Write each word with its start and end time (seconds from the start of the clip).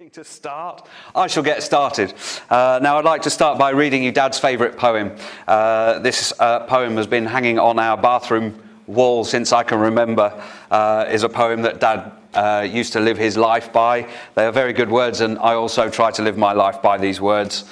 exciting 0.00 0.24
to 0.24 0.24
start. 0.24 0.88
I 1.14 1.26
shall 1.26 1.42
get 1.42 1.62
started. 1.62 2.14
Uh, 2.48 2.78
now, 2.82 2.96
I'd 2.96 3.04
like 3.04 3.20
to 3.22 3.30
start 3.30 3.58
by 3.58 3.68
reading 3.68 4.02
you 4.02 4.10
Dad's 4.10 4.38
favourite 4.38 4.78
poem. 4.78 5.14
Uh, 5.46 5.98
this 5.98 6.32
uh, 6.38 6.60
poem 6.60 6.96
has 6.96 7.06
been 7.06 7.26
hanging 7.26 7.58
on 7.58 7.78
our 7.78 7.98
bathroom 7.98 8.62
wall 8.86 9.24
since 9.24 9.52
I 9.52 9.62
can 9.62 9.78
remember. 9.78 10.32
Uh, 10.70 11.04
is 11.10 11.22
a 11.22 11.28
poem 11.28 11.60
that 11.62 11.80
Dad 11.80 12.12
uh, 12.32 12.66
used 12.66 12.94
to 12.94 13.00
live 13.00 13.18
his 13.18 13.36
life 13.36 13.74
by. 13.74 14.08
They 14.36 14.46
are 14.46 14.52
very 14.52 14.72
good 14.72 14.88
words, 14.88 15.20
and 15.20 15.38
I 15.38 15.52
also 15.52 15.90
try 15.90 16.10
to 16.12 16.22
live 16.22 16.38
my 16.38 16.54
life 16.54 16.80
by 16.80 16.96
these 16.96 17.20
words. 17.20 17.64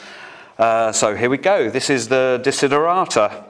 Uh, 0.58 0.92
so 0.92 1.16
here 1.16 1.30
we 1.30 1.38
go. 1.38 1.70
This 1.70 1.88
is 1.88 2.08
the 2.08 2.42
Desiderata. 2.44 3.42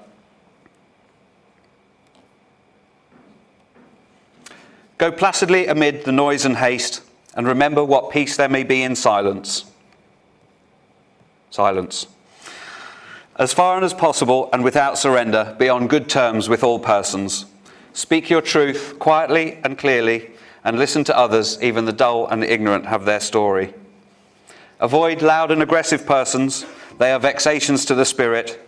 Go 4.99 5.11
placidly 5.11 5.67
amid 5.67 6.05
the 6.05 6.13
noise 6.13 6.45
and 6.45 6.57
haste 6.57 7.03
and 7.39 7.47
remember 7.47 7.85
what 7.85 8.11
peace 8.11 8.37
there 8.37 8.49
may 8.49 8.65
be 8.65 8.83
in 8.83 8.97
silence. 8.97 9.65
Silence. 11.51 12.09
As 13.37 13.55
far 13.55 13.81
as 13.81 13.95
possible 13.95 14.51
and 14.53 14.65
without 14.65 14.99
surrender, 14.99 15.55
be 15.57 15.69
on 15.69 15.87
good 15.87 16.09
terms 16.09 16.49
with 16.49 16.65
all 16.65 16.81
persons. 16.81 17.47
Speak 17.93 18.29
your 18.29 18.41
truth 18.41 18.99
quietly 18.99 19.61
and 19.63 19.79
clearly, 19.79 20.33
and 20.65 20.81
listen 20.81 21.05
to 21.05 21.17
others, 21.17 21.63
even 21.63 21.85
the 21.85 21.93
dull 21.93 22.27
and 22.27 22.43
the 22.43 22.53
ignorant 22.53 22.87
have 22.87 23.05
their 23.05 23.21
story. 23.21 23.73
Avoid 24.81 25.23
loud 25.23 25.53
and 25.53 25.63
aggressive 25.63 26.05
persons, 26.05 26.67
they 26.99 27.13
are 27.13 27.21
vexations 27.21 27.85
to 27.85 27.95
the 27.95 28.05
spirit. 28.05 28.61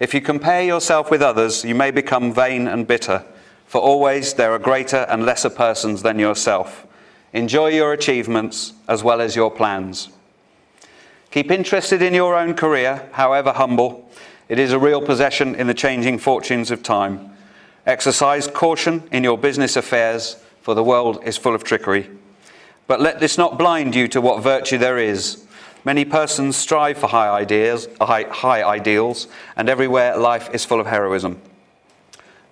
If 0.00 0.12
you 0.12 0.20
compare 0.20 0.64
yourself 0.64 1.08
with 1.08 1.22
others, 1.22 1.64
you 1.64 1.76
may 1.76 1.92
become 1.92 2.34
vain 2.34 2.66
and 2.66 2.84
bitter, 2.84 3.24
for 3.66 3.80
always 3.80 4.34
there 4.34 4.50
are 4.50 4.58
greater 4.58 5.06
and 5.08 5.24
lesser 5.24 5.50
persons 5.50 6.02
than 6.02 6.18
yourself. 6.18 6.84
Enjoy 7.32 7.68
your 7.68 7.92
achievements 7.92 8.72
as 8.88 9.04
well 9.04 9.20
as 9.20 9.36
your 9.36 9.50
plans. 9.50 10.08
Keep 11.30 11.50
interested 11.50 12.00
in 12.00 12.14
your 12.14 12.34
own 12.34 12.54
career, 12.54 13.08
however 13.12 13.52
humble. 13.52 14.10
It 14.48 14.58
is 14.58 14.72
a 14.72 14.78
real 14.78 15.02
possession 15.02 15.54
in 15.54 15.66
the 15.66 15.74
changing 15.74 16.18
fortunes 16.18 16.70
of 16.70 16.82
time. 16.82 17.30
Exercise 17.86 18.46
caution 18.46 19.06
in 19.12 19.24
your 19.24 19.36
business 19.36 19.76
affairs, 19.76 20.42
for 20.62 20.74
the 20.74 20.82
world 20.82 21.22
is 21.24 21.36
full 21.36 21.54
of 21.54 21.64
trickery. 21.64 22.08
But 22.86 23.02
let 23.02 23.20
this 23.20 23.36
not 23.36 23.58
blind 23.58 23.94
you 23.94 24.08
to 24.08 24.22
what 24.22 24.42
virtue 24.42 24.78
there 24.78 24.98
is. 24.98 25.44
Many 25.84 26.06
persons 26.06 26.56
strive 26.56 26.96
for 26.96 27.08
high 27.08 27.28
ideas, 27.28 27.88
high, 28.00 28.24
high 28.24 28.62
ideals, 28.62 29.28
and 29.54 29.68
everywhere 29.68 30.16
life 30.16 30.48
is 30.54 30.64
full 30.64 30.80
of 30.80 30.86
heroism. 30.86 31.40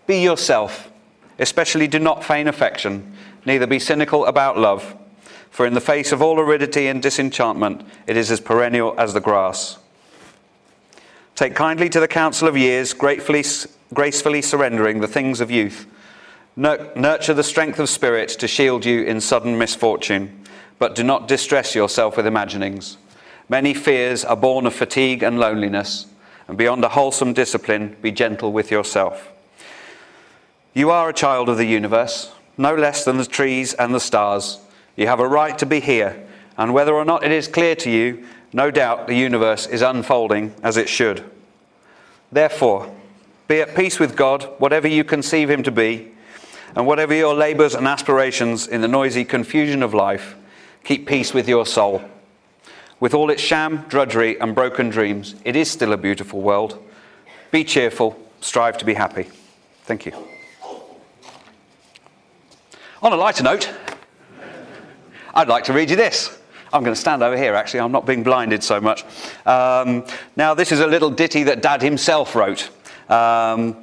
Be 0.06 0.22
yourself, 0.22 0.90
especially 1.38 1.88
do 1.88 1.98
not 1.98 2.22
feign 2.22 2.46
affection 2.46 3.14
neither 3.46 3.66
be 3.66 3.78
cynical 3.78 4.26
about 4.26 4.58
love, 4.58 4.94
for 5.50 5.64
in 5.64 5.72
the 5.72 5.80
face 5.80 6.12
of 6.12 6.20
all 6.20 6.38
aridity 6.38 6.88
and 6.88 7.00
disenchantment, 7.00 7.82
it 8.06 8.16
is 8.16 8.30
as 8.30 8.40
perennial 8.40 8.94
as 8.98 9.14
the 9.14 9.20
grass. 9.20 9.78
Take 11.34 11.54
kindly 11.54 11.88
to 11.90 12.00
the 12.00 12.08
counsel 12.08 12.48
of 12.48 12.56
years, 12.56 12.92
gratefully, 12.92 13.44
gracefully 13.94 14.42
surrendering 14.42 15.00
the 15.00 15.08
things 15.08 15.40
of 15.40 15.50
youth. 15.50 15.86
Nurture 16.56 17.34
the 17.34 17.42
strength 17.42 17.78
of 17.78 17.88
spirit 17.88 18.30
to 18.30 18.48
shield 18.48 18.84
you 18.84 19.02
in 19.02 19.20
sudden 19.20 19.58
misfortune, 19.58 20.44
but 20.78 20.94
do 20.94 21.04
not 21.04 21.28
distress 21.28 21.74
yourself 21.74 22.16
with 22.16 22.26
imaginings. 22.26 22.96
Many 23.48 23.74
fears 23.74 24.24
are 24.24 24.36
born 24.36 24.66
of 24.66 24.74
fatigue 24.74 25.22
and 25.22 25.38
loneliness, 25.38 26.06
and 26.48 26.56
beyond 26.56 26.84
a 26.84 26.88
wholesome 26.88 27.32
discipline, 27.32 27.96
be 28.00 28.10
gentle 28.10 28.52
with 28.52 28.70
yourself. 28.70 29.30
You 30.74 30.90
are 30.90 31.10
a 31.10 31.14
child 31.14 31.48
of 31.48 31.58
the 31.58 31.66
universe, 31.66 32.32
no 32.56 32.74
less 32.74 33.04
than 33.04 33.16
the 33.18 33.24
trees 33.24 33.74
and 33.74 33.94
the 33.94 34.00
stars. 34.00 34.58
You 34.96 35.06
have 35.06 35.20
a 35.20 35.28
right 35.28 35.56
to 35.58 35.66
be 35.66 35.80
here, 35.80 36.26
and 36.56 36.72
whether 36.72 36.94
or 36.94 37.04
not 37.04 37.24
it 37.24 37.32
is 37.32 37.48
clear 37.48 37.74
to 37.76 37.90
you, 37.90 38.26
no 38.52 38.70
doubt 38.70 39.06
the 39.06 39.16
universe 39.16 39.66
is 39.66 39.82
unfolding 39.82 40.54
as 40.62 40.76
it 40.76 40.88
should. 40.88 41.24
Therefore, 42.32 42.92
be 43.48 43.60
at 43.60 43.76
peace 43.76 44.00
with 44.00 44.16
God, 44.16 44.44
whatever 44.58 44.88
you 44.88 45.04
conceive 45.04 45.50
Him 45.50 45.62
to 45.62 45.70
be, 45.70 46.12
and 46.74 46.86
whatever 46.86 47.14
your 47.14 47.34
labours 47.34 47.74
and 47.74 47.86
aspirations 47.86 48.66
in 48.66 48.80
the 48.80 48.88
noisy 48.88 49.24
confusion 49.24 49.82
of 49.82 49.94
life, 49.94 50.36
keep 50.84 51.06
peace 51.06 51.32
with 51.32 51.48
your 51.48 51.66
soul. 51.66 52.02
With 52.98 53.14
all 53.14 53.30
its 53.30 53.42
sham, 53.42 53.84
drudgery, 53.88 54.40
and 54.40 54.54
broken 54.54 54.88
dreams, 54.88 55.34
it 55.44 55.54
is 55.54 55.70
still 55.70 55.92
a 55.92 55.98
beautiful 55.98 56.40
world. 56.40 56.82
Be 57.50 57.62
cheerful, 57.62 58.18
strive 58.40 58.78
to 58.78 58.84
be 58.84 58.94
happy. 58.94 59.28
Thank 59.84 60.06
you. 60.06 60.35
On 63.06 63.12
a 63.12 63.16
lighter 63.16 63.44
note, 63.44 63.72
I'd 65.32 65.46
like 65.46 65.62
to 65.66 65.72
read 65.72 65.90
you 65.90 65.94
this. 65.94 66.36
I'm 66.72 66.82
going 66.82 66.92
to 66.92 67.00
stand 67.00 67.22
over 67.22 67.36
here, 67.36 67.54
actually. 67.54 67.78
I'm 67.78 67.92
not 67.92 68.04
being 68.04 68.24
blinded 68.24 68.64
so 68.64 68.80
much. 68.80 69.04
Um, 69.46 70.04
now, 70.34 70.54
this 70.54 70.72
is 70.72 70.80
a 70.80 70.88
little 70.88 71.10
ditty 71.10 71.44
that 71.44 71.62
Dad 71.62 71.82
himself 71.82 72.34
wrote. 72.34 72.68
Um, 73.08 73.76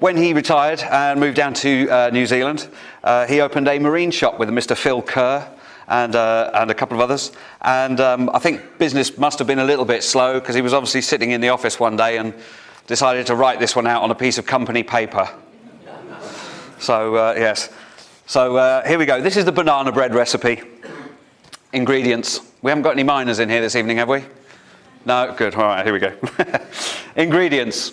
when 0.00 0.16
he 0.16 0.32
retired 0.32 0.80
and 0.80 1.20
moved 1.20 1.36
down 1.36 1.54
to 1.54 1.88
uh, 1.88 2.10
New 2.12 2.26
Zealand, 2.26 2.68
uh, 3.04 3.28
he 3.28 3.40
opened 3.40 3.68
a 3.68 3.78
marine 3.78 4.10
shop 4.10 4.40
with 4.40 4.48
Mr. 4.48 4.76
Phil 4.76 5.00
Kerr 5.00 5.48
and, 5.86 6.16
uh, 6.16 6.50
and 6.52 6.72
a 6.72 6.74
couple 6.74 6.96
of 6.96 7.00
others. 7.00 7.30
And 7.62 8.00
um, 8.00 8.28
I 8.34 8.40
think 8.40 8.76
business 8.78 9.18
must 9.18 9.38
have 9.38 9.46
been 9.46 9.60
a 9.60 9.64
little 9.64 9.84
bit 9.84 10.02
slow 10.02 10.40
because 10.40 10.56
he 10.56 10.62
was 10.62 10.74
obviously 10.74 11.00
sitting 11.00 11.30
in 11.30 11.40
the 11.40 11.50
office 11.50 11.78
one 11.78 11.94
day 11.94 12.18
and 12.18 12.34
decided 12.88 13.24
to 13.28 13.36
write 13.36 13.60
this 13.60 13.76
one 13.76 13.86
out 13.86 14.02
on 14.02 14.10
a 14.10 14.16
piece 14.16 14.36
of 14.36 14.46
company 14.46 14.82
paper. 14.82 15.30
So, 16.78 17.14
uh, 17.16 17.34
yes. 17.36 17.70
So, 18.26 18.56
uh, 18.56 18.86
here 18.86 18.98
we 18.98 19.06
go. 19.06 19.20
This 19.20 19.36
is 19.36 19.44
the 19.44 19.52
banana 19.52 19.92
bread 19.92 20.14
recipe. 20.14 20.62
Ingredients. 21.72 22.40
We 22.62 22.70
haven't 22.70 22.82
got 22.82 22.92
any 22.92 23.02
miners 23.02 23.38
in 23.38 23.48
here 23.48 23.60
this 23.60 23.76
evening, 23.76 23.98
have 23.98 24.08
we? 24.08 24.24
No? 25.04 25.34
Good. 25.36 25.54
All 25.54 25.64
right, 25.64 25.84
here 25.84 25.92
we 25.92 26.00
go. 26.00 26.12
Ingredients 27.16 27.92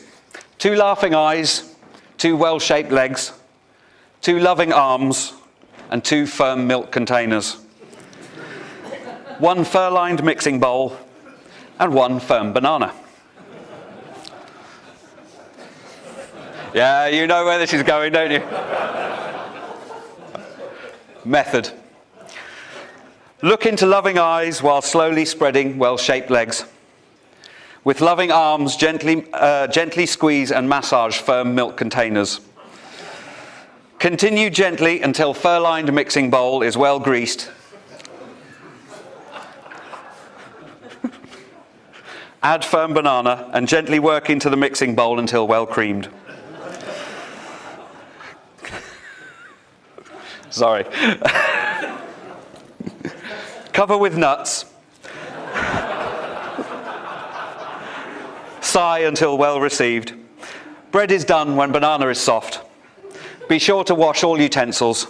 two 0.63 0.75
laughing 0.75 1.13
eyes, 1.13 1.75
two 2.17 2.37
well 2.37 2.57
shaped 2.57 2.89
legs, 2.89 3.33
two 4.21 4.39
loving 4.39 4.71
arms, 4.71 5.33
and 5.89 6.01
two 6.05 6.25
firm 6.25 6.65
milk 6.65 6.89
containers. 6.89 7.55
One 9.39 9.65
fur 9.65 9.89
lined 9.89 10.23
mixing 10.23 10.61
bowl, 10.61 10.97
and 11.79 11.93
one 11.93 12.21
firm 12.21 12.53
banana. 12.53 12.93
Yeah, 16.73 17.05
you 17.05 17.27
know 17.27 17.45
where 17.45 17.59
this 17.59 17.71
is 17.71 17.83
going, 17.83 18.13
don't 18.13 18.31
you? 18.31 18.41
Method. 21.23 21.71
Look 23.43 23.67
into 23.67 23.85
loving 23.85 24.17
eyes 24.17 24.63
while 24.63 24.81
slowly 24.81 25.25
spreading 25.25 25.77
well 25.77 25.97
shaped 25.97 26.31
legs. 26.31 26.65
With 27.83 28.01
loving 28.01 28.31
arms, 28.31 28.75
gently, 28.75 29.27
uh, 29.33 29.67
gently 29.67 30.07
squeeze 30.07 30.51
and 30.51 30.67
massage 30.67 31.17
firm 31.17 31.53
milk 31.53 31.77
containers. 31.77 32.41
Continue 33.99 34.49
gently 34.49 35.01
until 35.01 35.35
fur 35.35 35.59
lined 35.59 35.93
mixing 35.93 36.31
bowl 36.31 36.63
is 36.63 36.75
well 36.75 36.99
greased. 36.99 37.51
Add 42.41 42.65
firm 42.65 42.93
banana 42.93 43.49
and 43.53 43.67
gently 43.67 43.99
work 43.99 44.31
into 44.31 44.49
the 44.49 44.57
mixing 44.57 44.95
bowl 44.95 45.19
until 45.19 45.47
well 45.47 45.67
creamed. 45.67 46.09
Sorry. 50.53 50.83
Cover 53.73 53.97
with 53.97 54.15
nuts. 54.15 54.65
Sigh 58.61 58.99
until 58.99 59.35
well 59.35 59.59
received. 59.59 60.13
Bread 60.91 61.09
is 61.11 61.25
done 61.25 61.55
when 61.55 61.71
banana 61.71 62.07
is 62.09 62.19
soft. 62.19 62.61
Be 63.49 63.57
sure 63.57 63.83
to 63.85 63.95
wash 63.95 64.23
all 64.23 64.39
utensils. 64.39 65.07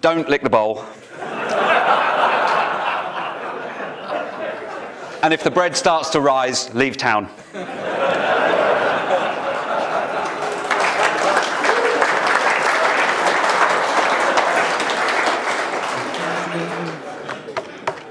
Don't 0.00 0.28
lick 0.28 0.42
the 0.44 0.50
bowl. 0.50 0.84
and 5.24 5.34
if 5.34 5.42
the 5.42 5.50
bread 5.50 5.76
starts 5.76 6.10
to 6.10 6.20
rise, 6.20 6.72
leave 6.72 6.96
town. 6.96 7.28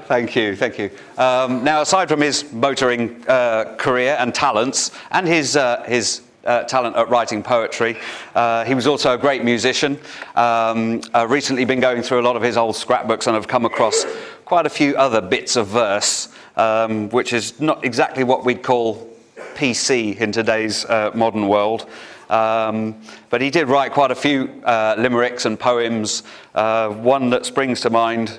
Thank 0.06 0.36
you, 0.36 0.54
thank 0.54 0.78
you. 0.78 0.90
Um, 1.18 1.64
now, 1.64 1.80
aside 1.80 2.08
from 2.08 2.20
his 2.20 2.52
motoring 2.52 3.24
uh, 3.26 3.74
career 3.76 4.16
and 4.20 4.32
talents, 4.32 4.92
and 5.10 5.26
his, 5.26 5.56
uh, 5.56 5.82
his 5.82 6.22
uh, 6.44 6.62
talent 6.62 6.94
at 6.94 7.08
writing 7.08 7.42
poetry. 7.42 7.98
Uh, 8.36 8.64
he 8.64 8.72
was 8.72 8.86
also 8.86 9.14
a 9.14 9.18
great 9.18 9.42
musician. 9.42 9.98
Um, 10.36 11.02
I've 11.12 11.32
recently 11.32 11.64
been 11.64 11.80
going 11.80 12.02
through 12.02 12.20
a 12.20 12.22
lot 12.22 12.36
of 12.36 12.42
his 12.42 12.56
old 12.56 12.76
scrapbooks 12.76 13.26
and 13.26 13.34
have 13.34 13.48
come 13.48 13.64
across 13.64 14.06
quite 14.44 14.64
a 14.64 14.70
few 14.70 14.96
other 14.96 15.20
bits 15.20 15.56
of 15.56 15.66
verse, 15.66 16.28
um, 16.56 17.08
which 17.08 17.32
is 17.32 17.60
not 17.60 17.84
exactly 17.84 18.22
what 18.22 18.44
we'd 18.44 18.62
call 18.62 19.12
PC 19.56 20.18
in 20.18 20.30
today's 20.30 20.84
uh, 20.84 21.10
modern 21.16 21.48
world. 21.48 21.90
Um, 22.30 22.94
but 23.28 23.40
he 23.40 23.50
did 23.50 23.66
write 23.66 23.90
quite 23.90 24.12
a 24.12 24.14
few 24.14 24.62
uh, 24.64 24.94
limericks 24.98 25.46
and 25.46 25.58
poems. 25.58 26.22
one 26.52 27.30
that 27.30 27.44
springs 27.44 27.80
to 27.80 27.90
mind 27.90 28.38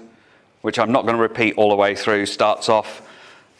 which 0.61 0.79
I'm 0.79 0.91
not 0.91 1.03
going 1.03 1.15
to 1.15 1.21
repeat 1.21 1.55
all 1.57 1.69
the 1.69 1.75
way 1.75 1.95
through, 1.95 2.25
starts 2.25 2.69
off 2.69 3.01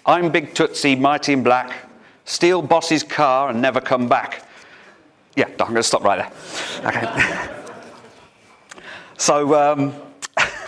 I'm 0.07 0.31
Big 0.31 0.53
Tootsie, 0.53 0.95
mighty 0.95 1.33
in 1.33 1.44
black, 1.44 1.89
steal 2.23 2.61
boss's 2.61 3.03
car 3.03 3.49
and 3.49 3.61
never 3.61 3.81
come 3.81 4.07
back. 4.07 4.45
Yeah, 5.35 5.47
I'm 5.49 5.57
going 5.57 5.75
to 5.75 5.83
stop 5.83 6.03
right 6.03 6.31
there. 6.81 6.89
Okay. 6.89 7.49
so, 9.17 9.53
um, 9.53 9.94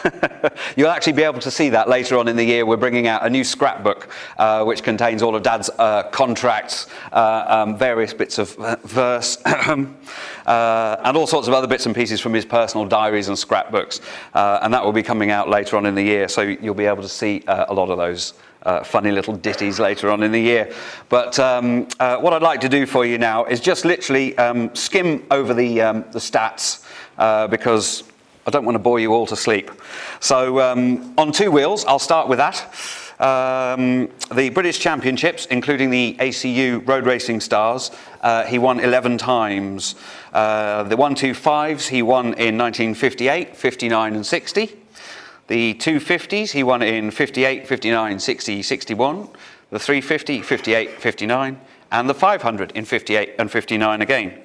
You'll 0.75 0.89
actually 0.89 1.13
be 1.13 1.23
able 1.23 1.39
to 1.39 1.51
see 1.51 1.69
that 1.69 1.89
later 1.89 2.17
on 2.17 2.27
in 2.27 2.35
the 2.35 2.43
year. 2.43 2.65
We're 2.65 2.77
bringing 2.77 3.07
out 3.07 3.25
a 3.25 3.29
new 3.29 3.43
scrapbook 3.43 4.09
uh, 4.37 4.63
which 4.63 4.83
contains 4.83 5.21
all 5.21 5.35
of 5.35 5.43
Dad's 5.43 5.69
uh, 5.77 6.03
contracts, 6.03 6.87
uh, 7.11 7.45
um, 7.47 7.77
various 7.77 8.13
bits 8.13 8.37
of 8.37 8.57
uh, 8.59 8.77
verse, 8.83 9.41
uh, 9.45 10.95
and 11.03 11.17
all 11.17 11.27
sorts 11.27 11.47
of 11.47 11.53
other 11.53 11.67
bits 11.67 11.85
and 11.85 11.95
pieces 11.95 12.19
from 12.19 12.33
his 12.33 12.45
personal 12.45 12.85
diaries 12.85 13.27
and 13.27 13.37
scrapbooks. 13.37 14.01
Uh, 14.33 14.59
and 14.61 14.73
that 14.73 14.83
will 14.83 14.93
be 14.93 15.03
coming 15.03 15.31
out 15.31 15.49
later 15.49 15.77
on 15.77 15.85
in 15.85 15.95
the 15.95 16.03
year, 16.03 16.27
so 16.27 16.41
you'll 16.41 16.73
be 16.73 16.85
able 16.85 17.01
to 17.01 17.09
see 17.09 17.43
a 17.47 17.73
lot 17.73 17.89
of 17.89 17.97
those. 17.97 18.33
Uh, 18.61 18.83
funny 18.83 19.09
little 19.09 19.37
ditties 19.37 19.79
later 19.79 20.11
on 20.11 20.21
in 20.21 20.33
the 20.33 20.39
year. 20.39 20.69
But 21.07 21.39
um, 21.39 21.87
uh, 21.97 22.17
what 22.17 22.33
I'd 22.33 22.41
like 22.41 22.59
to 22.59 22.67
do 22.67 22.85
for 22.85 23.05
you 23.05 23.17
now 23.17 23.45
is 23.45 23.61
just 23.61 23.85
literally 23.85 24.37
um, 24.37 24.75
skim 24.75 25.25
over 25.31 25.53
the, 25.53 25.81
um, 25.81 26.03
the 26.11 26.19
stats 26.19 26.83
uh, 27.17 27.47
because 27.47 28.08
I 28.49 28.51
don't 28.51 28.65
want 28.65 28.73
to 28.73 28.79
bore 28.79 28.99
you 28.99 29.13
all 29.13 29.27
to 29.27 29.35
sleep. 29.35 29.69
So, 30.21 30.59
um, 30.59 31.13
on 31.19 31.31
two 31.31 31.51
wheels, 31.51 31.85
I'll 31.85 31.99
start 31.99 32.27
with 32.27 32.39
that. 32.39 32.57
Um, 33.19 34.09
the 34.33 34.49
British 34.49 34.79
Championships, 34.79 35.45
including 35.45 35.91
the 35.91 36.15
ACU 36.19 36.79
Road 36.87 37.05
Racing 37.05 37.41
Stars, 37.41 37.91
uh, 38.21 38.45
he 38.45 38.57
won 38.57 38.79
11 38.79 39.19
times. 39.19 39.93
Uh, 40.33 40.81
the 40.81 40.97
125s, 40.97 41.89
he 41.89 42.01
won 42.01 42.33
in 42.39 42.57
1958, 42.57 43.55
59, 43.55 44.15
and 44.15 44.25
60. 44.25 44.75
The 45.45 45.75
250s, 45.75 46.49
he 46.49 46.63
won 46.63 46.81
in 46.81 47.11
58, 47.11 47.67
59, 47.67 48.19
60, 48.19 48.63
61. 48.63 49.29
The 49.69 49.77
350, 49.77 50.41
58, 50.41 50.99
59. 50.99 51.61
And 51.91 52.09
the 52.09 52.15
500 52.15 52.71
in 52.71 52.85
58 52.85 53.35
and 53.37 53.51
59 53.51 54.01
again. 54.01 54.41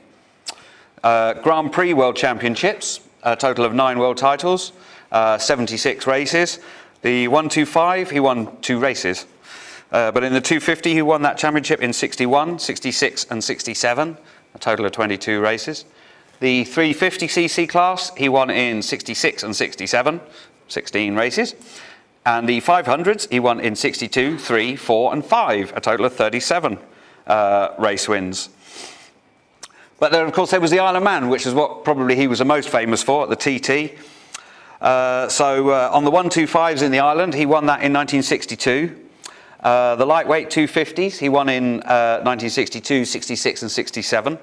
Uh, 1.02 1.32
Grand 1.34 1.72
Prix 1.72 1.94
World 1.94 2.16
Championships, 2.16 3.00
a 3.24 3.34
total 3.34 3.64
of 3.64 3.74
nine 3.74 3.98
world 3.98 4.16
titles, 4.16 4.72
uh, 5.10 5.38
76 5.38 6.06
races. 6.06 6.60
The 7.02 7.28
125, 7.28 8.10
he 8.10 8.20
won 8.20 8.56
two 8.60 8.78
races. 8.78 9.26
Uh, 9.92 10.10
but 10.10 10.24
in 10.24 10.32
the 10.32 10.40
250, 10.40 10.92
he 10.92 11.02
won 11.02 11.22
that 11.22 11.38
championship 11.38 11.80
in 11.80 11.92
61, 11.92 12.58
66, 12.58 13.26
and 13.30 13.42
67, 13.42 14.16
a 14.54 14.58
total 14.58 14.86
of 14.86 14.92
22 14.92 15.40
races. 15.40 15.84
The 16.40 16.64
350cc 16.64 17.68
class, 17.68 18.14
he 18.16 18.28
won 18.28 18.50
in 18.50 18.82
66 18.82 19.42
and 19.42 19.54
67, 19.54 20.20
16 20.68 21.14
races. 21.14 21.54
And 22.26 22.48
the 22.48 22.60
500s, 22.60 23.30
he 23.30 23.38
won 23.38 23.60
in 23.60 23.76
62, 23.76 24.38
3, 24.38 24.76
4, 24.76 25.12
and 25.12 25.24
5, 25.24 25.72
a 25.76 25.80
total 25.80 26.06
of 26.06 26.14
37 26.14 26.78
uh, 27.26 27.68
race 27.78 28.08
wins. 28.08 28.48
But 30.04 30.12
then, 30.12 30.26
of 30.26 30.34
course, 30.34 30.50
there 30.50 30.60
was 30.60 30.70
the 30.70 30.80
Isle 30.80 30.96
of 30.96 31.02
Man, 31.02 31.30
which 31.30 31.46
is 31.46 31.54
what 31.54 31.82
probably 31.82 32.14
he 32.14 32.26
was 32.26 32.40
the 32.40 32.44
most 32.44 32.68
famous 32.68 33.02
for 33.02 33.22
at 33.22 33.30
the 33.30 33.58
TT. 33.58 33.98
Uh, 34.78 35.30
so 35.30 35.70
uh, 35.70 35.88
on 35.94 36.04
the 36.04 36.10
125s 36.10 36.82
in 36.82 36.92
the 36.92 36.98
island, 36.98 37.32
he 37.32 37.46
won 37.46 37.64
that 37.64 37.80
in 37.80 37.90
1962. 37.90 39.00
Uh, 39.60 39.96
the 39.96 40.04
lightweight 40.04 40.50
250s, 40.50 41.16
he 41.16 41.30
won 41.30 41.48
in 41.48 41.76
1962, 41.76 43.00
uh, 43.00 43.04
66, 43.06 43.62
and 43.62 43.70
67. 43.70 44.38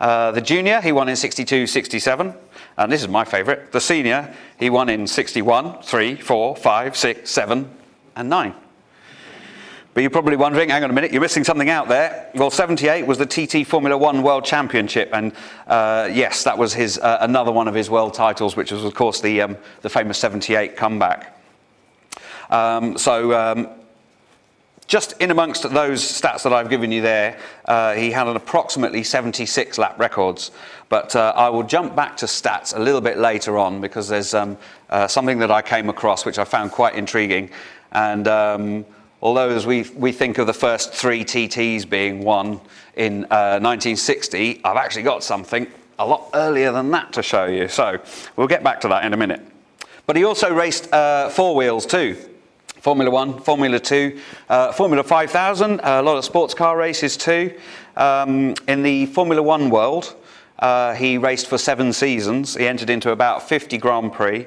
Uh, 0.00 0.30
the 0.30 0.40
junior, 0.40 0.80
he 0.80 0.90
won 0.90 1.10
in 1.10 1.16
62, 1.16 1.66
67. 1.66 2.34
And 2.78 2.90
this 2.90 3.02
is 3.02 3.08
my 3.08 3.26
favourite. 3.26 3.70
The 3.72 3.82
senior, 3.82 4.34
he 4.58 4.70
won 4.70 4.88
in 4.88 5.06
61, 5.06 5.82
3, 5.82 6.14
4, 6.16 6.56
5, 6.56 6.96
6, 6.96 7.30
7, 7.30 7.70
and 8.16 8.30
9. 8.30 8.54
But 9.94 10.02
you're 10.02 10.10
probably 10.10 10.36
wondering, 10.36 10.68
hang 10.68 10.84
on 10.84 10.90
a 10.90 10.92
minute, 10.92 11.12
you're 11.12 11.20
missing 11.20 11.44
something 11.44 11.70
out 11.70 11.88
there. 11.88 12.30
Well, 12.34 12.50
78 12.50 13.06
was 13.06 13.18
the 13.18 13.26
TT 13.26 13.66
Formula 13.66 13.96
One 13.96 14.22
World 14.22 14.44
Championship, 14.44 15.10
and 15.12 15.32
uh, 15.66 16.08
yes, 16.12 16.44
that 16.44 16.56
was 16.56 16.72
his 16.74 16.98
uh, 16.98 17.18
another 17.20 17.50
one 17.50 17.66
of 17.68 17.74
his 17.74 17.90
world 17.90 18.14
titles, 18.14 18.54
which 18.54 18.70
was, 18.70 18.84
of 18.84 18.94
course, 18.94 19.20
the 19.20 19.42
um, 19.42 19.56
the 19.82 19.88
famous 19.88 20.18
78 20.18 20.76
comeback. 20.76 21.40
Um, 22.50 22.96
so. 22.96 23.32
Um, 23.32 23.68
just 24.88 25.20
in 25.20 25.30
amongst 25.30 25.64
those 25.70 26.02
stats 26.02 26.42
that 26.44 26.52
I've 26.54 26.70
given 26.70 26.90
you 26.90 27.02
there, 27.02 27.38
uh, 27.66 27.92
he 27.92 28.10
had 28.10 28.26
an 28.26 28.36
approximately 28.36 29.04
76 29.04 29.76
lap 29.76 29.98
records. 29.98 30.50
But 30.88 31.14
uh, 31.14 31.34
I 31.36 31.50
will 31.50 31.62
jump 31.62 31.94
back 31.94 32.16
to 32.16 32.26
stats 32.26 32.74
a 32.74 32.80
little 32.80 33.02
bit 33.02 33.18
later 33.18 33.58
on 33.58 33.82
because 33.82 34.08
there's 34.08 34.32
um, 34.32 34.56
uh, 34.88 35.06
something 35.06 35.38
that 35.40 35.50
I 35.50 35.60
came 35.60 35.90
across 35.90 36.24
which 36.24 36.38
I 36.38 36.44
found 36.44 36.72
quite 36.72 36.94
intriguing. 36.94 37.50
And 37.92 38.26
um, 38.26 38.86
Although, 39.20 39.50
as 39.50 39.66
we, 39.66 39.82
we 39.96 40.12
think 40.12 40.38
of 40.38 40.46
the 40.46 40.54
first 40.54 40.92
three 40.92 41.24
TTs 41.24 41.88
being 41.88 42.22
won 42.22 42.60
in 42.94 43.24
uh, 43.24 43.58
1960, 43.60 44.60
I've 44.64 44.76
actually 44.76 45.02
got 45.02 45.24
something 45.24 45.66
a 45.98 46.06
lot 46.06 46.30
earlier 46.34 46.70
than 46.70 46.90
that 46.92 47.12
to 47.14 47.22
show 47.22 47.46
you. 47.46 47.66
So 47.68 47.98
we'll 48.36 48.46
get 48.46 48.62
back 48.62 48.80
to 48.82 48.88
that 48.88 49.04
in 49.04 49.12
a 49.12 49.16
minute. 49.16 49.40
But 50.06 50.16
he 50.16 50.24
also 50.24 50.54
raced 50.54 50.92
uh, 50.92 51.28
four 51.30 51.54
wheels 51.56 51.84
too. 51.84 52.16
Formula 52.80 53.10
One, 53.10 53.40
Formula 53.40 53.80
Two, 53.80 54.20
uh, 54.48 54.72
Formula 54.72 55.02
5000, 55.02 55.80
a 55.82 56.00
lot 56.00 56.16
of 56.16 56.24
sports 56.24 56.54
car 56.54 56.76
races 56.76 57.16
too. 57.16 57.58
Um, 57.96 58.54
in 58.68 58.84
the 58.84 59.06
Formula 59.06 59.42
One 59.42 59.68
world, 59.68 60.14
uh, 60.60 60.94
he 60.94 61.18
raced 61.18 61.48
for 61.48 61.58
seven 61.58 61.92
seasons. 61.92 62.54
He 62.54 62.66
entered 62.68 62.88
into 62.88 63.10
about 63.10 63.48
50 63.48 63.78
Grand 63.78 64.12
Prix. 64.12 64.46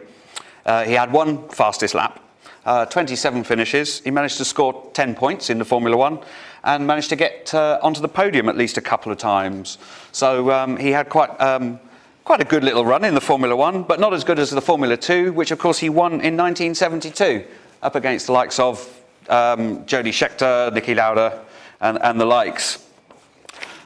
Uh, 0.66 0.84
he 0.84 0.94
had 0.94 1.12
one 1.12 1.48
fastest 1.50 1.94
lap, 1.94 2.24
uh, 2.66 2.86
27 2.86 3.44
finishes. 3.44 4.00
He 4.02 4.12
managed 4.12 4.38
to 4.38 4.46
score 4.46 4.90
10 4.94 5.16
points 5.16 5.50
in 5.50 5.58
the 5.58 5.66
Formula 5.66 5.98
One 5.98 6.20
and 6.64 6.86
managed 6.86 7.10
to 7.10 7.16
get 7.16 7.54
uh, 7.54 7.80
onto 7.82 8.02
the 8.02 8.08
podium 8.08 8.48
at 8.48 8.56
least 8.56 8.78
a 8.78 8.82
couple 8.82 9.12
of 9.12 9.18
times. 9.18 9.78
So 10.12 10.52
um, 10.52 10.78
he 10.78 10.92
had 10.92 11.10
quite, 11.10 11.30
um, 11.42 11.80
quite 12.24 12.42
a 12.42 12.46
good 12.46 12.64
little 12.64 12.86
run 12.86 13.04
in 13.04 13.16
the 13.16 13.22
Formula 13.22 13.56
One, 13.56 13.84
but 13.84 14.00
not 14.00 14.14
as 14.14 14.24
good 14.24 14.38
as 14.38 14.52
the 14.52 14.62
Formula 14.62 14.96
Two, 14.96 15.34
which 15.34 15.52
of 15.52 15.60
course 15.60 15.80
he 15.80 15.90
won 15.90 16.14
in 16.14 16.38
1972 16.38 17.46
up 17.82 17.96
against 17.96 18.28
the 18.28 18.32
likes 18.32 18.60
of 18.60 19.02
um, 19.30 19.86
Jody 19.86 20.12
Scheckter, 20.12 20.72
Niki 20.72 20.96
Lauda, 20.96 21.44
and, 21.80 21.98
and 22.04 22.20
the 22.20 22.26
likes. 22.26 22.88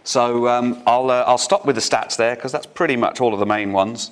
So 0.04 0.48
um, 0.48 0.84
I'll, 0.86 1.10
uh, 1.10 1.24
I'll 1.26 1.38
stop 1.38 1.66
with 1.66 1.76
the 1.76 1.82
stats 1.82 2.18
there 2.18 2.36
because 2.36 2.52
that's 2.52 2.68
pretty 2.68 2.96
much 2.96 3.22
all 3.22 3.34
of 3.34 3.40
the 3.40 3.46
main 3.46 3.72
ones. 3.72 4.12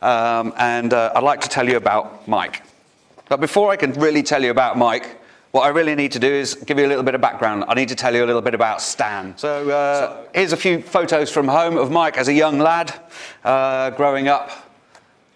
Um, 0.00 0.54
and 0.56 0.92
uh, 0.92 1.12
I'd 1.14 1.22
like 1.22 1.40
to 1.42 1.48
tell 1.48 1.68
you 1.68 1.76
about 1.76 2.26
Mike. 2.28 2.62
But 3.28 3.40
before 3.40 3.70
I 3.70 3.76
can 3.76 3.92
really 3.92 4.22
tell 4.22 4.42
you 4.42 4.50
about 4.50 4.76
Mike, 4.76 5.20
what 5.52 5.62
I 5.62 5.68
really 5.68 5.94
need 5.94 6.12
to 6.12 6.18
do 6.18 6.30
is 6.30 6.54
give 6.54 6.78
you 6.78 6.86
a 6.86 6.88
little 6.88 7.04
bit 7.04 7.14
of 7.14 7.20
background. 7.20 7.64
I 7.68 7.74
need 7.74 7.88
to 7.88 7.94
tell 7.94 8.14
you 8.14 8.24
a 8.24 8.26
little 8.26 8.42
bit 8.42 8.54
about 8.54 8.82
Stan. 8.82 9.38
So, 9.38 9.70
uh, 9.70 10.00
so 10.00 10.28
here's 10.34 10.52
a 10.52 10.56
few 10.56 10.82
photos 10.82 11.30
from 11.30 11.48
home 11.48 11.76
of 11.76 11.90
Mike 11.90 12.18
as 12.18 12.28
a 12.28 12.32
young 12.32 12.58
lad, 12.58 12.92
uh, 13.44 13.90
growing 13.90 14.28
up, 14.28 14.50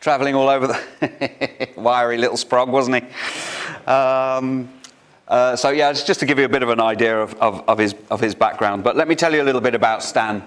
travelling 0.01 0.35
all 0.35 0.49
over 0.49 0.67
the 0.67 1.69
wiry 1.77 2.19
little 2.19 2.37
sprog, 2.37 2.69
wasn't 2.69 2.97
he? 2.97 3.91
Um, 3.91 4.69
uh, 5.29 5.57
so 5.57 5.71
yeah, 5.71 5.89
it's 5.91 6.03
just 6.03 6.21
to 6.21 6.27
give 6.27 6.39
you 6.39 6.45
a 6.45 6.49
bit 6.49 6.63
of 6.63 6.69
an 6.69 6.81
idea 6.81 7.19
of, 7.19 7.35
of, 7.35 7.67
of, 7.69 7.79
his, 7.79 7.95
of 8.11 8.21
his 8.21 8.35
background. 8.35 8.85
But 8.85 8.97
let 8.97 9.09
me 9.09 9.15
tell 9.15 9.33
you 9.33 9.41
a 9.41 9.45
little 9.45 9.61
bit 9.61 9.75
about 9.75 10.03
Stan. 10.03 10.43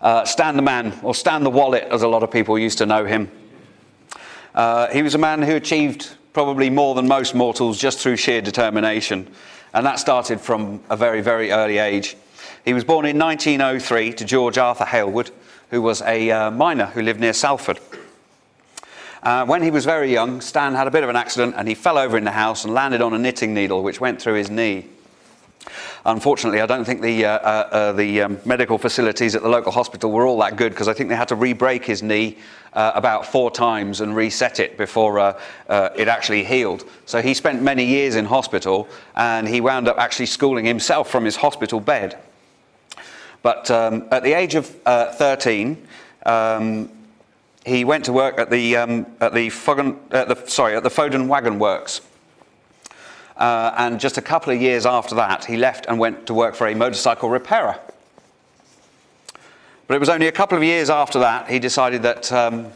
Uh, 0.00 0.24
Stan 0.24 0.54
the 0.54 0.62
man, 0.62 0.98
or 1.02 1.14
Stan 1.14 1.42
the 1.42 1.50
wallet, 1.50 1.84
as 1.90 2.02
a 2.02 2.08
lot 2.08 2.22
of 2.22 2.30
people 2.30 2.58
used 2.58 2.78
to 2.78 2.86
know 2.86 3.04
him. 3.04 3.30
Uh, 4.54 4.88
he 4.88 5.02
was 5.02 5.14
a 5.14 5.18
man 5.18 5.42
who 5.42 5.56
achieved 5.56 6.16
probably 6.32 6.70
more 6.70 6.94
than 6.94 7.08
most 7.08 7.34
mortals 7.34 7.78
just 7.78 7.98
through 7.98 8.16
sheer 8.16 8.40
determination. 8.40 9.28
And 9.74 9.86
that 9.86 9.98
started 9.98 10.40
from 10.40 10.80
a 10.90 10.96
very, 10.96 11.20
very 11.20 11.52
early 11.52 11.78
age. 11.78 12.16
He 12.64 12.74
was 12.74 12.84
born 12.84 13.06
in 13.06 13.18
1903 13.18 14.12
to 14.14 14.24
George 14.24 14.58
Arthur 14.58 14.84
Hailwood, 14.84 15.30
who 15.70 15.80
was 15.82 16.02
a 16.02 16.30
uh, 16.30 16.50
miner 16.50 16.86
who 16.86 17.02
lived 17.02 17.20
near 17.20 17.32
Salford. 17.32 17.78
Uh, 19.22 19.44
when 19.44 19.62
he 19.62 19.70
was 19.70 19.84
very 19.84 20.12
young, 20.12 20.40
Stan 20.40 20.74
had 20.74 20.86
a 20.86 20.90
bit 20.90 21.02
of 21.02 21.10
an 21.10 21.16
accident 21.16 21.54
and 21.56 21.68
he 21.68 21.74
fell 21.74 21.98
over 21.98 22.16
in 22.16 22.24
the 22.24 22.30
house 22.30 22.64
and 22.64 22.72
landed 22.72 23.02
on 23.02 23.12
a 23.12 23.18
knitting 23.18 23.52
needle 23.52 23.82
which 23.82 24.00
went 24.00 24.20
through 24.20 24.34
his 24.34 24.50
knee. 24.50 24.86
Unfortunately, 26.06 26.60
I 26.60 26.66
don't 26.66 26.84
think 26.84 27.02
the, 27.02 27.26
uh, 27.26 27.30
uh, 27.30 27.68
uh, 27.70 27.92
the 27.92 28.22
um, 28.22 28.38
medical 28.44 28.78
facilities 28.78 29.34
at 29.34 29.42
the 29.42 29.48
local 29.48 29.70
hospital 29.70 30.10
were 30.10 30.26
all 30.26 30.38
that 30.38 30.56
good 30.56 30.72
because 30.72 30.88
I 30.88 30.94
think 30.94 31.08
they 31.08 31.16
had 31.16 31.28
to 31.28 31.34
re 31.34 31.52
break 31.52 31.84
his 31.84 32.02
knee 32.02 32.38
uh, 32.72 32.92
about 32.94 33.26
four 33.26 33.50
times 33.50 34.00
and 34.00 34.16
reset 34.16 34.60
it 34.60 34.78
before 34.78 35.18
uh, 35.18 35.40
uh, 35.68 35.90
it 35.96 36.08
actually 36.08 36.44
healed. 36.44 36.84
So 37.04 37.20
he 37.20 37.34
spent 37.34 37.62
many 37.62 37.84
years 37.84 38.16
in 38.16 38.24
hospital 38.24 38.88
and 39.14 39.46
he 39.46 39.60
wound 39.60 39.88
up 39.88 39.98
actually 39.98 40.26
schooling 40.26 40.64
himself 40.64 41.10
from 41.10 41.24
his 41.24 41.36
hospital 41.36 41.80
bed. 41.80 42.18
But 43.42 43.70
um, 43.70 44.06
at 44.10 44.22
the 44.22 44.32
age 44.32 44.54
of 44.54 44.66
13, 44.66 45.86
um, 46.26 46.90
he 47.64 47.84
went 47.84 48.04
to 48.06 48.12
work 48.12 48.38
at 48.38 48.50
the, 48.50 48.76
um, 48.76 49.06
at 49.20 49.34
the, 49.34 49.50
Fogan, 49.50 49.98
the, 50.10 50.42
sorry, 50.46 50.76
at 50.76 50.82
the 50.82 50.90
Foden 50.90 51.26
Wagon 51.26 51.58
Works 51.58 52.00
uh, 53.40 53.74
and 53.78 53.98
just 53.98 54.18
a 54.18 54.22
couple 54.22 54.52
of 54.52 54.60
years 54.60 54.84
after 54.84 55.14
that, 55.14 55.46
he 55.46 55.56
left 55.56 55.86
and 55.86 55.98
went 55.98 56.26
to 56.26 56.34
work 56.34 56.54
for 56.54 56.68
a 56.68 56.74
motorcycle 56.74 57.30
repairer. 57.30 57.80
But 59.86 59.94
it 59.94 59.98
was 59.98 60.10
only 60.10 60.28
a 60.28 60.32
couple 60.32 60.56
of 60.56 60.62
years 60.62 60.90
after 60.90 61.18
that 61.20 61.50
he 61.50 61.58
decided 61.58 62.02
that 62.02 62.30
um, 62.30 62.68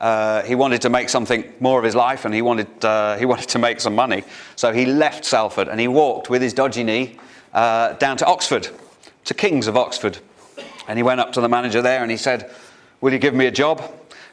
uh, 0.00 0.42
he 0.42 0.56
wanted 0.56 0.82
to 0.82 0.90
make 0.90 1.08
something 1.08 1.50
more 1.60 1.78
of 1.78 1.84
his 1.84 1.94
life 1.94 2.24
and 2.24 2.34
he 2.34 2.42
wanted, 2.42 2.84
uh, 2.84 3.16
he 3.16 3.24
wanted 3.32 3.48
to 3.48 3.58
make 3.58 3.80
some 3.80 3.94
money. 3.94 4.24
So 4.56 4.72
he 4.72 4.84
left 4.84 5.24
Salford 5.24 5.68
and 5.68 5.80
he 5.80 5.88
walked 5.88 6.28
with 6.28 6.42
his 6.42 6.52
dodgy 6.52 6.82
knee 6.82 7.18
uh, 7.54 7.92
down 7.94 8.16
to 8.18 8.26
Oxford, 8.26 8.68
to 9.24 9.34
King's 9.34 9.68
of 9.68 9.76
Oxford. 9.76 10.18
And 10.88 10.98
he 10.98 11.02
went 11.02 11.20
up 11.20 11.32
to 11.34 11.40
the 11.40 11.48
manager 11.48 11.80
there 11.80 12.02
and 12.02 12.10
he 12.10 12.16
said, 12.16 12.50
Will 13.00 13.12
you 13.12 13.18
give 13.18 13.34
me 13.34 13.46
a 13.46 13.52
job? 13.52 13.82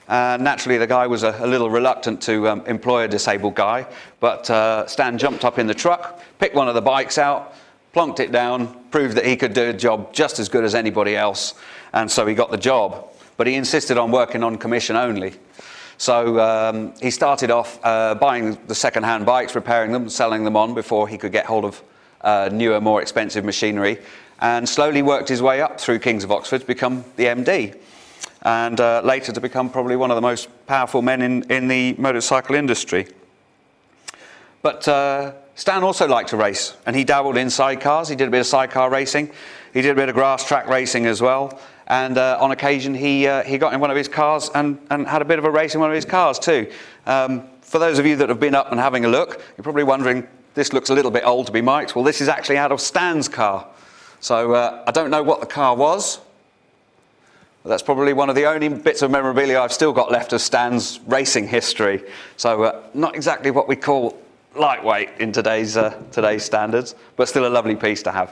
Uh, 0.07 0.37
naturally, 0.39 0.77
the 0.77 0.85
guy 0.87 1.07
was 1.07 1.23
a, 1.23 1.35
a 1.39 1.47
little 1.47 1.69
reluctant 1.69 2.21
to 2.21 2.47
um, 2.47 2.61
employ 2.67 3.03
a 3.03 3.07
disabled 3.07 3.55
guy, 3.55 3.87
but 4.19 4.49
uh, 4.49 4.85
Stan 4.85 5.17
jumped 5.17 5.43
up 5.43 5.57
in 5.57 5.65
the 5.65 5.73
truck, 5.73 6.21
picked 6.37 6.55
one 6.55 6.67
of 6.67 6.75
the 6.75 6.81
bikes 6.81 7.17
out, 7.17 7.55
plonked 7.93 8.19
it 8.19 8.31
down, 8.31 8.77
proved 8.91 9.15
that 9.17 9.25
he 9.25 9.35
could 9.35 9.53
do 9.53 9.69
a 9.69 9.73
job 9.73 10.13
just 10.13 10.37
as 10.37 10.47
good 10.47 10.63
as 10.63 10.75
anybody 10.75 11.15
else, 11.15 11.55
and 11.93 12.09
so 12.09 12.25
he 12.27 12.35
got 12.35 12.51
the 12.51 12.57
job. 12.57 13.09
But 13.37 13.47
he 13.47 13.55
insisted 13.55 13.97
on 13.97 14.11
working 14.11 14.43
on 14.43 14.57
commission 14.57 14.95
only. 14.95 15.33
So 15.97 16.39
um, 16.39 16.93
he 17.01 17.09
started 17.09 17.51
off 17.51 17.79
uh, 17.83 18.15
buying 18.15 18.57
the 18.67 18.75
second-hand 18.75 19.25
bikes, 19.25 19.55
repairing 19.55 19.91
them, 19.91 20.09
selling 20.09 20.43
them 20.43 20.55
on 20.55 20.73
before 20.73 21.07
he 21.07 21.17
could 21.17 21.31
get 21.31 21.45
hold 21.45 21.65
of 21.65 21.81
uh, 22.21 22.49
newer, 22.51 22.81
more 22.81 23.01
expensive 23.01 23.45
machinery, 23.45 23.99
and 24.39 24.67
slowly 24.67 25.01
worked 25.01 25.29
his 25.29 25.41
way 25.41 25.61
up 25.61 25.79
through 25.79 25.99
Kings 25.99 26.23
of 26.23 26.31
Oxford 26.31 26.61
to 26.61 26.67
become 26.67 27.03
the 27.15 27.25
MD, 27.25 27.75
and 28.45 28.79
uh, 28.79 29.01
later 29.03 29.31
to 29.31 29.41
become 29.41 29.69
probably 29.69 29.95
one 29.95 30.11
of 30.11 30.15
the 30.15 30.21
most 30.21 30.47
powerful 30.67 31.01
men 31.01 31.21
in, 31.21 31.51
in 31.51 31.67
the 31.67 31.95
motorcycle 31.97 32.55
industry. 32.55 33.07
But 34.61 34.87
uh, 34.87 35.33
Stan 35.55 35.83
also 35.83 36.07
liked 36.07 36.29
to 36.29 36.37
race, 36.37 36.77
and 36.85 36.95
he 36.95 37.03
dabbled 37.03 37.37
in 37.37 37.47
sidecars. 37.47 38.07
He 38.07 38.15
did 38.15 38.27
a 38.27 38.31
bit 38.31 38.41
of 38.41 38.45
sidecar 38.45 38.89
racing. 38.91 39.31
He 39.73 39.81
did 39.81 39.91
a 39.91 39.95
bit 39.95 40.09
of 40.09 40.15
grass 40.15 40.47
track 40.47 40.67
racing 40.67 41.07
as 41.07 41.21
well. 41.21 41.59
And 41.87 42.17
uh, 42.17 42.37
on 42.39 42.51
occasion, 42.51 42.93
he, 42.93 43.27
uh, 43.27 43.43
he 43.43 43.57
got 43.57 43.73
in 43.73 43.79
one 43.79 43.89
of 43.89 43.97
his 43.97 44.07
cars 44.07 44.49
and, 44.53 44.79
and 44.89 45.07
had 45.07 45.21
a 45.21 45.25
bit 45.25 45.39
of 45.39 45.45
a 45.45 45.51
race 45.51 45.73
in 45.73 45.81
one 45.81 45.89
of 45.89 45.95
his 45.95 46.05
cars 46.05 46.37
too. 46.37 46.71
Um, 47.05 47.47
for 47.61 47.79
those 47.79 47.97
of 47.99 48.05
you 48.05 48.15
that 48.17 48.29
have 48.29 48.39
been 48.39 48.55
up 48.55 48.71
and 48.71 48.79
having 48.79 49.05
a 49.05 49.07
look, 49.07 49.41
you're 49.57 49.63
probably 49.63 49.83
wondering, 49.83 50.27
this 50.53 50.71
looks 50.71 50.91
a 50.91 50.93
little 50.93 51.11
bit 51.11 51.25
old 51.25 51.47
to 51.47 51.51
be 51.51 51.61
Mike's. 51.61 51.95
Well, 51.95 52.03
this 52.03 52.21
is 52.21 52.27
actually 52.27 52.57
out 52.57 52.71
of 52.71 52.79
Stan's 52.79 53.27
car. 53.27 53.67
So 54.19 54.53
uh, 54.53 54.83
I 54.87 54.91
don't 54.91 55.09
know 55.09 55.23
what 55.23 55.41
the 55.41 55.47
car 55.47 55.75
was. 55.75 56.19
That's 57.65 57.81
probably 57.81 58.13
one 58.13 58.29
of 58.29 58.35
the 58.35 58.45
only 58.45 58.69
bits 58.69 59.01
of 59.01 59.09
memorabilia 59.09 59.59
I've 59.59 59.73
still 59.73 59.91
got 59.91 60.11
left 60.11 60.33
of 60.33 60.41
Stan's 60.41 60.99
racing 61.07 61.47
history. 61.47 62.03
So 62.37 62.63
uh, 62.63 62.83
not 62.93 63.15
exactly 63.15 63.49
what 63.49 63.67
we 63.67 63.75
call 63.75 64.21
lightweight 64.53 65.09
in 65.19 65.31
today's, 65.31 65.75
uh, 65.75 65.99
today's 66.11 66.43
standards, 66.43 66.93
but 67.15 67.27
still 67.27 67.47
a 67.47 67.49
lovely 67.49 67.75
piece 67.75 68.03
to 68.03 68.11
have. 68.11 68.31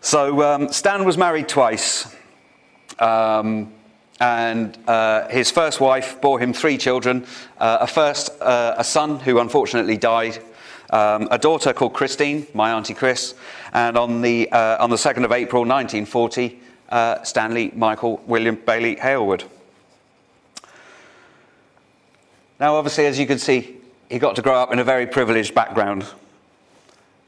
So 0.00 0.42
um, 0.42 0.72
Stan 0.72 1.04
was 1.04 1.16
married 1.16 1.48
twice. 1.48 2.12
Um, 2.98 3.72
and 4.18 4.76
uh, 4.88 5.28
his 5.28 5.52
first 5.52 5.80
wife 5.80 6.20
bore 6.20 6.40
him 6.40 6.52
three 6.52 6.78
children 6.78 7.26
uh, 7.58 7.78
a 7.82 7.86
first 7.86 8.30
uh, 8.40 8.74
a 8.78 8.82
son 8.82 9.18
who 9.20 9.38
unfortunately 9.40 9.98
died 9.98 10.42
um, 10.88 11.28
a 11.30 11.36
daughter 11.36 11.74
called 11.74 11.92
christine 11.92 12.46
my 12.54 12.72
auntie 12.72 12.94
chris 12.94 13.34
and 13.74 13.98
on 13.98 14.22
the, 14.22 14.50
uh, 14.52 14.82
on 14.82 14.88
the 14.88 14.96
2nd 14.96 15.22
of 15.22 15.32
april 15.32 15.66
1940 15.66 16.58
uh, 16.90 17.22
stanley 17.22 17.72
michael 17.74 18.22
william 18.26 18.54
bailey 18.54 18.96
hailwood 18.96 19.44
now 22.60 22.74
obviously 22.74 23.06
as 23.06 23.18
you 23.18 23.26
can 23.26 23.38
see 23.38 23.76
he 24.08 24.18
got 24.18 24.36
to 24.36 24.42
grow 24.42 24.54
up 24.54 24.72
in 24.72 24.78
a 24.78 24.84
very 24.84 25.06
privileged 25.06 25.54
background 25.54 26.06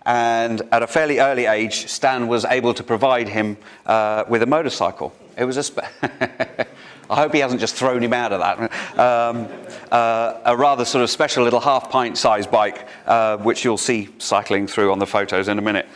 and 0.09 0.63
at 0.73 0.83
a 0.83 0.87
fairly 0.87 1.19
early 1.19 1.45
age, 1.45 1.87
Stan 1.87 2.29
was 2.29 2.47
able 2.47 2.73
to 2.73 2.83
provide 2.83 3.29
him 3.29 3.59
uh, 3.85 4.25
with 4.27 4.43
a 4.43 4.47
motorcycle. 4.47 5.13
It 5.37 5.45
was 5.45 5.59
a. 5.59 6.67
I 7.11 7.17
hope 7.17 7.35
he 7.35 7.41
hasn't 7.41 7.61
just 7.61 7.75
thrown 7.75 8.03
him 8.03 8.15
out 8.15 8.33
of 8.33 8.41
that. 8.41 8.99
Um, 8.99 9.49
uh, 9.91 10.41
a 10.47 10.57
rather 10.57 10.87
sort 10.87 11.05
of 11.05 11.11
special 11.11 11.45
little 11.45 11.61
half 11.61 11.91
pint 11.91 12.17
sized 12.17 12.51
bike, 12.51 12.89
uh, 13.05 13.37
which 13.37 13.67
you'll 13.67 13.77
see 13.77 14.09
cycling 14.17 14.67
through 14.67 14.93
on 14.93 14.99
the 14.99 15.07
photos 15.07 15.49
in 15.49 15.59
a 15.59 15.63
minute. 15.63 15.87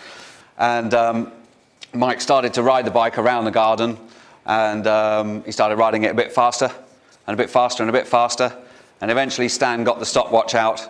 And 0.59 0.92
um, 0.92 1.33
Mike 1.94 2.22
started 2.22 2.54
to 2.54 2.62
ride 2.62 2.87
the 2.87 2.90
bike 2.90 3.18
around 3.18 3.44
the 3.44 3.50
garden, 3.50 3.99
and 4.46 4.87
um, 4.87 5.44
he 5.44 5.52
started 5.52 5.76
riding 5.76 6.04
it 6.04 6.12
a 6.12 6.14
bit 6.14 6.32
faster, 6.32 6.70
and 7.26 7.34
a 7.34 7.37
bit 7.37 7.50
faster, 7.50 7.82
and 7.82 7.90
a 7.90 7.92
bit 7.92 8.08
faster. 8.08 8.56
And 9.02 9.11
eventually, 9.11 9.49
Stan 9.49 9.84
got 9.84 9.99
the 9.99 10.06
stopwatch 10.06 10.54
out 10.54 10.88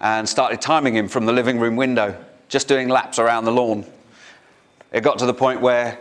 and 0.00 0.28
started 0.28 0.60
timing 0.60 0.96
him 0.96 1.08
from 1.08 1.26
the 1.26 1.32
living 1.32 1.60
room 1.60 1.76
window 1.76 2.16
just 2.48 2.66
doing 2.66 2.88
laps 2.88 3.18
around 3.18 3.44
the 3.44 3.52
lawn. 3.52 3.84
It 4.92 5.02
got 5.02 5.18
to 5.20 5.26
the 5.26 5.34
point 5.34 5.60
where 5.60 5.98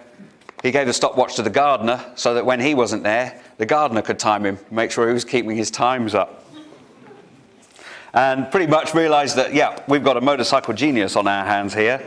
he 0.64 0.72
gave 0.72 0.88
the 0.88 0.94
stopwatch 0.94 1.36
to 1.36 1.44
the 1.44 1.50
gardener 1.50 2.04
so 2.16 2.34
that 2.34 2.46
when 2.46 2.60
he 2.60 2.74
wasn't 2.74 3.04
there, 3.04 3.40
the 3.58 3.68
gardener 3.68 4.02
could 4.02 4.18
time 4.18 4.46
him, 4.46 4.58
make 4.72 4.90
sure 4.90 5.08
he 5.08 5.14
was 5.14 5.26
keeping 5.26 5.56
his 5.56 5.70
times 5.70 6.16
up. 6.16 6.44
And 8.14 8.50
pretty 8.50 8.66
much 8.66 8.96
realized 8.96 9.36
that, 9.36 9.54
yeah, 9.54 9.80
we've 9.88 10.04
got 10.04 10.18
a 10.18 10.22
motorcycle 10.22 10.74
genius 10.74 11.16
on 11.16 11.28
our 11.28 11.46
hands 11.46 11.76
here. 11.76 12.04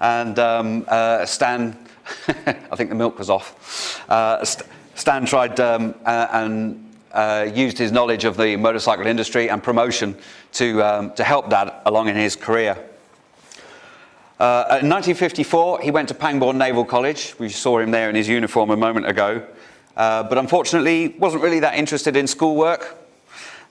And 0.00 0.38
um, 0.38 0.84
uh, 0.88 1.26
Stan, 1.26 1.76
I 2.46 2.76
think 2.76 2.90
the 2.90 2.96
milk 2.96 3.18
was 3.18 3.30
off. 3.30 4.08
Uh, 4.08 4.44
Stan 4.94 5.26
tried 5.26 5.58
um, 5.60 5.94
uh, 6.04 6.28
and 6.32 6.92
uh, 7.12 7.50
used 7.54 7.78
his 7.78 7.92
knowledge 7.92 8.24
of 8.24 8.36
the 8.36 8.56
motorcycle 8.56 9.06
industry 9.06 9.50
and 9.50 9.62
promotion 9.62 10.16
to, 10.52 10.82
um, 10.82 11.12
to 11.14 11.24
help 11.24 11.50
Dad 11.50 11.72
along 11.86 12.08
in 12.08 12.16
his 12.16 12.36
career. 12.36 12.76
Uh, 14.38 14.80
in 14.82 14.88
1954, 14.88 15.82
he 15.82 15.90
went 15.90 16.08
to 16.08 16.14
Pangbourne 16.14 16.58
Naval 16.58 16.84
College. 16.84 17.34
We 17.38 17.48
saw 17.48 17.78
him 17.78 17.90
there 17.90 18.08
in 18.08 18.16
his 18.16 18.28
uniform 18.28 18.70
a 18.70 18.76
moment 18.76 19.06
ago. 19.06 19.46
Uh, 19.96 20.22
but 20.22 20.38
unfortunately, 20.38 21.14
wasn't 21.18 21.42
really 21.42 21.60
that 21.60 21.76
interested 21.76 22.16
in 22.16 22.26
schoolwork. 22.26 22.96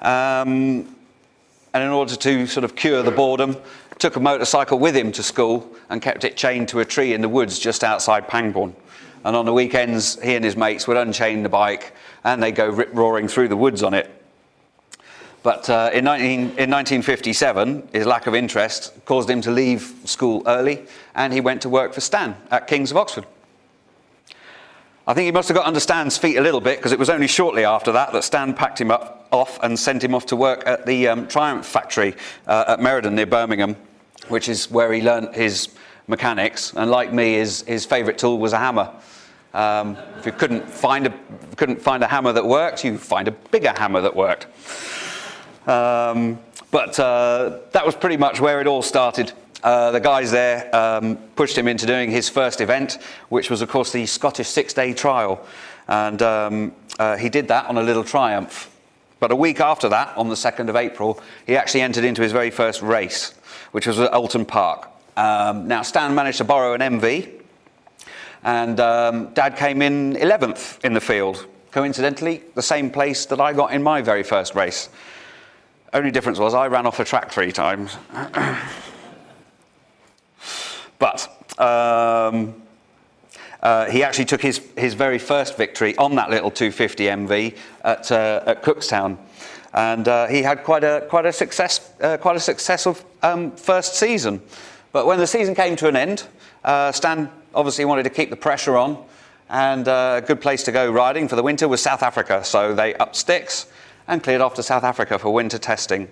Um, 0.02 0.96
and 1.74 1.84
in 1.84 1.90
order 1.90 2.16
to 2.16 2.48
sort 2.48 2.64
of 2.64 2.76
cure 2.76 3.02
the 3.02 3.12
boredom, 3.12 3.58
took 4.02 4.16
a 4.16 4.20
motorcycle 4.20 4.80
with 4.80 4.96
him 4.96 5.12
to 5.12 5.22
school 5.22 5.70
and 5.90 6.02
kept 6.02 6.24
it 6.24 6.36
chained 6.36 6.68
to 6.70 6.80
a 6.80 6.86
tree 6.86 7.14
in 7.14 7.22
the 7.22 7.30
woods 7.30 7.60
just 7.60 7.84
outside 7.84 8.28
Pangbourne. 8.28 8.76
And 9.24 9.36
on 9.36 9.46
the 9.46 9.54
weekends, 9.54 10.20
he 10.22 10.36
and 10.36 10.44
his 10.44 10.58
mates 10.58 10.88
would 10.88 10.98
unchain 10.98 11.44
the 11.44 11.50
bike 11.50 11.94
and 12.24 12.42
they'd 12.42 12.56
go 12.56 12.68
rip 12.68 12.90
roaring 12.94 13.28
through 13.28 13.50
the 13.50 13.56
woods 13.56 13.84
on 13.84 13.94
it. 13.94 14.10
But 15.44 15.70
uh, 15.70 15.92
in, 15.94 16.04
19, 16.04 16.40
in 16.40 16.70
1957, 16.70 17.90
his 17.94 18.06
lack 18.06 18.28
of 18.28 18.36
interest 18.36 18.94
caused 19.06 19.30
him 19.30 19.42
to 19.42 19.52
leave 19.52 19.94
school 20.06 20.44
early, 20.46 20.86
and 21.16 21.34
he 21.34 21.42
went 21.42 21.64
to 21.64 21.70
work 21.70 21.94
for 21.94 22.02
Stan 22.02 22.36
at 22.52 22.68
King's 22.68 22.92
of 22.92 22.98
Oxford. 22.98 23.26
I 25.08 25.16
think 25.16 25.26
he 25.26 25.32
must 25.32 25.48
have 25.50 25.58
got 25.58 25.66
under 25.66 25.80
Stan's 25.80 26.18
feet 26.18 26.38
a 26.38 26.42
little 26.42 26.62
bit 26.62 26.78
because 26.78 26.92
it 26.92 27.00
was 27.00 27.10
only 27.10 27.28
shortly 27.28 27.66
after 27.66 27.92
that 27.92 28.14
that 28.14 28.24
Stan 28.24 28.54
packed 28.54 28.80
him 28.80 28.92
up, 28.92 29.28
off 29.32 29.60
and 29.64 29.78
sent 29.78 30.04
him 30.04 30.14
off 30.14 30.28
to 30.28 30.36
work 30.36 30.64
at 30.68 30.86
the 30.86 31.08
um, 31.08 31.28
Triumph 31.28 31.66
factory 31.66 32.16
uh, 32.46 32.66
at 32.68 32.80
Meriden 32.80 33.16
near 33.16 33.26
Birmingham, 33.26 33.76
which 34.32 34.50
is 34.50 34.72
where 34.72 34.92
he 34.92 35.02
learnt 35.02 35.36
his 35.36 35.70
mechanics. 36.08 36.74
And 36.74 36.90
like 36.90 37.14
me, 37.14 37.34
his, 37.34 37.62
his 37.64 37.86
favourite 37.86 38.18
tool 38.18 38.40
was 38.40 38.54
a 38.54 38.58
hammer. 38.58 38.92
Um, 39.54 39.98
if 40.18 40.26
you 40.26 40.32
couldn't 40.32 40.68
find, 40.68 41.08
a, 41.08 41.14
couldn't 41.58 41.82
find 41.82 42.04
a 42.04 42.08
hammer 42.08 42.32
that 42.32 42.46
worked, 42.46 42.84
you 42.84 42.98
find 42.98 43.28
a 43.28 43.32
bigger 43.32 43.74
hammer 43.76 44.02
that 44.02 44.16
worked. 44.16 44.48
Um, 45.68 46.40
but 46.72 46.98
uh, 47.00 47.60
that 47.74 47.86
was 47.86 47.96
pretty 47.96 48.18
much 48.18 48.40
where 48.40 48.62
it 48.62 48.68
all 48.68 48.82
started. 48.82 49.34
Uh, 49.62 49.92
the 49.92 50.00
guys 50.00 50.32
there 50.32 50.74
um, 50.76 51.18
pushed 51.36 51.58
him 51.58 51.68
into 51.68 51.86
doing 51.86 52.10
his 52.10 52.30
first 52.30 52.62
event, 52.62 52.98
which 53.30 53.50
was, 53.50 53.62
of 53.62 53.70
course, 53.70 53.92
the 53.92 54.06
Scottish 54.06 54.48
Six 54.48 54.74
Day 54.74 54.94
Trial. 54.94 55.46
And 55.88 56.22
um, 56.22 56.74
uh, 56.98 57.18
he 57.18 57.30
did 57.30 57.50
that 57.50 57.66
on 57.68 57.78
a 57.78 57.84
little 57.84 58.04
triumph. 58.04 58.70
But 59.20 59.32
a 59.32 59.36
week 59.36 59.60
after 59.60 59.88
that, 59.90 60.18
on 60.18 60.30
the 60.30 60.36
2nd 60.36 60.70
of 60.70 60.76
April, 60.76 61.22
he 61.46 61.56
actually 61.56 61.82
entered 61.82 62.06
into 62.06 62.24
his 62.24 62.32
very 62.32 62.50
first 62.50 62.82
race, 62.82 63.36
which 63.72 63.88
was 63.88 64.00
at 64.00 64.12
Oulton 64.14 64.46
Park. 64.46 64.90
Um, 65.18 65.68
now, 65.68 65.82
Stan 65.82 66.16
managed 66.16 66.38
to 66.40 66.44
borrow 66.44 66.74
an 66.74 66.82
MV, 66.82 67.30
and 68.44 68.80
um, 68.80 69.34
Dad 69.34 69.58
came 69.58 69.82
in 69.82 70.14
11th 70.16 70.84
in 70.84 70.94
the 70.94 71.02
field. 71.02 71.48
Coincidentally, 71.72 72.44
the 72.56 72.62
same 72.62 72.90
place 72.90 73.26
that 73.28 73.40
I 73.40 73.54
got 73.54 73.72
in 73.72 73.84
my 73.84 74.02
very 74.02 74.24
first 74.24 74.56
race. 74.56 74.90
Only 75.94 76.12
difference 76.12 76.40
was 76.40 76.54
I 76.54 76.68
ran 76.68 76.86
off 76.86 76.98
the 76.98 77.06
track 77.06 77.32
three 77.32 77.52
times. 77.52 77.98
but 81.00 81.28
um, 81.58 82.62
uh, 83.62 83.86
he 83.90 84.04
actually 84.04 84.26
took 84.26 84.42
his, 84.42 84.62
his 84.78 84.94
very 84.94 85.20
first 85.20 85.58
victory 85.58 85.96
on 85.98 86.16
that 86.16 86.30
little 86.30 86.50
250 86.50 87.06
MV 87.06 87.58
at, 87.84 88.12
uh, 88.12 88.44
at 88.46 88.64
Cookstown. 88.64 89.18
And 89.74 90.08
uh, 90.08 90.28
he 90.28 90.44
had 90.44 90.64
quite 90.64 90.84
a, 90.84 91.06
quite 91.10 91.26
a, 91.26 91.32
success, 91.32 91.92
uh, 92.02 92.18
quite 92.18 92.36
a 92.36 92.40
successful 92.40 92.98
um, 93.22 93.52
first 93.52 93.96
season. 93.96 94.42
But 94.92 95.06
when 95.06 95.18
the 95.18 95.28
season 95.28 95.56
came 95.56 95.76
to 95.78 95.88
an 95.88 95.96
end, 95.96 96.28
uh, 96.64 96.92
Stan 96.92 97.30
obviously 97.56 97.86
wanted 97.86 98.04
to 98.04 98.10
keep 98.10 98.30
the 98.30 98.36
pressure 98.36 98.78
on. 98.78 99.04
And 99.50 99.88
uh, 99.88 100.22
a 100.24 100.26
good 100.26 100.42
place 100.42 100.64
to 100.64 100.72
go 100.72 100.90
riding 100.92 101.28
for 101.28 101.36
the 101.36 101.44
winter 101.44 101.68
was 101.68 101.82
South 101.82 102.04
Africa. 102.04 102.44
So 102.44 102.74
they 102.74 102.96
upped 102.96 103.16
sticks 103.16 103.68
and 104.08 104.24
cleared 104.24 104.42
off 104.42 104.56
to 104.56 104.64
South 104.64 104.84
Africa 104.84 105.20
for 105.20 105.34
winter 105.34 105.58
testing. 105.58 106.08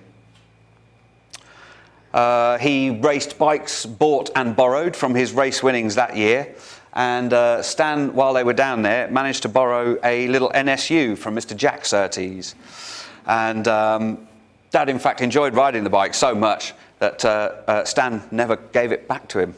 Uh, 2.13 2.57
he 2.57 2.89
raced 2.89 3.37
bikes 3.37 3.85
bought 3.85 4.29
and 4.35 4.55
borrowed 4.55 4.95
from 4.95 5.13
his 5.15 5.31
race 5.31 5.61
winnings 5.61 5.95
that 5.95 6.17
year. 6.17 6.55
And 6.93 7.31
uh, 7.33 7.61
Stan, 7.61 8.13
while 8.13 8.33
they 8.33 8.43
were 8.43 8.53
down 8.53 8.81
there, 8.81 9.09
managed 9.09 9.43
to 9.43 9.49
borrow 9.49 9.97
a 10.03 10.27
little 10.27 10.49
NSU 10.49 11.17
from 11.17 11.35
Mr. 11.35 11.55
Jack 11.55 11.85
Surtees. 11.85 12.55
And 13.25 13.67
um, 13.67 14.27
Dad, 14.71 14.89
in 14.89 14.99
fact, 14.99 15.21
enjoyed 15.21 15.55
riding 15.55 15.83
the 15.83 15.89
bike 15.89 16.13
so 16.13 16.35
much 16.35 16.73
that 16.99 17.23
uh, 17.25 17.55
uh, 17.67 17.85
Stan 17.85 18.21
never 18.31 18.57
gave 18.57 18.91
it 18.91 19.07
back 19.07 19.27
to 19.29 19.39
him. 19.39 19.55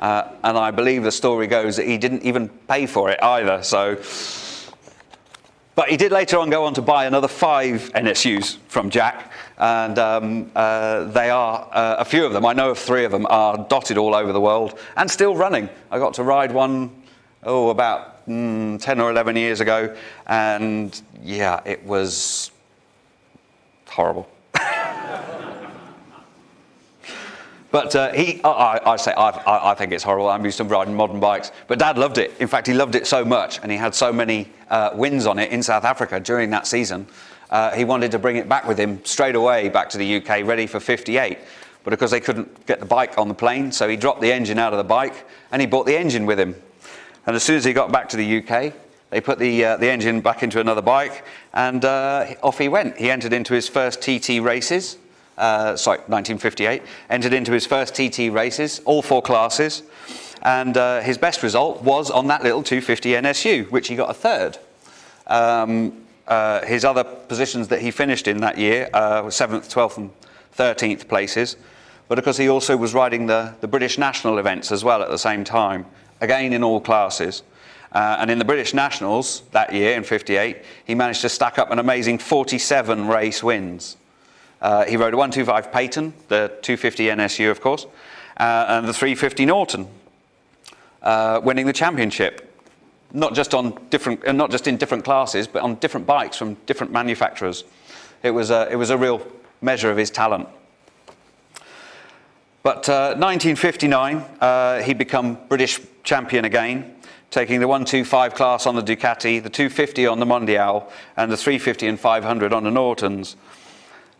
Uh, 0.00 0.32
and 0.42 0.56
I 0.56 0.70
believe 0.70 1.02
the 1.02 1.12
story 1.12 1.46
goes 1.46 1.76
that 1.76 1.86
he 1.86 1.98
didn't 1.98 2.22
even 2.22 2.48
pay 2.48 2.86
for 2.86 3.10
it 3.10 3.22
either. 3.22 3.62
So, 3.62 3.96
but 5.74 5.88
he 5.88 5.96
did 5.96 6.12
later 6.12 6.38
on 6.38 6.50
go 6.50 6.64
on 6.64 6.74
to 6.74 6.82
buy 6.82 7.06
another 7.06 7.28
five 7.28 7.92
NSUs 7.94 8.58
from 8.68 8.90
Jack, 8.90 9.32
and 9.58 9.98
um, 9.98 10.50
uh, 10.54 11.04
they 11.04 11.30
are 11.30 11.68
uh, 11.72 11.96
a 11.98 12.04
few 12.04 12.24
of 12.24 12.32
them. 12.32 12.46
I 12.46 12.52
know 12.52 12.70
of 12.70 12.78
three 12.78 13.04
of 13.04 13.12
them 13.12 13.26
are 13.28 13.58
dotted 13.68 13.98
all 13.98 14.14
over 14.14 14.32
the 14.32 14.40
world 14.40 14.78
and 14.96 15.10
still 15.10 15.36
running. 15.36 15.68
I 15.90 15.98
got 15.98 16.14
to 16.14 16.22
ride 16.22 16.52
one, 16.52 16.90
oh, 17.42 17.70
about 17.70 18.26
mm, 18.26 18.80
10 18.80 19.00
or 19.00 19.10
11 19.10 19.36
years 19.36 19.60
ago, 19.60 19.96
and 20.26 21.00
yeah, 21.22 21.60
it 21.64 21.84
was 21.84 22.50
horrible. 23.94 24.28
But 27.74 27.96
uh, 27.96 28.12
he, 28.12 28.40
I, 28.44 28.92
I 28.92 28.94
say, 28.94 29.12
I, 29.14 29.72
I, 29.72 29.74
think 29.74 29.90
it's 29.90 30.04
horrible. 30.04 30.28
I'm 30.28 30.44
used 30.44 30.58
to 30.58 30.64
riding 30.64 30.94
modern 30.94 31.18
bikes. 31.18 31.50
But 31.66 31.80
Dad 31.80 31.98
loved 31.98 32.18
it. 32.18 32.32
In 32.38 32.46
fact, 32.46 32.68
he 32.68 32.72
loved 32.72 32.94
it 32.94 33.04
so 33.04 33.24
much, 33.24 33.58
and 33.60 33.72
he 33.72 33.76
had 33.76 33.96
so 33.96 34.12
many 34.12 34.48
uh, 34.70 34.90
wins 34.94 35.26
on 35.26 35.40
it 35.40 35.50
in 35.50 35.60
South 35.60 35.84
Africa 35.84 36.20
during 36.20 36.50
that 36.50 36.68
season. 36.68 37.04
Uh, 37.50 37.72
he 37.72 37.84
wanted 37.84 38.12
to 38.12 38.18
bring 38.20 38.36
it 38.36 38.48
back 38.48 38.68
with 38.68 38.78
him 38.78 39.04
straight 39.04 39.34
away 39.34 39.68
back 39.70 39.88
to 39.90 39.98
the 39.98 40.16
UK, 40.18 40.46
ready 40.46 40.68
for 40.68 40.78
58. 40.78 41.36
But 41.82 41.90
because 41.90 42.12
they 42.12 42.20
couldn't 42.20 42.64
get 42.66 42.78
the 42.78 42.86
bike 42.86 43.18
on 43.18 43.26
the 43.26 43.34
plane, 43.34 43.72
so 43.72 43.88
he 43.88 43.96
dropped 43.96 44.20
the 44.20 44.32
engine 44.32 44.60
out 44.60 44.72
of 44.72 44.78
the 44.78 44.84
bike 44.84 45.26
and 45.50 45.60
he 45.60 45.66
brought 45.66 45.86
the 45.86 45.96
engine 45.96 46.26
with 46.26 46.38
him. 46.38 46.54
And 47.26 47.34
as 47.34 47.42
soon 47.42 47.56
as 47.56 47.64
he 47.64 47.72
got 47.72 47.90
back 47.90 48.08
to 48.10 48.16
the 48.16 48.38
UK, 48.38 48.72
they 49.14 49.20
put 49.20 49.38
the, 49.38 49.64
uh, 49.64 49.76
the 49.76 49.88
engine 49.88 50.20
back 50.20 50.42
into 50.42 50.58
another 50.58 50.82
bike 50.82 51.24
and 51.52 51.84
uh, 51.84 52.34
off 52.42 52.58
he 52.58 52.68
went. 52.68 52.96
He 52.98 53.12
entered 53.12 53.32
into 53.32 53.54
his 53.54 53.68
first 53.68 54.02
TT 54.02 54.42
races 54.42 54.98
uh, 55.36 55.76
sorry, 55.76 55.98
1958, 56.06 56.82
entered 57.10 57.32
into 57.32 57.52
his 57.52 57.66
first 57.66 57.94
TT 57.94 58.32
races, 58.32 58.80
all 58.84 59.02
four 59.02 59.22
classes, 59.22 59.82
and 60.42 60.76
uh, 60.76 61.00
his 61.00 61.18
best 61.18 61.42
result 61.42 61.82
was 61.82 62.10
on 62.10 62.26
that 62.28 62.42
little 62.42 62.62
250 62.62 63.10
NSU, 63.10 63.70
which 63.70 63.88
he 63.88 63.96
got 63.96 64.10
a 64.10 64.14
third. 64.14 64.58
Um, 65.26 66.04
uh, 66.28 66.64
his 66.64 66.84
other 66.84 67.04
positions 67.04 67.68
that 67.68 67.80
he 67.80 67.90
finished 67.90 68.28
in 68.28 68.38
that 68.38 68.58
year 68.58 68.88
uh, 68.92 69.22
were 69.24 69.30
7th, 69.30 69.72
12th, 69.72 69.96
and 69.96 70.10
13th 70.56 71.08
places, 71.08 71.56
but 72.08 72.18
of 72.18 72.24
course 72.24 72.36
he 72.36 72.48
also 72.48 72.76
was 72.76 72.94
riding 72.94 73.26
the, 73.26 73.54
the 73.60 73.68
British 73.68 73.98
national 73.98 74.38
events 74.38 74.70
as 74.70 74.84
well 74.84 75.02
at 75.02 75.08
the 75.08 75.18
same 75.18 75.42
time, 75.42 75.86
again 76.20 76.52
in 76.52 76.62
all 76.62 76.80
classes. 76.80 77.42
Uh, 77.94 78.16
and 78.18 78.30
in 78.30 78.40
the 78.40 78.44
British 78.44 78.74
Nationals 78.74 79.42
that 79.52 79.72
year 79.72 79.94
in 79.96 80.02
58, 80.02 80.64
he 80.84 80.96
managed 80.96 81.20
to 81.20 81.28
stack 81.28 81.58
up 81.58 81.70
an 81.70 81.78
amazing 81.78 82.18
47 82.18 83.06
race 83.06 83.42
wins. 83.42 83.96
Uh, 84.60 84.84
he 84.84 84.96
rode 84.96 85.14
a 85.14 85.16
125 85.16 85.70
Paton, 85.70 86.12
the 86.28 86.48
250 86.62 87.04
NSU, 87.06 87.50
of 87.50 87.60
course, 87.60 87.86
uh, 88.38 88.66
and 88.68 88.88
the 88.88 88.92
350 88.92 89.46
Norton, 89.46 89.86
uh, 91.02 91.40
winning 91.44 91.66
the 91.66 91.72
championship. 91.72 92.50
Not 93.12 93.32
just 93.32 93.54
on 93.54 93.78
different, 93.90 94.26
uh, 94.26 94.32
not 94.32 94.50
just 94.50 94.66
in 94.66 94.76
different 94.76 95.04
classes, 95.04 95.46
but 95.46 95.62
on 95.62 95.76
different 95.76 96.04
bikes 96.04 96.36
from 96.36 96.54
different 96.66 96.92
manufacturers. 96.92 97.62
It 98.24 98.32
was 98.32 98.50
a, 98.50 98.66
it 98.72 98.76
was 98.76 98.90
a 98.90 98.98
real 98.98 99.24
measure 99.60 99.90
of 99.90 99.96
his 99.96 100.10
talent. 100.10 100.48
But 102.64 102.88
1959, 102.88 104.24
uh, 104.40 104.82
he'd 104.82 104.98
become 104.98 105.38
British 105.48 105.78
champion 106.02 106.46
again, 106.46 106.93
taking 107.34 107.58
the 107.58 107.66
125 107.66 108.32
class 108.34 108.64
on 108.64 108.76
the 108.76 108.82
Ducati, 108.82 109.42
the 109.42 109.50
250 109.50 110.06
on 110.06 110.20
the 110.20 110.24
Mondial, 110.24 110.88
and 111.16 111.32
the 111.32 111.36
350 111.36 111.88
and 111.88 111.98
500 111.98 112.52
on 112.52 112.62
the 112.62 112.70
Nortons. 112.70 113.34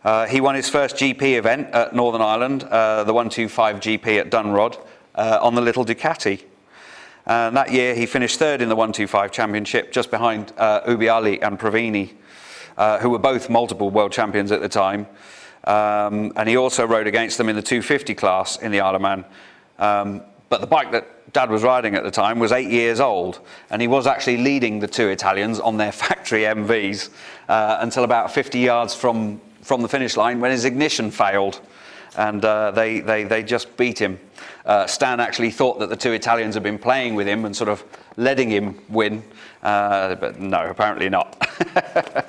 Uh, 0.03 0.27
he 0.27 0.41
won 0.41 0.53
his 0.53 0.69
first 0.69 0.97
GP 0.97 1.37
event 1.37 1.73
at 1.73 1.95
Northern 1.95 2.21
Ireland, 2.21 2.65
uh, 2.65 3.05
the 3.05 3.13
125 3.13 3.77
GP 3.77 4.19
at 4.19 4.29
Dundrod, 4.29 4.77
uh, 5.15 5.39
on 5.41 5.55
the 5.55 5.61
little 5.61 5.85
Ducati. 5.85 6.43
And 7.25 7.55
that 7.55 7.71
year 7.71 7.95
he 7.95 8.05
finished 8.05 8.37
third 8.37 8.61
in 8.61 8.67
the 8.67 8.75
125 8.75 9.31
championship, 9.31 9.93
just 9.93 10.11
behind 10.11 10.51
uh, 10.57 10.81
Ubbiali 10.81 11.41
and 11.41 11.57
Provini, 11.57 12.13
uh, 12.77 12.99
who 12.99 13.09
were 13.09 13.17
both 13.17 13.49
multiple 13.49 13.89
world 13.89 14.11
champions 14.11 14.51
at 14.51 14.59
the 14.59 14.69
time. 14.69 15.07
Um, 15.63 16.33
and 16.35 16.49
he 16.49 16.57
also 16.57 16.85
rode 16.85 17.07
against 17.07 17.37
them 17.37 17.47
in 17.47 17.55
the 17.55 17.61
250 17.61 18.13
class 18.13 18.57
in 18.57 18.73
the 18.73 18.81
Isle 18.81 18.95
of 18.95 19.01
Man. 19.01 19.25
Um, 19.79 20.21
but 20.49 20.59
the 20.59 20.67
bike 20.67 20.91
that 20.91 21.14
Dad 21.35 21.49
was 21.49 21.63
riding 21.63 21.95
at 21.95 22.03
the 22.05 22.11
time 22.11 22.39
was 22.39 22.53
eight 22.53 22.69
years 22.69 23.01
old, 23.01 23.41
and 23.69 23.81
he 23.81 23.89
was 23.89 24.07
actually 24.07 24.37
leading 24.37 24.79
the 24.79 24.87
two 24.87 25.09
Italians 25.09 25.59
on 25.59 25.75
their 25.75 25.91
factory 26.05 26.43
MVs 26.43 27.09
uh, 27.49 27.77
until 27.81 28.05
about 28.05 28.31
50 28.31 28.57
yards 28.57 28.95
from 28.95 29.41
from 29.61 29.81
the 29.81 29.89
finish 29.89 30.15
line 30.15 30.39
when 30.39 30.51
his 30.51 30.63
ignition 30.63 31.11
failed. 31.11 31.59
And 32.17 32.45
uh, 32.45 32.71
they, 32.71 33.01
they, 33.01 33.23
they 33.23 33.43
just 33.43 33.75
beat 33.75 33.99
him. 33.99 34.17
Uh, 34.63 34.85
Stan 34.87 35.19
actually 35.19 35.51
thought 35.51 35.79
that 35.79 35.89
the 35.89 35.95
two 35.95 36.13
Italians 36.13 36.53
had 36.53 36.63
been 36.63 36.77
playing 36.77 37.15
with 37.15 37.27
him 37.27 37.43
and 37.43 37.53
sort 37.53 37.69
of 37.69 37.83
letting 38.15 38.49
him 38.49 38.79
win, 38.87 39.23
uh, 39.63 40.15
but 40.15 40.39
no, 40.39 40.67
apparently 40.69 41.09
not. 41.09 41.35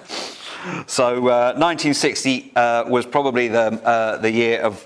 so 0.86 1.20
1960 1.20 2.52
uh, 2.56 2.58
uh, 2.58 2.84
was 2.88 3.06
probably 3.06 3.48
the, 3.48 4.18
the 4.22 4.30
year 4.30 4.60
of 4.62 4.84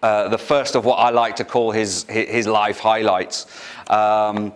the 0.00 0.38
first 0.38 0.74
of 0.74 0.84
what 0.84 0.96
I 0.96 1.10
like 1.10 1.36
to 1.36 1.44
call 1.44 1.70
his, 1.70 2.04
his 2.04 2.46
life 2.46 2.78
highlights. 2.78 3.46
Um, 3.88 4.52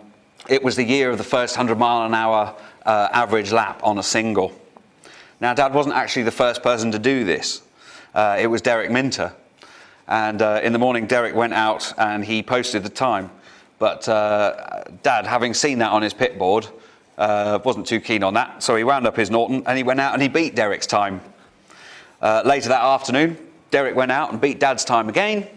it 0.47 0.63
was 0.63 0.75
the 0.75 0.83
year 0.83 1.09
of 1.09 1.17
the 1.17 1.23
first 1.23 1.57
100 1.57 1.77
mile 1.77 2.05
an 2.05 2.13
hour 2.13 2.55
average 2.85 3.51
lap 3.51 3.81
on 3.83 3.97
a 3.97 4.03
single. 4.03 4.51
Now, 5.43 5.53
Dad 5.53 5.73
wasn't 5.73 5.95
actually 5.95 6.23
the 6.23 6.31
first 6.31 6.63
person 6.63 6.91
to 6.91 6.99
do 6.99 7.25
this, 7.25 7.61
uh, 8.15 8.37
it 8.39 8.47
was 8.47 8.61
Derek 8.61 8.89
Minter. 8.89 9.33
And 10.07 10.41
uh, 10.41 10.61
in 10.63 10.73
the 10.73 10.79
morning, 10.79 11.07
Derek 11.07 11.35
went 11.35 11.53
out 11.53 11.93
and 11.97 12.23
he 12.23 12.43
posted 12.43 12.83
the 12.83 12.89
time. 12.89 13.29
But 13.79 14.07
uh, 14.07 14.83
Dad, 15.01 15.25
having 15.25 15.53
seen 15.53 15.79
that 15.79 15.91
on 15.91 16.01
his 16.01 16.13
pit 16.13 16.37
board, 16.37 16.67
uh, 17.17 17.59
wasn't 17.63 17.87
too 17.87 17.99
keen 17.99 18.23
on 18.23 18.33
that. 18.35 18.63
So 18.63 18.75
he 18.75 18.83
wound 18.83 19.05
up 19.05 19.15
his 19.15 19.29
Norton 19.29 19.63
and 19.65 19.77
he 19.77 19.83
went 19.83 19.99
out 19.99 20.13
and 20.13 20.21
he 20.21 20.29
beat 20.29 20.55
Derek's 20.55 20.87
time. 20.87 21.21
Uh, 22.21 22.41
later 22.45 22.69
that 22.69 22.81
afternoon, 22.81 23.37
Derek 23.73 23.95
went 23.95 24.11
out 24.11 24.31
and 24.31 24.39
beat 24.39 24.59
Dad's 24.59 24.85
time 24.85 25.09
again. 25.09 25.47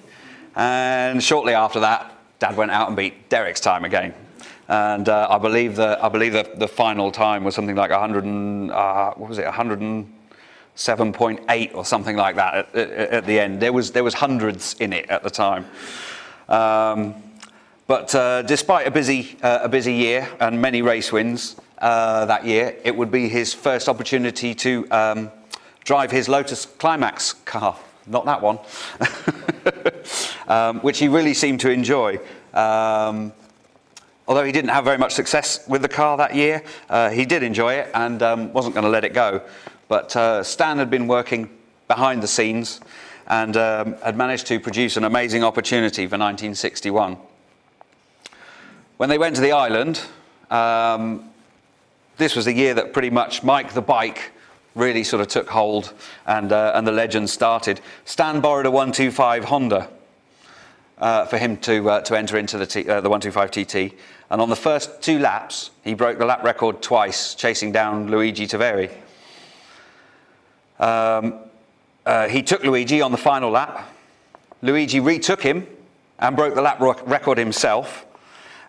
And 0.56 1.22
shortly 1.22 1.52
after 1.52 1.80
that, 1.80 2.14
Dad 2.38 2.56
went 2.56 2.70
out 2.70 2.88
and 2.88 2.96
beat 2.96 3.28
Derek's 3.28 3.60
time 3.60 3.84
again 3.84 4.14
and 4.68 5.08
uh, 5.08 5.28
I 5.30 5.38
believe 5.38 5.76
the 5.76 5.96
I 6.02 6.08
believe 6.08 6.32
the, 6.32 6.50
the 6.56 6.66
final 6.66 7.12
time 7.12 7.44
was 7.44 7.54
something 7.54 7.76
like 7.76 7.90
100 7.90 8.24
and, 8.24 8.72
uh, 8.72 9.12
what 9.14 9.28
was 9.28 9.38
it 9.38 9.44
107.8 9.44 11.74
or 11.74 11.84
something 11.84 12.16
like 12.16 12.34
that 12.36 12.54
at, 12.54 12.74
at, 12.74 12.90
at, 12.90 13.26
the 13.26 13.38
end. 13.38 13.60
There 13.60 13.72
was 13.72 13.92
there 13.92 14.02
was 14.02 14.14
hundreds 14.14 14.74
in 14.80 14.92
it 14.92 15.08
at 15.08 15.22
the 15.22 15.30
time. 15.30 15.66
Um, 16.48 17.14
but 17.86 18.12
uh, 18.14 18.42
despite 18.42 18.88
a 18.88 18.90
busy 18.90 19.38
uh, 19.42 19.60
a 19.62 19.68
busy 19.68 19.92
year 19.92 20.28
and 20.40 20.60
many 20.60 20.82
race 20.82 21.12
wins 21.12 21.54
uh, 21.78 22.26
that 22.26 22.44
year, 22.44 22.76
it 22.82 22.96
would 22.96 23.12
be 23.12 23.28
his 23.28 23.54
first 23.54 23.88
opportunity 23.88 24.52
to 24.56 24.84
um, 24.90 25.30
drive 25.84 26.10
his 26.10 26.28
Lotus 26.28 26.66
Climax 26.66 27.34
car. 27.44 27.76
Not 28.06 28.24
that 28.26 28.40
one, 28.40 28.58
um, 30.48 30.80
which 30.80 30.98
he 30.98 31.08
really 31.08 31.34
seemed 31.34 31.60
to 31.60 31.70
enjoy. 31.70 32.18
Um, 32.54 33.32
Although 34.28 34.44
he 34.44 34.50
didn't 34.50 34.70
have 34.70 34.84
very 34.84 34.98
much 34.98 35.14
success 35.14 35.66
with 35.68 35.82
the 35.82 35.88
car 35.88 36.16
that 36.16 36.34
year, 36.34 36.62
uh, 36.90 37.10
he 37.10 37.24
did 37.24 37.44
enjoy 37.44 37.74
it 37.74 37.90
and 37.94 38.22
um, 38.22 38.52
wasn't 38.52 38.74
going 38.74 38.84
to 38.84 38.90
let 38.90 39.04
it 39.04 39.14
go. 39.14 39.40
But 39.88 40.16
uh, 40.16 40.42
Stan 40.42 40.78
had 40.78 40.90
been 40.90 41.06
working 41.06 41.48
behind 41.86 42.22
the 42.22 42.26
scenes 42.26 42.80
and 43.28 43.56
um, 43.56 43.94
had 44.02 44.16
managed 44.16 44.48
to 44.48 44.58
produce 44.58 44.96
an 44.96 45.04
amazing 45.04 45.44
opportunity 45.44 46.06
for 46.06 46.18
1961. 46.18 47.16
When 48.96 49.08
they 49.08 49.18
went 49.18 49.36
to 49.36 49.42
the 49.42 49.52
island, 49.52 50.00
um, 50.50 51.30
this 52.16 52.34
was 52.34 52.46
the 52.46 52.52
year 52.52 52.74
that 52.74 52.92
pretty 52.92 53.10
much 53.10 53.44
Mike 53.44 53.74
the 53.74 53.82
Bike 53.82 54.32
really 54.76 55.02
sort 55.02 55.20
of 55.20 55.26
took 55.26 55.48
hold 55.48 55.92
and, 56.26 56.52
uh, 56.52 56.72
and 56.74 56.86
the 56.86 56.92
legend 56.92 57.28
started. 57.28 57.80
Stan 58.04 58.40
borrowed 58.40 58.66
a 58.66 58.70
125 58.70 59.46
Honda 59.46 59.88
uh, 60.98 61.24
for 61.26 61.38
him 61.38 61.56
to, 61.56 61.90
uh, 61.90 62.00
to 62.02 62.16
enter 62.16 62.36
into 62.36 62.58
the, 62.58 62.66
T, 62.66 62.88
uh, 62.88 63.00
the 63.00 63.08
125 63.08 63.50
TT. 63.50 63.94
And 64.30 64.40
on 64.40 64.48
the 64.48 64.56
first 64.56 65.02
two 65.02 65.18
laps, 65.18 65.70
he 65.82 65.94
broke 65.94 66.18
the 66.18 66.26
lap 66.26 66.44
record 66.44 66.82
twice, 66.82 67.34
chasing 67.34 67.72
down 67.72 68.10
Luigi 68.10 68.46
Taveri. 68.46 68.90
Um, 70.78 71.40
uh, 72.04 72.28
he 72.28 72.42
took 72.42 72.62
Luigi 72.62 73.00
on 73.00 73.12
the 73.12 73.18
final 73.18 73.50
lap. 73.50 73.92
Luigi 74.62 75.00
retook 75.00 75.42
him 75.42 75.66
and 76.18 76.36
broke 76.36 76.54
the 76.54 76.62
lap 76.62 76.80
record 76.80 77.38
himself. 77.38 78.04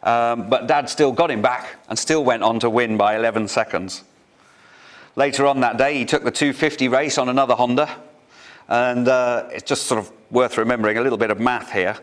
Um, 0.04 0.50
but 0.50 0.68
Dad 0.68 0.90
still 0.90 1.12
got 1.12 1.32
him 1.32 1.42
back 1.42 1.76
and 1.90 1.98
still 1.98 2.24
went 2.24 2.44
on 2.44 2.60
to 2.60 2.70
win 2.70 2.98
by 2.98 3.16
11 3.16 3.48
seconds. 3.48 4.04
Later 5.18 5.48
on 5.48 5.62
that 5.62 5.78
day, 5.78 5.98
he 5.98 6.06
took 6.06 6.24
the 6.24 6.30
250 6.30 6.90
race 6.90 7.18
on 7.18 7.28
another 7.28 7.56
Honda, 7.56 7.90
and 8.68 9.08
uh, 9.08 9.50
it 9.52 9.66
just 9.66 9.88
sort 9.88 9.98
of 9.98 10.12
worth 10.30 10.60
remembering 10.60 11.00
a 11.00 11.02
little 11.02 11.18
bit 11.18 11.32
of 11.32 11.40
math 11.40 11.72
here. 11.72 11.98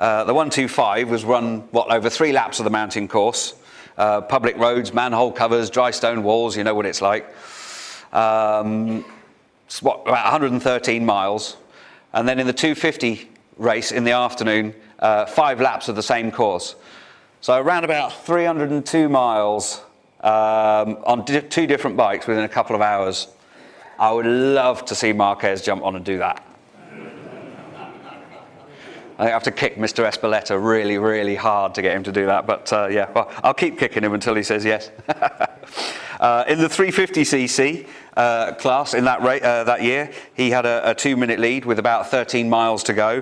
Uh, 0.00 0.24
the 0.24 0.34
125 0.34 1.08
was 1.08 1.24
run, 1.24 1.60
what, 1.70 1.92
over 1.92 2.10
three 2.10 2.32
laps 2.32 2.58
of 2.58 2.64
the 2.64 2.70
mountain 2.70 3.06
course. 3.06 3.54
Uh, 3.96 4.20
public 4.20 4.56
roads, 4.56 4.92
manhole 4.92 5.30
covers, 5.30 5.70
dry 5.70 5.92
stone 5.92 6.24
walls, 6.24 6.56
you 6.56 6.64
know 6.64 6.74
what 6.74 6.86
it's 6.86 7.00
like. 7.00 7.32
Um, 8.12 9.04
it's 9.66 9.80
what, 9.80 10.00
about 10.00 10.24
113 10.24 11.06
miles. 11.06 11.58
And 12.14 12.28
then 12.28 12.40
in 12.40 12.48
the 12.48 12.52
250 12.52 13.30
race 13.58 13.92
in 13.92 14.02
the 14.02 14.10
afternoon, 14.10 14.74
uh, 14.98 15.26
five 15.26 15.60
laps 15.60 15.88
of 15.88 15.94
the 15.94 16.02
same 16.02 16.32
course. 16.32 16.74
So 17.42 17.62
around 17.62 17.84
about 17.84 18.12
302 18.24 19.08
miles 19.08 19.82
um, 20.26 20.98
on 21.04 21.24
di- 21.24 21.40
two 21.40 21.68
different 21.68 21.96
bikes 21.96 22.26
within 22.26 22.42
a 22.42 22.48
couple 22.48 22.74
of 22.74 22.82
hours. 22.82 23.28
I 23.96 24.10
would 24.10 24.26
love 24.26 24.84
to 24.86 24.94
see 24.96 25.12
Marquez 25.12 25.62
jump 25.62 25.84
on 25.84 25.94
and 25.94 26.04
do 26.04 26.18
that. 26.18 26.44
I 29.18 29.28
have 29.28 29.44
to 29.44 29.50
kick 29.50 29.76
Mr. 29.76 30.04
Ezpeleta 30.04 30.62
really, 30.62 30.98
really 30.98 31.36
hard 31.36 31.74
to 31.76 31.82
get 31.82 31.96
him 31.96 32.02
to 32.02 32.12
do 32.12 32.26
that. 32.26 32.46
But 32.46 32.70
uh, 32.72 32.88
yeah, 32.88 33.10
well, 33.12 33.30
I'll 33.42 33.54
keep 33.54 33.78
kicking 33.78 34.02
him 34.02 34.12
until 34.12 34.34
he 34.34 34.42
says 34.42 34.64
yes. 34.64 34.90
uh, 36.20 36.44
in 36.48 36.58
the 36.58 36.66
350cc 36.66 37.86
uh, 38.16 38.54
class 38.54 38.94
in 38.94 39.04
that, 39.04 39.22
ra- 39.22 39.48
uh, 39.48 39.64
that 39.64 39.82
year, 39.82 40.10
he 40.34 40.50
had 40.50 40.66
a, 40.66 40.90
a 40.90 40.94
two 40.94 41.16
minute 41.16 41.38
lead 41.38 41.64
with 41.64 41.78
about 41.78 42.10
13 42.10 42.50
miles 42.50 42.82
to 42.82 42.92
go. 42.92 43.18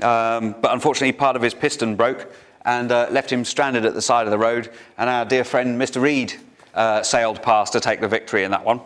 Um, 0.00 0.56
but 0.60 0.72
unfortunately, 0.72 1.12
part 1.12 1.36
of 1.36 1.42
his 1.42 1.54
piston 1.54 1.94
broke 1.94 2.32
and 2.68 2.92
uh, 2.92 3.08
left 3.10 3.32
him 3.32 3.46
stranded 3.46 3.86
at 3.86 3.94
the 3.94 4.02
side 4.02 4.26
of 4.26 4.30
the 4.30 4.38
road. 4.38 4.70
And 4.98 5.08
our 5.08 5.24
dear 5.24 5.42
friend 5.42 5.80
Mr. 5.80 6.02
Reed 6.02 6.34
uh, 6.74 7.02
sailed 7.02 7.42
past 7.42 7.72
to 7.72 7.80
take 7.80 8.02
the 8.02 8.08
victory 8.08 8.44
in 8.44 8.50
that 8.50 8.62
one. 8.62 8.82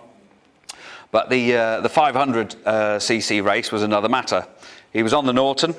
But 1.10 1.28
the, 1.30 1.56
uh, 1.56 1.80
the 1.80 1.88
500cc 1.88 3.40
uh, 3.40 3.44
race 3.44 3.72
was 3.72 3.82
another 3.82 4.08
matter. 4.08 4.46
He 4.92 5.02
was 5.02 5.12
on 5.12 5.26
the 5.26 5.32
Norton, 5.32 5.74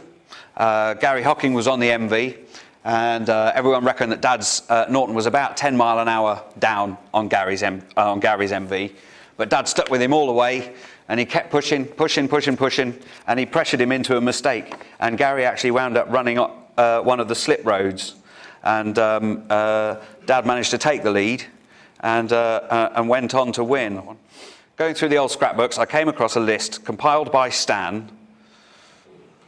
uh, 0.58 0.96
Gary 0.96 1.24
Hocking 1.24 1.54
was 1.54 1.66
on 1.66 1.80
the 1.80 1.88
MV, 1.88 2.38
and 2.84 3.30
uh, 3.30 3.54
everyone 3.56 3.86
reckoned 3.86 4.12
that 4.12 4.22
Dad's 4.22 4.62
Norton 4.90 5.16
was 5.16 5.26
about 5.26 5.56
10 5.56 5.78
mile 5.78 6.00
an 6.00 6.10
hour 6.10 6.44
down 6.60 6.98
on 7.14 7.30
Gary's, 7.30 7.64
M- 7.64 7.84
on 7.96 8.20
Gary's 8.20 8.52
MV. 8.52 8.92
But 9.38 9.50
Dad 9.50 9.70
stuck 9.70 9.90
with 9.90 10.02
him 10.02 10.12
all 10.14 10.28
the 10.28 10.34
way, 10.34 10.76
and 11.08 11.22
he 11.22 11.26
kept 11.26 11.52
pushing, 11.52 11.86
pushing, 11.86 12.28
pushing, 12.28 12.58
pushing, 12.58 13.00
and 13.28 13.40
he 13.40 13.46
pressured 13.46 13.80
him 13.80 13.94
into 13.94 14.18
a 14.18 14.22
mistake. 14.22 14.76
And 15.00 15.18
Gary 15.18 15.46
actually 15.46 15.72
wound 15.72 15.96
up 15.96 16.08
running 16.10 16.38
up 16.38 16.63
uh, 16.78 17.02
one 17.02 17.20
of 17.20 17.28
the 17.28 17.36
slip 17.36 17.66
roads, 17.66 18.16
and 18.64 18.98
um, 18.98 19.44
uh, 19.50 19.98
Dad 20.26 20.46
managed 20.46 20.72
to 20.72 20.78
take 20.78 21.04
the 21.04 21.12
lead 21.12 21.46
and, 22.00 22.32
uh, 22.32 22.62
uh, 22.70 22.94
and 22.96 23.10
went 23.10 23.34
on 23.34 23.52
to 23.54 23.64
win. 23.64 24.02
Going 24.76 24.96
through 24.96 25.10
the 25.10 25.18
old 25.18 25.32
scrapbooks, 25.32 25.78
I 25.78 25.86
came 25.86 26.08
across 26.08 26.36
a 26.36 26.40
list 26.40 26.84
compiled 26.84 27.32
by 27.32 27.50
Stan. 27.50 28.10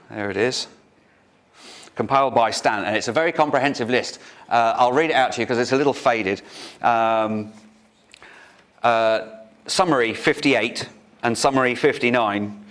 There 0.09 0.29
it 0.29 0.37
is. 0.37 0.67
Compiled 1.95 2.35
by 2.35 2.51
Stan, 2.51 2.83
and 2.83 2.95
it's 2.95 3.07
a 3.07 3.13
very 3.13 3.31
comprehensive 3.31 3.89
list. 3.89 4.19
Uh, 4.49 4.75
I'll 4.77 4.93
read 4.93 5.09
it 5.09 5.15
out 5.15 5.31
to 5.33 5.41
you 5.41 5.45
because 5.45 5.57
it's 5.57 5.71
a 5.71 5.77
little 5.77 5.93
faded. 5.93 6.41
Um, 6.81 7.53
uh, 8.83 9.27
summary 9.65 10.13
58 10.13 10.89
and 11.23 11.37
summary 11.37 11.73
59. 11.73 12.61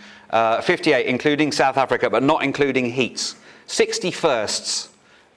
58 0.62 1.06
including 1.06 1.52
South 1.52 1.76
Africa, 1.76 2.10
but 2.10 2.22
not 2.22 2.42
including 2.42 2.90
heats. 2.90 3.36
60 3.66 4.11
firsts, 4.11 4.88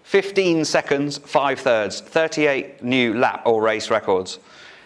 15 0.03 0.65
seconds, 0.65 1.17
5 1.17 1.59
thirds, 1.59 2.01
38 2.01 2.83
new 2.83 3.13
lap 3.13 3.43
or 3.45 3.61
race 3.61 3.89
records. 3.89 4.39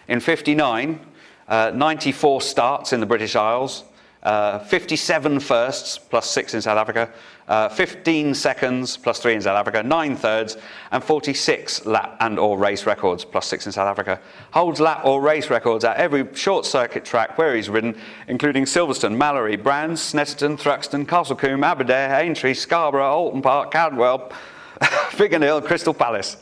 In 0.08 0.20
59, 0.20 1.00
uh, 1.48 1.72
94 1.74 2.40
starts 2.40 2.92
in 2.92 3.00
the 3.00 3.06
British 3.06 3.36
Isles, 3.36 3.84
uh, 4.22 4.60
57 4.60 5.40
firsts 5.40 5.98
plus 5.98 6.30
6 6.30 6.54
in 6.54 6.62
South 6.62 6.78
Africa, 6.78 7.10
uh, 7.48 7.68
15 7.68 8.34
seconds 8.34 8.96
plus 8.96 9.18
3 9.18 9.34
in 9.34 9.42
South 9.42 9.56
Africa, 9.56 9.82
9 9.82 10.16
thirds, 10.16 10.56
and 10.92 11.02
46 11.02 11.86
lap 11.86 12.16
and 12.20 12.38
or 12.38 12.56
race 12.56 12.86
records 12.86 13.24
plus 13.24 13.46
6 13.48 13.66
in 13.66 13.72
South 13.72 13.88
Africa. 13.88 14.20
Holds 14.52 14.78
lap 14.78 15.04
or 15.04 15.20
race 15.20 15.50
records 15.50 15.84
at 15.84 15.96
every 15.96 16.32
short 16.34 16.64
circuit 16.64 17.04
track 17.04 17.36
where 17.36 17.56
he's 17.56 17.68
ridden, 17.68 17.98
including 18.28 18.64
Silverstone, 18.64 19.16
Mallory, 19.16 19.56
Brands, 19.56 20.00
Snetterton, 20.00 20.56
Thruxton, 20.56 21.04
Castlecombe, 21.04 21.64
Aberdare, 21.64 22.14
Aintree, 22.20 22.54
Scarborough, 22.54 23.30
Oulton 23.30 23.42
Park, 23.42 23.72
Cadwell, 23.72 24.30
Biggin 25.18 25.42
Crystal 25.62 25.94
Palace. 25.94 26.36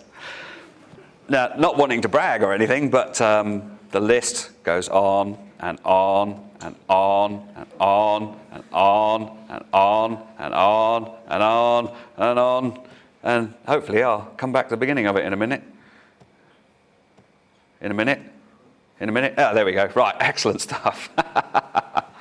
Now, 1.30 1.52
not 1.56 1.78
wanting 1.78 2.02
to 2.02 2.08
brag 2.08 2.42
or 2.42 2.52
anything, 2.52 2.90
but 2.90 3.20
um, 3.20 3.78
the 3.90 4.00
list 4.00 4.50
goes 4.64 4.88
on 4.88 5.38
and 5.60 5.78
on 5.84 6.49
and 6.62 6.76
on 6.88 7.48
and 7.56 7.66
on 7.80 8.38
and 8.52 8.64
on 8.72 9.38
and 9.48 9.64
on 9.72 10.22
and 10.38 10.54
on 10.54 11.14
and 11.28 11.42
on 11.42 11.96
and 12.16 12.38
on. 12.38 12.80
And 13.22 13.54
hopefully 13.66 14.02
I'll 14.02 14.32
come 14.36 14.52
back 14.52 14.66
to 14.66 14.70
the 14.70 14.76
beginning 14.76 15.06
of 15.06 15.16
it 15.16 15.24
in 15.24 15.32
a 15.32 15.36
minute. 15.36 15.62
In 17.80 17.90
a 17.90 17.94
minute? 17.94 18.20
In 19.00 19.08
a 19.08 19.12
minute? 19.12 19.34
Ah, 19.38 19.52
there 19.54 19.64
we 19.64 19.72
go. 19.72 19.88
Right, 19.94 20.14
excellent 20.20 20.60
stuff. 20.60 21.08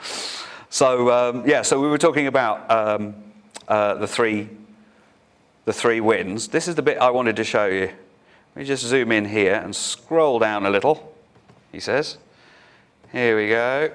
so, 0.69 1.11
um, 1.11 1.47
yeah, 1.47 1.61
so 1.61 1.79
we 1.79 1.87
were 1.87 1.97
talking 1.97 2.27
about 2.27 2.69
um, 2.71 3.15
uh, 3.67 3.95
the, 3.95 4.07
three, 4.07 4.49
the 5.65 5.73
three 5.73 5.99
wins. 5.99 6.47
This 6.47 6.67
is 6.67 6.75
the 6.75 6.81
bit 6.81 6.97
I 6.97 7.09
wanted 7.09 7.35
to 7.37 7.43
show 7.43 7.65
you. 7.65 7.91
Let 8.55 8.61
me 8.61 8.63
just 8.63 8.83
zoom 8.85 9.11
in 9.11 9.25
here 9.25 9.55
and 9.55 9.75
scroll 9.75 10.39
down 10.39 10.65
a 10.65 10.69
little, 10.69 11.13
he 11.71 11.79
says. 11.79 12.17
Here 13.11 13.37
we 13.37 13.49
go. 13.49 13.91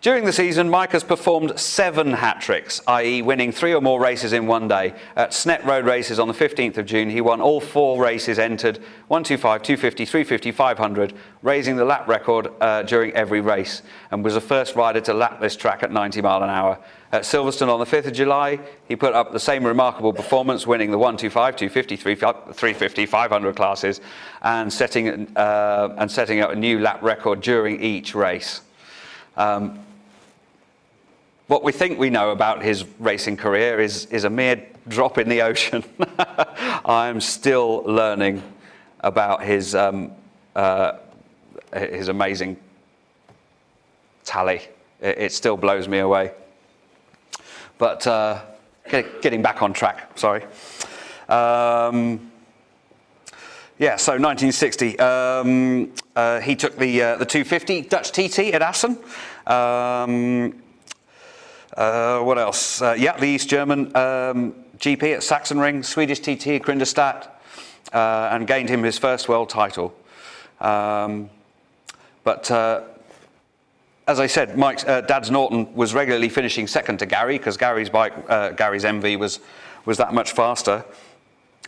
During 0.00 0.24
the 0.24 0.32
season, 0.32 0.70
Mike 0.70 0.92
has 0.92 1.02
performed 1.02 1.58
seven 1.58 2.12
hat 2.12 2.40
tricks, 2.40 2.80
i.e., 2.86 3.20
winning 3.20 3.50
three 3.50 3.74
or 3.74 3.80
more 3.80 4.00
races 4.00 4.32
in 4.32 4.46
one 4.46 4.68
day. 4.68 4.94
At 5.16 5.32
Snet 5.32 5.64
Road 5.64 5.86
races 5.86 6.20
on 6.20 6.28
the 6.28 6.34
15th 6.34 6.78
of 6.78 6.86
June, 6.86 7.10
he 7.10 7.20
won 7.20 7.40
all 7.40 7.60
four 7.60 8.00
races 8.00 8.38
entered 8.38 8.76
125, 9.08 9.60
250, 9.60 10.04
350, 10.04 10.52
500, 10.52 11.14
raising 11.42 11.74
the 11.74 11.84
lap 11.84 12.06
record 12.06 12.46
uh, 12.60 12.84
during 12.84 13.10
every 13.14 13.40
race, 13.40 13.82
and 14.12 14.22
was 14.22 14.34
the 14.34 14.40
first 14.40 14.76
rider 14.76 15.00
to 15.00 15.12
lap 15.12 15.40
this 15.40 15.56
track 15.56 15.82
at 15.82 15.90
90 15.90 16.22
mile 16.22 16.44
an 16.44 16.50
hour. 16.50 16.78
At 17.10 17.22
Silverstone 17.22 17.68
on 17.68 17.80
the 17.80 17.84
5th 17.84 18.06
of 18.06 18.12
July, 18.12 18.60
he 18.86 18.94
put 18.94 19.14
up 19.14 19.32
the 19.32 19.40
same 19.40 19.64
remarkable 19.64 20.12
performance, 20.12 20.64
winning 20.64 20.92
the 20.92 20.98
125, 20.98 21.56
250, 21.56 21.96
350, 21.96 23.06
500 23.06 23.56
classes, 23.56 24.00
and 24.42 24.72
setting, 24.72 25.36
uh, 25.36 25.92
and 25.98 26.08
setting 26.08 26.38
up 26.38 26.52
a 26.52 26.56
new 26.56 26.78
lap 26.78 27.02
record 27.02 27.40
during 27.40 27.82
each 27.82 28.14
race. 28.14 28.60
Um, 29.36 29.84
what 31.48 31.64
we 31.64 31.72
think 31.72 31.98
we 31.98 32.10
know 32.10 32.30
about 32.30 32.62
his 32.62 32.84
racing 32.98 33.36
career 33.36 33.80
is, 33.80 34.04
is 34.06 34.24
a 34.24 34.30
mere 34.30 34.64
drop 34.86 35.16
in 35.16 35.28
the 35.28 35.42
ocean. 35.42 35.82
I'm 36.84 37.20
still 37.22 37.82
learning 37.84 38.42
about 39.00 39.42
his, 39.42 39.74
um, 39.74 40.12
uh, 40.54 40.92
his 41.74 42.08
amazing 42.08 42.58
tally. 44.24 44.68
It, 45.00 45.18
it, 45.18 45.32
still 45.32 45.56
blows 45.56 45.88
me 45.88 46.00
away. 46.00 46.32
But 47.78 48.06
uh, 48.06 48.42
get, 48.90 49.22
getting 49.22 49.40
back 49.40 49.62
on 49.62 49.72
track, 49.72 50.18
sorry. 50.18 50.44
Um, 51.30 52.30
yeah, 53.78 53.96
so 53.96 54.12
1960, 54.12 54.98
um, 54.98 55.94
uh, 56.14 56.40
he 56.40 56.54
took 56.56 56.76
the, 56.76 57.02
uh, 57.02 57.16
the 57.16 57.24
250 57.24 57.82
Dutch 57.82 58.12
TT 58.12 58.52
at 58.52 58.60
Assen. 58.60 58.98
Um, 59.46 60.62
what 61.78 62.38
else? 62.38 62.82
Uh, 62.82 62.96
yeah, 62.98 63.16
the 63.16 63.26
East 63.26 63.48
German 63.48 63.94
um, 63.96 64.52
GP 64.78 65.14
at 65.14 65.20
Sachsenring, 65.20 65.84
Swedish 65.84 66.18
TT 66.18 66.48
at 66.48 66.62
Grindelstadt, 66.62 67.28
uh, 67.92 68.30
and 68.32 68.48
gained 68.48 68.68
him 68.68 68.82
his 68.82 68.98
first 68.98 69.28
world 69.28 69.48
title. 69.48 69.94
Um, 70.60 71.30
but 72.24 72.50
uh, 72.50 72.82
as 74.08 74.18
I 74.18 74.26
said, 74.26 74.58
Mike's 74.58 74.84
uh, 74.84 75.02
Dad's 75.02 75.30
Norton 75.30 75.72
was 75.74 75.94
regularly 75.94 76.28
finishing 76.28 76.66
second 76.66 76.98
to 76.98 77.06
Gary 77.06 77.38
because 77.38 77.56
Gary's 77.56 77.90
bike, 77.90 78.12
uh, 78.28 78.50
Gary's 78.50 78.84
MV 78.84 79.16
was 79.18 79.38
was 79.84 79.98
that 79.98 80.12
much 80.12 80.32
faster. 80.32 80.84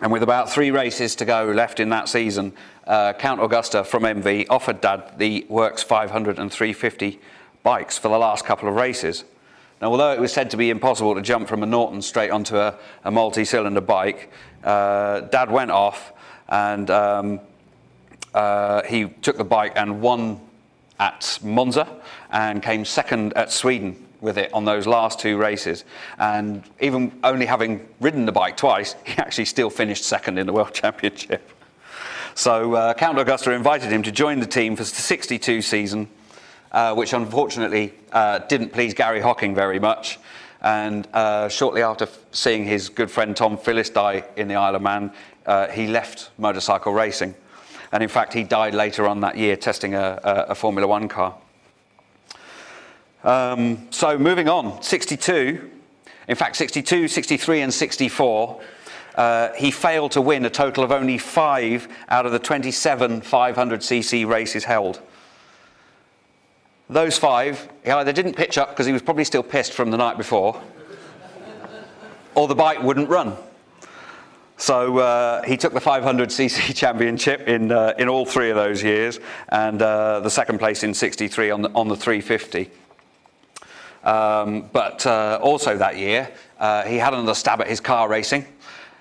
And 0.02 0.10
with 0.10 0.24
about 0.24 0.50
three 0.50 0.72
races 0.72 1.14
to 1.16 1.24
go 1.24 1.44
left 1.44 1.78
in 1.78 1.90
that 1.90 2.08
season, 2.08 2.52
Count 2.86 3.40
Agusta 3.40 3.86
from 3.86 4.02
MV 4.02 4.46
offered 4.48 4.80
Dad 4.80 5.18
the 5.18 5.46
Works 5.48 5.82
500 5.82 6.38
and 6.38 6.50
350 6.50 7.20
bikes 7.62 7.98
for 7.98 8.08
the 8.08 8.18
last 8.18 8.44
couple 8.46 8.68
of 8.68 8.74
races. 8.74 9.24
Now, 9.80 9.92
although 9.92 10.12
it 10.12 10.20
was 10.20 10.32
said 10.32 10.50
to 10.50 10.58
be 10.58 10.68
impossible 10.68 11.14
to 11.14 11.22
jump 11.22 11.48
from 11.48 11.62
a 11.62 11.66
Norton 11.66 12.02
straight 12.02 12.30
onto 12.30 12.56
a, 12.56 12.76
a 13.04 13.10
multi 13.10 13.46
cylinder 13.46 13.80
bike, 13.80 14.30
uh, 14.62 15.20
Dad 15.20 15.50
went 15.50 15.70
off 15.70 16.12
and 16.48 16.90
um, 16.90 17.40
uh, 18.34 18.82
he 18.82 19.06
took 19.22 19.38
the 19.38 19.44
bike 19.44 19.72
and 19.76 20.02
won 20.02 20.38
at 20.98 21.38
Monza 21.42 21.88
and 22.30 22.62
came 22.62 22.84
second 22.84 23.32
at 23.32 23.50
Sweden 23.50 24.06
with 24.20 24.36
it 24.36 24.52
on 24.52 24.66
those 24.66 24.86
last 24.86 25.18
two 25.18 25.38
races. 25.38 25.84
And 26.18 26.62
even 26.80 27.18
only 27.24 27.46
having 27.46 27.88
ridden 28.00 28.26
the 28.26 28.32
bike 28.32 28.58
twice, 28.58 28.96
he 29.06 29.16
actually 29.16 29.46
still 29.46 29.70
finished 29.70 30.04
second 30.04 30.36
in 30.36 30.46
the 30.46 30.52
World 30.52 30.74
Championship. 30.74 31.50
So 32.34 32.74
uh, 32.74 32.94
Count 32.94 33.16
Agusta 33.16 33.56
invited 33.56 33.90
him 33.90 34.02
to 34.02 34.12
join 34.12 34.40
the 34.40 34.46
team 34.46 34.76
for 34.76 34.82
the 34.82 34.90
62 34.90 35.62
season 35.62 36.08
uh, 36.72 36.94
which 36.94 37.12
unfortunately 37.12 37.92
uh, 38.12 38.38
didn't 38.40 38.72
please 38.72 38.94
Gary 38.94 39.20
Hocking 39.20 39.54
very 39.54 39.78
much. 39.78 40.18
And 40.62 41.08
uh, 41.14 41.48
shortly 41.48 41.82
after 41.82 42.04
f- 42.04 42.18
seeing 42.32 42.64
his 42.64 42.88
good 42.88 43.10
friend 43.10 43.36
Tom 43.36 43.56
Phillis 43.56 43.90
die 43.90 44.24
in 44.36 44.48
the 44.48 44.56
Isle 44.56 44.76
of 44.76 44.82
Man, 44.82 45.12
uh, 45.46 45.68
he 45.68 45.86
left 45.86 46.30
motorcycle 46.38 46.92
racing. 46.92 47.34
And 47.92 48.02
in 48.02 48.08
fact, 48.08 48.32
he 48.34 48.44
died 48.44 48.74
later 48.74 49.08
on 49.08 49.20
that 49.20 49.36
year 49.36 49.56
testing 49.56 49.94
a, 49.94 50.20
a, 50.22 50.34
a 50.50 50.54
Formula 50.54 50.86
One 50.86 51.08
car. 51.08 51.34
Um, 53.24 53.88
so 53.90 54.18
moving 54.18 54.48
on, 54.48 54.82
62, 54.82 55.70
in 56.28 56.36
fact, 56.36 56.56
62, 56.56 57.08
63, 57.08 57.60
and 57.62 57.74
64, 57.74 58.60
uh, 59.16 59.52
he 59.54 59.70
failed 59.70 60.12
to 60.12 60.20
win 60.20 60.44
a 60.44 60.50
total 60.50 60.84
of 60.84 60.92
only 60.92 61.18
five 61.18 61.88
out 62.08 62.24
of 62.24 62.32
the 62.32 62.38
27 62.38 63.20
500cc 63.20 64.26
races 64.26 64.64
held. 64.64 65.02
Those 66.90 67.16
five, 67.16 67.68
he 67.84 67.90
either 67.92 68.12
didn't 68.12 68.34
pitch 68.34 68.58
up 68.58 68.70
because 68.70 68.84
he 68.84 68.92
was 68.92 69.00
probably 69.00 69.22
still 69.22 69.44
pissed 69.44 69.74
from 69.74 69.92
the 69.92 69.96
night 69.96 70.18
before, 70.18 70.60
or 72.34 72.48
the 72.48 72.54
bike 72.56 72.82
wouldn't 72.82 73.08
run. 73.08 73.36
So 74.56 74.98
uh, 74.98 75.42
he 75.42 75.56
took 75.56 75.72
the 75.72 75.80
500cc 75.80 76.74
championship 76.74 77.46
in, 77.46 77.70
uh, 77.70 77.94
in 77.96 78.08
all 78.08 78.26
three 78.26 78.50
of 78.50 78.56
those 78.56 78.82
years, 78.82 79.20
and 79.50 79.80
uh, 79.80 80.18
the 80.18 80.30
second 80.30 80.58
place 80.58 80.82
in 80.82 80.92
63 80.92 81.52
on 81.52 81.62
the, 81.62 81.70
on 81.76 81.86
the 81.86 81.96
350. 81.96 82.68
Um, 84.02 84.68
but 84.72 85.06
uh, 85.06 85.38
also 85.40 85.76
that 85.76 85.96
year, 85.96 86.28
uh, 86.58 86.82
he 86.82 86.96
had 86.96 87.14
another 87.14 87.34
stab 87.34 87.60
at 87.60 87.68
his 87.68 87.78
car 87.78 88.08
racing. 88.08 88.44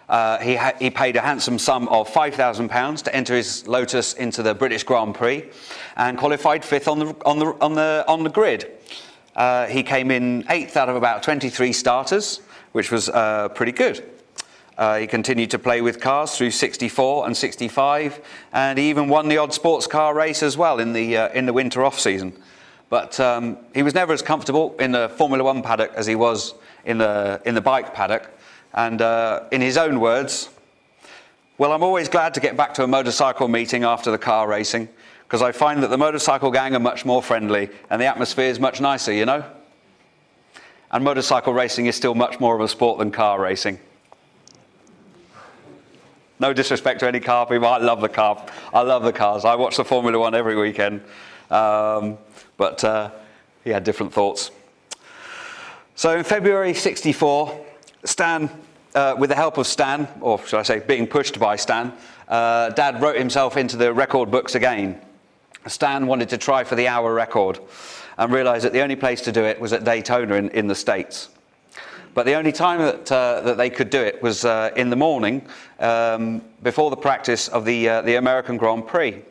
Uh, 0.07 0.39
he, 0.39 0.55
ha- 0.55 0.73
he, 0.79 0.89
paid 0.89 1.15
a 1.15 1.21
handsome 1.21 1.59
sum 1.59 1.87
of 1.89 2.09
£5,000 2.09 3.03
to 3.03 3.15
enter 3.15 3.35
his 3.35 3.67
Lotus 3.67 4.13
into 4.13 4.41
the 4.41 4.55
British 4.55 4.83
Grand 4.83 5.13
Prix 5.13 5.45
and 5.99 6.17
qualified 6.17 6.63
fifth 6.63 6.87
on 6.87 6.97
the, 6.97 7.15
on 7.25 7.39
the, 7.39 7.45
on 7.59 7.75
the, 7.75 8.05
on 8.07 8.23
the 8.23 8.29
grid. 8.29 8.71
Uh, 9.35 9.67
he 9.67 9.83
came 9.83 10.11
in 10.11 10.45
eighth 10.49 10.77
out 10.77 10.87
of 10.87 10.95
about 10.95 11.21
23 11.21 11.73
starters, 11.73 12.39
which 12.71 12.89
was 12.89 13.09
uh, 13.09 13.49
pretty 13.49 13.73
good. 13.73 14.09
Uh, 14.77 14.97
he 14.97 15.05
continued 15.05 15.51
to 15.51 15.59
play 15.59 15.81
with 15.81 15.99
cars 15.99 16.37
through 16.37 16.51
64 16.51 17.25
and 17.25 17.35
65, 17.35 18.21
and 18.53 18.79
he 18.79 18.89
even 18.89 19.09
won 19.09 19.27
the 19.27 19.37
odd 19.37 19.53
sports 19.53 19.87
car 19.87 20.15
race 20.15 20.41
as 20.41 20.57
well 20.57 20.79
in 20.79 20.93
the, 20.93 21.17
uh, 21.17 21.29
in 21.33 21.45
the 21.45 21.51
winter 21.51 21.83
off 21.83 21.99
season. 21.99 22.31
But 22.89 23.19
um, 23.19 23.57
he 23.75 23.83
was 23.83 23.93
never 23.93 24.13
as 24.13 24.21
comfortable 24.21 24.75
in 24.79 24.93
the 24.93 25.09
Formula 25.09 25.43
One 25.43 25.61
paddock 25.61 25.91
as 25.95 26.07
he 26.07 26.15
was 26.15 26.53
in 26.85 26.97
the, 26.97 27.41
in 27.45 27.55
the 27.55 27.61
bike 27.61 27.93
paddock. 27.93 28.31
And 28.73 29.01
uh, 29.01 29.43
in 29.51 29.59
his 29.59 29.75
own 29.75 29.99
words, 29.99 30.49
well, 31.57 31.73
I'm 31.73 31.83
always 31.83 32.07
glad 32.07 32.33
to 32.35 32.39
get 32.39 32.55
back 32.55 32.73
to 32.75 32.83
a 32.83 32.87
motorcycle 32.87 33.49
meeting 33.49 33.83
after 33.83 34.11
the 34.11 34.17
car 34.17 34.47
racing 34.47 34.87
because 35.29 35.43
I 35.43 35.51
find 35.51 35.83
that 35.83 35.91
the 35.91 35.97
motorcycle 35.97 36.49
gang 36.49 36.73
are 36.73 36.79
much 36.79 37.05
more 37.05 37.21
friendly 37.21 37.69
and 37.91 38.01
the 38.01 38.07
atmosphere 38.07 38.49
is 38.49 38.59
much 38.59 38.81
nicer, 38.81 39.13
you 39.13 39.27
know? 39.27 39.45
And 40.91 41.03
motorcycle 41.03 41.53
racing 41.53 41.85
is 41.85 41.95
still 41.95 42.15
much 42.15 42.39
more 42.39 42.55
of 42.55 42.61
a 42.61 42.67
sport 42.67 42.97
than 42.97 43.11
car 43.11 43.39
racing. 43.39 43.77
No 46.39 46.51
disrespect 46.51 47.01
to 47.01 47.07
any 47.07 47.19
car 47.19 47.45
people. 47.45 47.67
I 47.67 47.77
love 47.77 48.01
the 48.01 48.09
car. 48.09 48.43
I 48.73 48.81
love 48.81 49.03
the 49.03 49.13
cars. 49.13 49.45
I 49.45 49.53
watch 49.53 49.77
the 49.77 49.85
Formula 49.85 50.17
One 50.17 50.33
every 50.33 50.55
weekend. 50.55 51.01
Um, 51.51 52.17
but 52.57 52.83
uh, 52.83 53.11
he 53.63 53.69
had 53.69 53.83
different 53.83 54.11
thoughts. 54.11 54.49
So 55.93 56.17
in 56.17 56.23
February 56.23 56.73
64, 56.73 57.65
Stan, 58.03 58.49
uh, 58.95 59.13
with 59.15 59.29
the 59.29 59.35
help 59.35 59.59
of 59.59 59.67
Stan, 59.67 60.07
or 60.21 60.43
should 60.43 60.59
I 60.59 60.63
say 60.63 60.79
being 60.79 61.05
pushed 61.05 61.37
by 61.37 61.55
Stan, 61.55 61.93
uh, 62.27 62.71
Dad 62.71 62.99
wrote 62.99 63.17
himself 63.17 63.57
into 63.57 63.77
the 63.77 63.93
record 63.93 64.31
books 64.31 64.55
again. 64.55 64.99
Stan 65.67 66.07
wanted 66.07 66.29
to 66.29 66.37
try 66.37 66.63
for 66.63 66.75
the 66.75 66.87
hour 66.87 67.13
record 67.13 67.59
and 68.17 68.31
realized 68.31 68.65
that 68.65 68.73
the 68.73 68.81
only 68.81 68.95
place 68.95 69.21
to 69.21 69.31
do 69.31 69.43
it 69.43 69.59
was 69.59 69.73
at 69.73 69.83
Daytona 69.83 70.35
in, 70.35 70.49
in 70.49 70.67
the 70.67 70.75
States. 70.75 71.29
But 72.13 72.25
the 72.25 72.33
only 72.33 72.51
time 72.51 72.79
that, 72.79 73.11
uh, 73.11 73.41
that 73.41 73.57
they 73.57 73.69
could 73.69 73.89
do 73.89 74.01
it 74.01 74.21
was 74.21 74.43
uh, 74.43 74.71
in 74.75 74.89
the 74.89 74.95
morning 74.95 75.45
um, 75.79 76.41
before 76.63 76.89
the 76.89 76.97
practice 76.97 77.47
of 77.47 77.65
the, 77.65 77.87
uh, 77.87 78.01
the 78.01 78.15
American 78.15 78.57
Grand 78.57 78.87
Prix. 78.87 79.21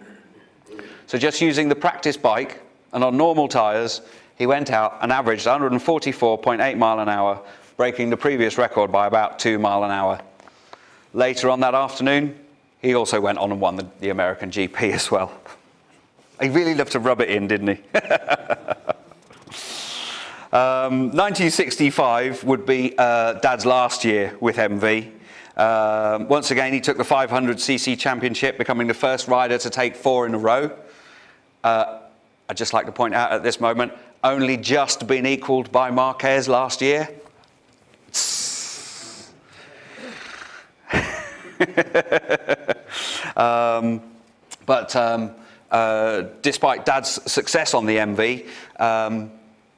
So 1.07 1.19
just 1.19 1.41
using 1.41 1.69
the 1.69 1.75
practice 1.75 2.17
bike 2.17 2.63
and 2.93 3.03
on 3.03 3.17
normal 3.17 3.49
tyres, 3.49 4.03
he 4.37 4.47
went 4.47 4.71
out 4.71 4.99
and 5.03 5.11
averaged 5.11 5.47
144.8 5.47 6.79
mile 6.79 7.01
an 7.01 7.09
hour, 7.09 7.43
breaking 7.77 8.11
the 8.11 8.17
previous 8.17 8.57
record 8.57 8.93
by 8.93 9.07
about 9.07 9.39
2 9.39 9.59
mile 9.59 9.85
an 9.85 9.91
hour. 9.91 10.21
Later 11.13 11.51
on 11.51 11.61
that 11.61 11.75
afternoon, 11.75 12.39
he 12.81 12.95
also 12.95 13.21
went 13.21 13.39
on 13.39 13.51
and 13.51 13.61
won 13.61 13.77
the, 13.77 13.87
the 14.01 14.11
American 14.11 14.51
GP 14.51 14.93
as 14.93 15.11
well. 15.11 15.33
He 16.41 16.49
really 16.49 16.75
loved 16.75 16.93
to 16.93 17.01
rub 17.01 17.21
it 17.21 17.29
in, 17.31 17.49
didn't 17.49 17.69
he? 17.69 17.75
um, 20.53 21.11
1965 21.11 22.45
would 22.45 22.65
be 22.65 22.95
uh, 22.97 23.35
Dad's 23.35 23.67
last 23.67 24.05
year 24.05 24.37
with 24.41 24.57
MV. 24.57 25.11
Um, 25.57 26.29
once 26.29 26.53
again, 26.53 26.73
he 26.73 26.81
took 26.81 26.97
the 26.97 27.03
500cc 27.03 27.99
championship, 27.99 28.57
becoming 28.57 28.87
the 28.87 28.95
first 28.95 29.27
rider 29.27 29.59
to 29.59 29.69
take 29.69 29.97
four 29.97 30.27
in 30.27 30.35
a 30.35 30.39
row. 30.39 30.71
Uh, 31.65 31.99
I'd 32.49 32.57
just 32.57 32.73
like 32.73 32.87
to 32.87 32.93
point 32.93 33.15
out 33.15 33.33
at 33.33 33.43
this 33.43 33.61
moment, 33.61 33.93
only 34.23 34.57
just 34.57 35.09
been 35.09 35.27
equalled 35.27 35.73
by 35.73 35.91
Marquez 35.91 36.49
last 36.49 36.81
year. 36.81 37.09
um, 43.37 44.01
but 44.65 44.95
um, 44.95 45.33
uh, 45.71 46.23
despite 46.43 46.85
Dad's 46.85 47.21
success 47.31 47.75
on 47.75 47.87
the 47.87 47.97
MV, 47.97 48.47
um, 48.81 49.31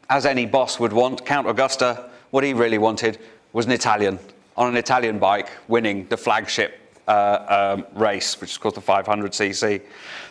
as 0.08 0.26
any 0.26 0.46
boss 0.46 0.80
would 0.80 0.92
want, 0.92 1.24
Count 1.24 1.46
Agusta, 1.46 2.10
what 2.30 2.44
he 2.44 2.54
really 2.54 2.78
wanted 2.78 3.18
was 3.52 3.66
an 3.66 3.72
Italian 3.72 4.18
on 4.56 4.68
an 4.68 4.76
Italian 4.76 5.18
bike 5.18 5.48
winning 5.68 6.06
the 6.08 6.16
flagship 6.16 6.78
uh, 7.08 7.76
um, 7.78 7.86
race, 7.98 8.40
which 8.40 8.50
is 8.50 8.58
called 8.58 8.74
the 8.74 8.80
500cc. 8.80 9.82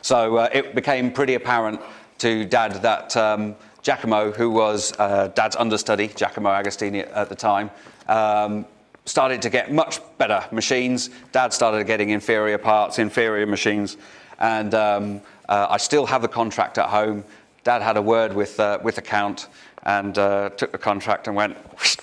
So 0.01 0.37
uh, 0.37 0.49
it 0.53 0.75
became 0.75 1.11
pretty 1.11 1.33
apparent 1.33 1.81
to 2.19 2.45
Dad 2.45 2.73
that 2.81 3.15
um, 3.17 3.55
Giacomo, 3.81 4.31
who 4.31 4.49
was 4.49 4.93
uh, 4.99 5.29
Dad's 5.29 5.55
understudy, 5.55 6.09
Giacomo 6.09 6.49
Agostini 6.49 7.09
at 7.13 7.29
the 7.29 7.35
time, 7.35 7.71
um, 8.07 8.65
started 9.05 9.41
to 9.41 9.49
get 9.49 9.71
much 9.71 9.99
better 10.17 10.45
machines. 10.51 11.09
Dad 11.31 11.51
started 11.51 11.87
getting 11.87 12.09
inferior 12.09 12.57
parts, 12.57 12.99
inferior 12.99 13.47
machines, 13.47 13.97
and 14.37 14.73
um, 14.73 15.21
uh, 15.49 15.67
I 15.69 15.77
still 15.77 16.05
have 16.05 16.21
the 16.21 16.27
contract 16.27 16.77
at 16.77 16.89
home. 16.89 17.25
Dad 17.63 17.81
had 17.81 17.97
a 17.97 18.01
word 18.01 18.33
with, 18.33 18.59
uh, 18.59 18.79
with 18.83 18.95
the 18.95 19.01
count 19.01 19.47
and 19.83 20.17
uh, 20.17 20.49
took 20.49 20.71
the 20.71 20.77
contract 20.77 21.27
and 21.27 21.35
went. 21.35 21.57
Whoosh, 21.73 21.97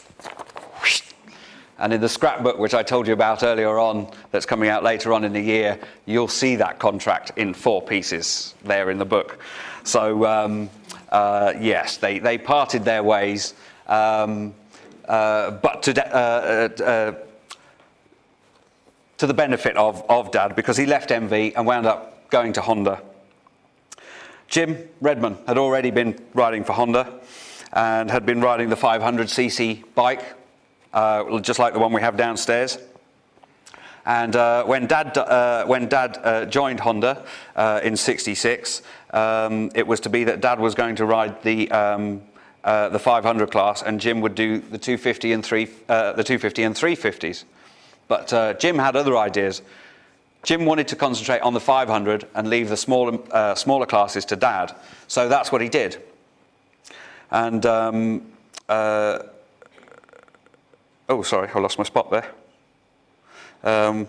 whoosh. 0.81 1.03
And 1.79 1.93
in 1.93 2.01
the 2.01 2.09
scrapbook, 2.09 2.59
which 2.59 2.75
I 2.75 2.83
told 2.83 3.07
you 3.07 3.13
about 3.13 3.45
earlier 3.45 3.79
on, 3.79 4.11
that's 4.33 4.47
coming 4.47 4.69
out 4.69 4.83
later 4.83 5.13
on 5.13 5.25
in 5.25 5.33
the 5.33 5.41
year, 5.41 5.79
you'll 6.07 6.27
see 6.27 6.57
that 6.57 6.81
contract 6.81 7.33
in 7.37 7.55
four 7.55 7.81
pieces 7.81 8.55
there 8.65 8.91
in 8.91 8.99
the 8.99 9.05
book. 9.05 9.39
So, 9.85 10.27
um, 10.27 10.69
uh, 11.11 11.53
yes, 11.61 11.99
they, 11.99 12.19
they 12.19 12.39
parted 12.39 12.85
their 12.85 13.05
ways, 13.05 13.55
um, 13.87 14.55
uh, 15.07 15.53
but 15.53 15.85
to, 15.85 16.17
uh, 16.17 16.69
uh, 16.83 17.15
to 19.19 19.27
the 19.27 19.35
benefit 19.35 19.77
of, 19.77 20.03
of 20.09 20.33
Dad, 20.33 20.57
because 20.57 20.77
he 20.77 20.87
left 20.87 21.11
MV 21.11 21.53
and 21.55 21.65
wound 21.65 21.87
up 21.87 22.29
going 22.31 22.53
to 22.55 22.61
Honda. 22.61 23.01
Jim 24.49 24.89
Redman 25.01 25.39
had 25.47 25.59
already 25.59 25.91
been 25.91 26.19
riding 26.35 26.65
for 26.65 26.73
Honda 26.73 27.21
and 27.73 28.11
had 28.11 28.25
been 28.25 28.41
riding 28.41 28.69
the 28.69 28.77
500cc 28.77 29.85
bike, 29.95 30.23
uh, 30.93 31.39
just 31.41 31.59
like 31.59 31.73
the 31.73 31.79
one 31.79 31.93
we 31.93 32.01
have 32.01 32.17
downstairs. 32.17 32.79
And 34.07 34.37
uh, 34.37 34.65
when 34.65 34.87
Dad, 34.87 35.19
uh, 35.19 35.67
when 35.67 35.89
Dad 35.89 36.19
uh, 36.23 36.45
joined 36.47 36.79
Honda 36.79 37.25
uh, 37.57 37.81
in 37.83 37.97
'66, 37.97 38.83
um, 39.11 39.71
it 39.75 39.85
was 39.85 39.99
to 40.01 40.09
be 40.09 40.23
that 40.25 40.41
Dad 40.41 40.61
was 40.61 40.77
going 40.77 40.95
to 40.97 41.05
ride 41.05 41.43
the 41.43 41.69
um, 41.73 42.23
uh, 42.63 42.89
the 42.89 43.01
500 43.01 43.51
class, 43.51 43.83
and 43.83 44.01
Jim 44.01 44.21
would 44.21 44.37
do 44.37 44.59
the 44.59 44.79
250 44.79 45.33
and 45.33 45.45
three, 45.45 45.65
the 45.65 46.23
250 46.25 46.63
and 46.63 46.75
350s. 46.77 47.45
But 48.07 48.61
Jim 48.61 48.79
had 48.79 48.95
other 48.95 49.17
ideas. 49.17 49.63
Jim 50.47 50.65
wanted 50.65 50.87
to 50.87 50.95
concentrate 50.95 51.41
on 51.41 51.55
the 51.55 51.61
500 51.61 52.29
and 52.37 52.49
leave 52.49 52.69
the 52.69 52.77
smaller, 52.77 53.19
uh, 53.33 53.57
smaller 53.57 53.85
classes 53.85 54.25
to 54.27 54.37
dad. 54.37 54.73
So 55.09 55.29
that's 55.29 55.51
what 55.51 55.61
he 55.61 55.69
did. 55.69 56.01
And, 57.33 57.67
um, 57.67 58.33
uh, 58.69 59.19
oh, 61.09 61.23
sorry, 61.23 61.49
I 61.53 61.59
lost 61.59 61.79
my 61.79 61.85
spot 61.85 62.13
there. 62.13 62.31
Um, 63.65 64.07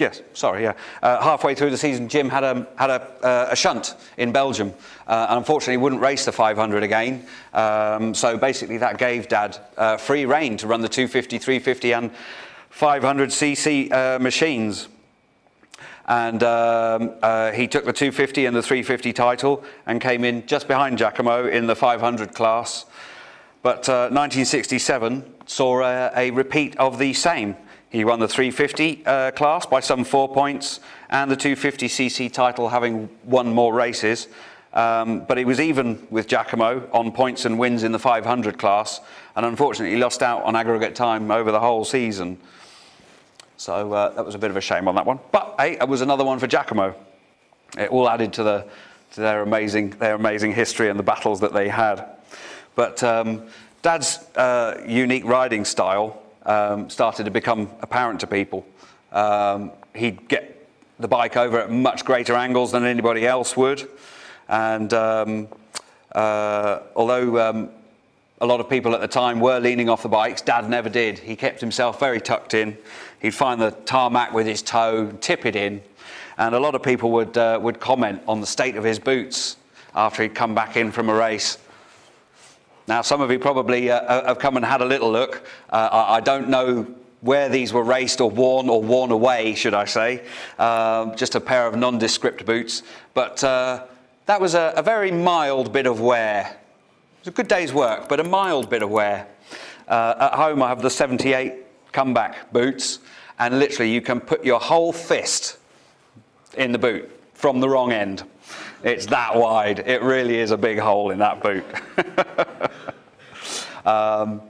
Yes, 0.00 0.22
sorry, 0.32 0.62
yeah. 0.62 0.72
Uh, 1.02 1.22
halfway 1.22 1.54
through 1.54 1.68
the 1.68 1.76
season, 1.76 2.08
Jim 2.08 2.30
had 2.30 2.42
a, 2.42 2.66
had 2.76 2.88
a, 2.88 3.02
uh, 3.22 3.48
a 3.50 3.56
shunt 3.56 3.96
in 4.16 4.32
Belgium 4.32 4.72
uh, 5.06 5.26
and 5.28 5.36
unfortunately 5.36 5.76
wouldn't 5.76 6.00
race 6.00 6.24
the 6.24 6.32
500 6.32 6.82
again. 6.82 7.26
Um, 7.52 8.14
so 8.14 8.38
basically, 8.38 8.78
that 8.78 8.96
gave 8.96 9.28
Dad 9.28 9.58
uh, 9.76 9.98
free 9.98 10.24
rein 10.24 10.56
to 10.56 10.66
run 10.66 10.80
the 10.80 10.88
250, 10.88 11.36
350, 11.36 11.92
and 11.92 12.10
500cc 12.72 13.92
uh, 13.92 14.18
machines. 14.18 14.88
And 16.06 16.42
um, 16.44 17.12
uh, 17.22 17.52
he 17.52 17.68
took 17.68 17.84
the 17.84 17.92
250 17.92 18.46
and 18.46 18.56
the 18.56 18.62
350 18.62 19.12
title 19.12 19.62
and 19.84 20.00
came 20.00 20.24
in 20.24 20.46
just 20.46 20.66
behind 20.66 20.96
Giacomo 20.96 21.46
in 21.46 21.66
the 21.66 21.76
500 21.76 22.34
class. 22.34 22.86
But 23.62 23.86
uh, 23.86 24.08
1967 24.08 25.34
saw 25.44 25.82
a, 25.82 26.10
a, 26.16 26.30
repeat 26.30 26.74
of 26.78 26.98
the 26.98 27.12
same. 27.12 27.54
He 27.90 28.04
won 28.04 28.20
the 28.20 28.28
350 28.28 29.04
uh, 29.04 29.30
class 29.32 29.66
by 29.66 29.80
some 29.80 30.04
four 30.04 30.28
points 30.28 30.78
and 31.08 31.28
the 31.28 31.36
250cc 31.36 32.32
title 32.32 32.68
having 32.68 33.08
won 33.24 33.52
more 33.52 33.74
races. 33.74 34.28
Um, 34.72 35.24
but 35.24 35.36
he 35.36 35.44
was 35.44 35.60
even 35.60 36.06
with 36.10 36.28
Giacomo 36.28 36.88
on 36.92 37.10
points 37.10 37.44
and 37.44 37.58
wins 37.58 37.82
in 37.82 37.90
the 37.90 37.98
500 37.98 38.56
class, 38.56 39.00
and 39.34 39.44
unfortunately 39.44 39.98
lost 39.98 40.22
out 40.22 40.44
on 40.44 40.54
aggregate 40.54 40.94
time 40.94 41.32
over 41.32 41.50
the 41.50 41.58
whole 41.58 41.84
season. 41.84 42.38
So 43.56 43.92
uh, 43.92 44.10
that 44.10 44.24
was 44.24 44.36
a 44.36 44.38
bit 44.38 44.50
of 44.50 44.56
a 44.56 44.60
shame 44.60 44.86
on 44.86 44.94
that 44.94 45.04
one. 45.04 45.18
But 45.32 45.56
hey, 45.58 45.72
it 45.72 45.88
was 45.88 46.00
another 46.00 46.24
one 46.24 46.38
for 46.38 46.46
Giacomo. 46.46 46.94
It 47.76 47.90
all 47.90 48.08
added 48.08 48.32
to, 48.34 48.44
the, 48.44 48.66
to 49.14 49.20
their, 49.20 49.42
amazing, 49.42 49.90
their 49.90 50.14
amazing 50.14 50.54
history 50.54 50.88
and 50.88 50.98
the 50.98 51.04
battles 51.04 51.40
that 51.40 51.52
they 51.52 51.68
had. 51.68 52.06
But 52.76 53.02
um, 53.02 53.48
Dad's 53.82 54.18
uh, 54.36 54.80
unique 54.86 55.24
riding 55.24 55.64
style 55.64 56.19
um, 56.46 56.90
started 56.90 57.24
to 57.24 57.30
become 57.30 57.70
apparent 57.80 58.20
to 58.20 58.26
people. 58.26 58.66
Um, 59.12 59.72
he'd 59.94 60.28
get 60.28 60.68
the 60.98 61.08
bike 61.08 61.36
over 61.36 61.58
at 61.60 61.70
much 61.70 62.04
greater 62.04 62.34
angles 62.34 62.72
than 62.72 62.84
anybody 62.84 63.26
else 63.26 63.56
would. 63.56 63.88
And 64.48 64.92
um, 64.92 65.48
uh, 66.12 66.80
although 66.94 67.48
um, 67.48 67.70
a 68.40 68.46
lot 68.46 68.60
of 68.60 68.68
people 68.68 68.94
at 68.94 69.00
the 69.00 69.08
time 69.08 69.40
were 69.40 69.58
leaning 69.58 69.88
off 69.88 70.02
the 70.02 70.08
bikes, 70.08 70.42
Dad 70.42 70.68
never 70.68 70.88
did. 70.88 71.18
He 71.18 71.36
kept 71.36 71.60
himself 71.60 72.00
very 72.00 72.20
tucked 72.20 72.54
in. 72.54 72.76
He'd 73.20 73.34
find 73.34 73.60
the 73.60 73.70
tarmac 73.70 74.32
with 74.32 74.46
his 74.46 74.62
toe, 74.62 75.12
tip 75.20 75.46
it 75.46 75.56
in. 75.56 75.82
And 76.38 76.54
a 76.54 76.58
lot 76.58 76.74
of 76.74 76.82
people 76.82 77.10
would, 77.12 77.36
uh, 77.36 77.58
would 77.60 77.80
comment 77.80 78.22
on 78.26 78.40
the 78.40 78.46
state 78.46 78.76
of 78.76 78.84
his 78.84 78.98
boots 78.98 79.56
after 79.94 80.22
he'd 80.22 80.34
come 80.34 80.54
back 80.54 80.76
in 80.76 80.90
from 80.90 81.08
a 81.10 81.14
race. 81.14 81.58
Now, 82.90 83.02
some 83.02 83.20
of 83.20 83.30
you 83.30 83.38
probably 83.38 83.88
uh, 83.88 84.00
uh 84.00 84.26
have 84.26 84.40
come 84.40 84.56
and 84.56 84.66
had 84.66 84.80
a 84.80 84.84
little 84.84 85.12
look. 85.12 85.44
Uh, 85.70 86.06
I 86.08 86.18
don't 86.18 86.48
know 86.48 86.88
where 87.20 87.48
these 87.48 87.72
were 87.72 87.84
raced 87.84 88.20
or 88.20 88.28
worn 88.28 88.68
or 88.68 88.82
worn 88.82 89.12
away, 89.12 89.54
should 89.54 89.74
I 89.74 89.84
say. 89.84 90.24
Um, 90.58 91.14
just 91.14 91.36
a 91.36 91.40
pair 91.40 91.68
of 91.68 91.76
nondescript 91.76 92.44
boots. 92.44 92.82
But 93.14 93.44
uh, 93.44 93.84
that 94.26 94.40
was 94.40 94.54
a, 94.56 94.72
a 94.76 94.82
very 94.82 95.12
mild 95.12 95.72
bit 95.72 95.86
of 95.86 96.00
wear. 96.00 96.40
It 96.50 97.20
was 97.20 97.28
a 97.28 97.30
good 97.30 97.46
day's 97.46 97.72
work, 97.72 98.08
but 98.08 98.18
a 98.18 98.24
mild 98.24 98.68
bit 98.68 98.82
of 98.82 98.90
wear. 98.90 99.28
Uh, 99.86 100.28
at 100.32 100.34
home, 100.34 100.60
I 100.60 100.68
have 100.68 100.82
the 100.82 100.90
78 100.90 101.92
comeback 101.92 102.52
boots, 102.52 102.98
and 103.38 103.60
literally, 103.60 103.92
you 103.92 104.00
can 104.00 104.18
put 104.18 104.44
your 104.44 104.58
whole 104.58 104.92
fist 104.92 105.58
in 106.56 106.72
the 106.72 106.78
boot 106.78 107.08
from 107.34 107.60
the 107.60 107.68
wrong 107.68 107.92
end. 107.92 108.24
It's 108.82 109.06
that 109.06 109.36
wide. 109.36 109.80
It 109.80 110.02
really 110.02 110.38
is 110.38 110.50
a 110.50 110.56
big 110.56 110.78
hole 110.78 111.10
in 111.10 111.18
that 111.18 111.42
boot. 111.42 111.64
um, 113.86 114.40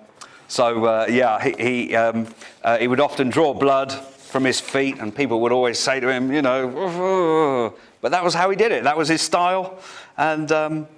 so, 0.47 0.85
uh, 0.85 1.07
yeah, 1.09 1.43
he, 1.43 1.55
he, 1.59 1.97
um, 1.97 2.27
uh, 2.63 2.79
he 2.79 2.89
would 2.89 3.01
often 3.01 3.31
draw 3.31 3.55
blood 3.55 3.93
from 3.93 4.45
his 4.45 4.61
feet, 4.61 4.99
and 4.99 5.15
people 5.15 5.41
would 5.41 5.53
always 5.53 5.79
say 5.79 5.99
to 6.01 6.09
him, 6.09 6.33
you 6.33 6.43
know, 6.43 7.75
but 8.01 8.13
that 8.13 8.25
was 8.25 8.35
how 8.35 8.49
he 8.51 8.57
did 8.57 8.73
it. 8.73 8.85
That 8.85 8.97
was 8.97 9.09
his 9.09 9.21
style. 9.21 9.79
And 10.17 10.51
um, 10.53 10.89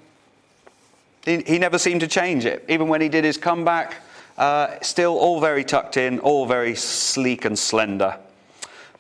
he, 1.25 1.43
he, 1.43 1.59
never 1.59 1.79
seemed 1.79 2.01
to 2.03 2.09
change 2.09 2.45
it. 2.45 2.65
Even 2.69 2.89
when 2.89 3.01
he 3.01 3.09
did 3.09 3.25
his 3.25 3.37
comeback, 3.37 4.03
uh, 4.37 4.79
still 4.83 5.19
all 5.19 5.41
very 5.41 5.65
tucked 5.65 5.97
in, 5.97 6.19
all 6.21 6.47
very 6.47 6.75
sleek 6.75 7.45
and 7.45 7.59
slender. 7.59 8.19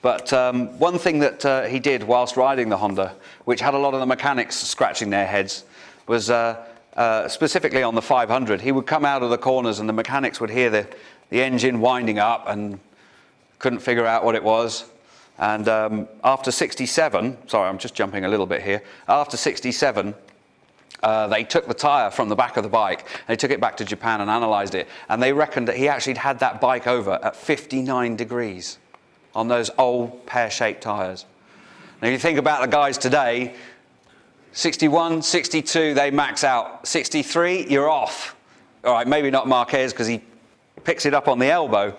But 0.02 0.32
um, 0.32 0.76
one 0.80 0.98
thing 0.98 1.20
that 1.20 1.46
uh, 1.46 1.62
he 1.62 1.78
did 1.78 2.02
whilst 2.02 2.36
riding 2.36 2.68
the 2.68 2.76
Honda, 2.76 3.14
which 3.44 3.60
had 3.60 3.74
a 3.74 3.78
lot 3.78 3.94
of 3.94 4.00
the 4.00 4.06
mechanics 4.06 4.56
scratching 4.56 5.10
their 5.10 5.26
heads, 5.26 5.64
was 6.08 6.28
uh, 6.28 6.66
uh 6.96 7.28
specifically 7.28 7.84
on 7.84 7.94
the 7.94 8.02
500. 8.02 8.60
He 8.60 8.72
would 8.72 8.86
come 8.86 9.04
out 9.04 9.22
of 9.22 9.30
the 9.30 9.38
corners 9.38 9.78
and 9.78 9.88
the 9.88 9.92
mechanics 9.92 10.40
would 10.40 10.50
hear 10.50 10.68
the, 10.68 10.86
the 11.30 11.40
engine 11.40 11.80
winding 11.80 12.18
up 12.18 12.48
and 12.48 12.80
couldn't 13.60 13.78
figure 13.78 14.04
out 14.04 14.24
what 14.24 14.34
it 14.34 14.42
was. 14.42 14.90
And 15.38 15.68
um, 15.68 16.08
after 16.24 16.50
67, 16.50 17.48
sorry, 17.48 17.68
I'm 17.68 17.78
just 17.78 17.94
jumping 17.94 18.24
a 18.24 18.28
little 18.28 18.46
bit 18.46 18.62
here. 18.62 18.82
After 19.08 19.36
67, 19.36 20.14
uh, 21.04 21.28
they 21.28 21.44
took 21.44 21.66
the 21.66 21.74
tyre 21.74 22.10
from 22.10 22.28
the 22.28 22.36
back 22.36 22.56
of 22.56 22.64
the 22.64 22.68
bike, 22.68 23.06
they 23.28 23.36
took 23.36 23.50
it 23.50 23.60
back 23.60 23.76
to 23.76 23.84
Japan 23.84 24.20
and 24.20 24.28
analysed 24.28 24.74
it, 24.74 24.88
and 25.08 25.22
they 25.22 25.32
reckoned 25.32 25.68
that 25.68 25.76
he 25.76 25.88
actually 25.88 26.14
had 26.14 26.40
that 26.40 26.60
bike 26.60 26.86
over 26.86 27.18
at 27.22 27.34
59 27.34 28.16
degrees 28.16 28.78
on 29.34 29.48
those 29.48 29.70
old 29.78 30.26
pear-shaped 30.26 30.82
tyres. 30.82 31.26
Now, 32.00 32.08
if 32.08 32.12
you 32.12 32.18
think 32.18 32.38
about 32.38 32.62
the 32.62 32.68
guys 32.68 32.98
today, 32.98 33.54
61, 34.52 35.22
62, 35.22 35.94
they 35.94 36.10
max 36.10 36.44
out. 36.44 36.86
63, 36.86 37.66
you're 37.68 37.88
off. 37.88 38.36
All 38.84 38.92
right, 38.92 39.06
maybe 39.06 39.30
not 39.30 39.48
Marquez 39.48 39.92
because 39.92 40.06
he 40.06 40.20
picks 40.84 41.06
it 41.06 41.14
up 41.14 41.28
on 41.28 41.38
the 41.38 41.46
elbow, 41.46 41.96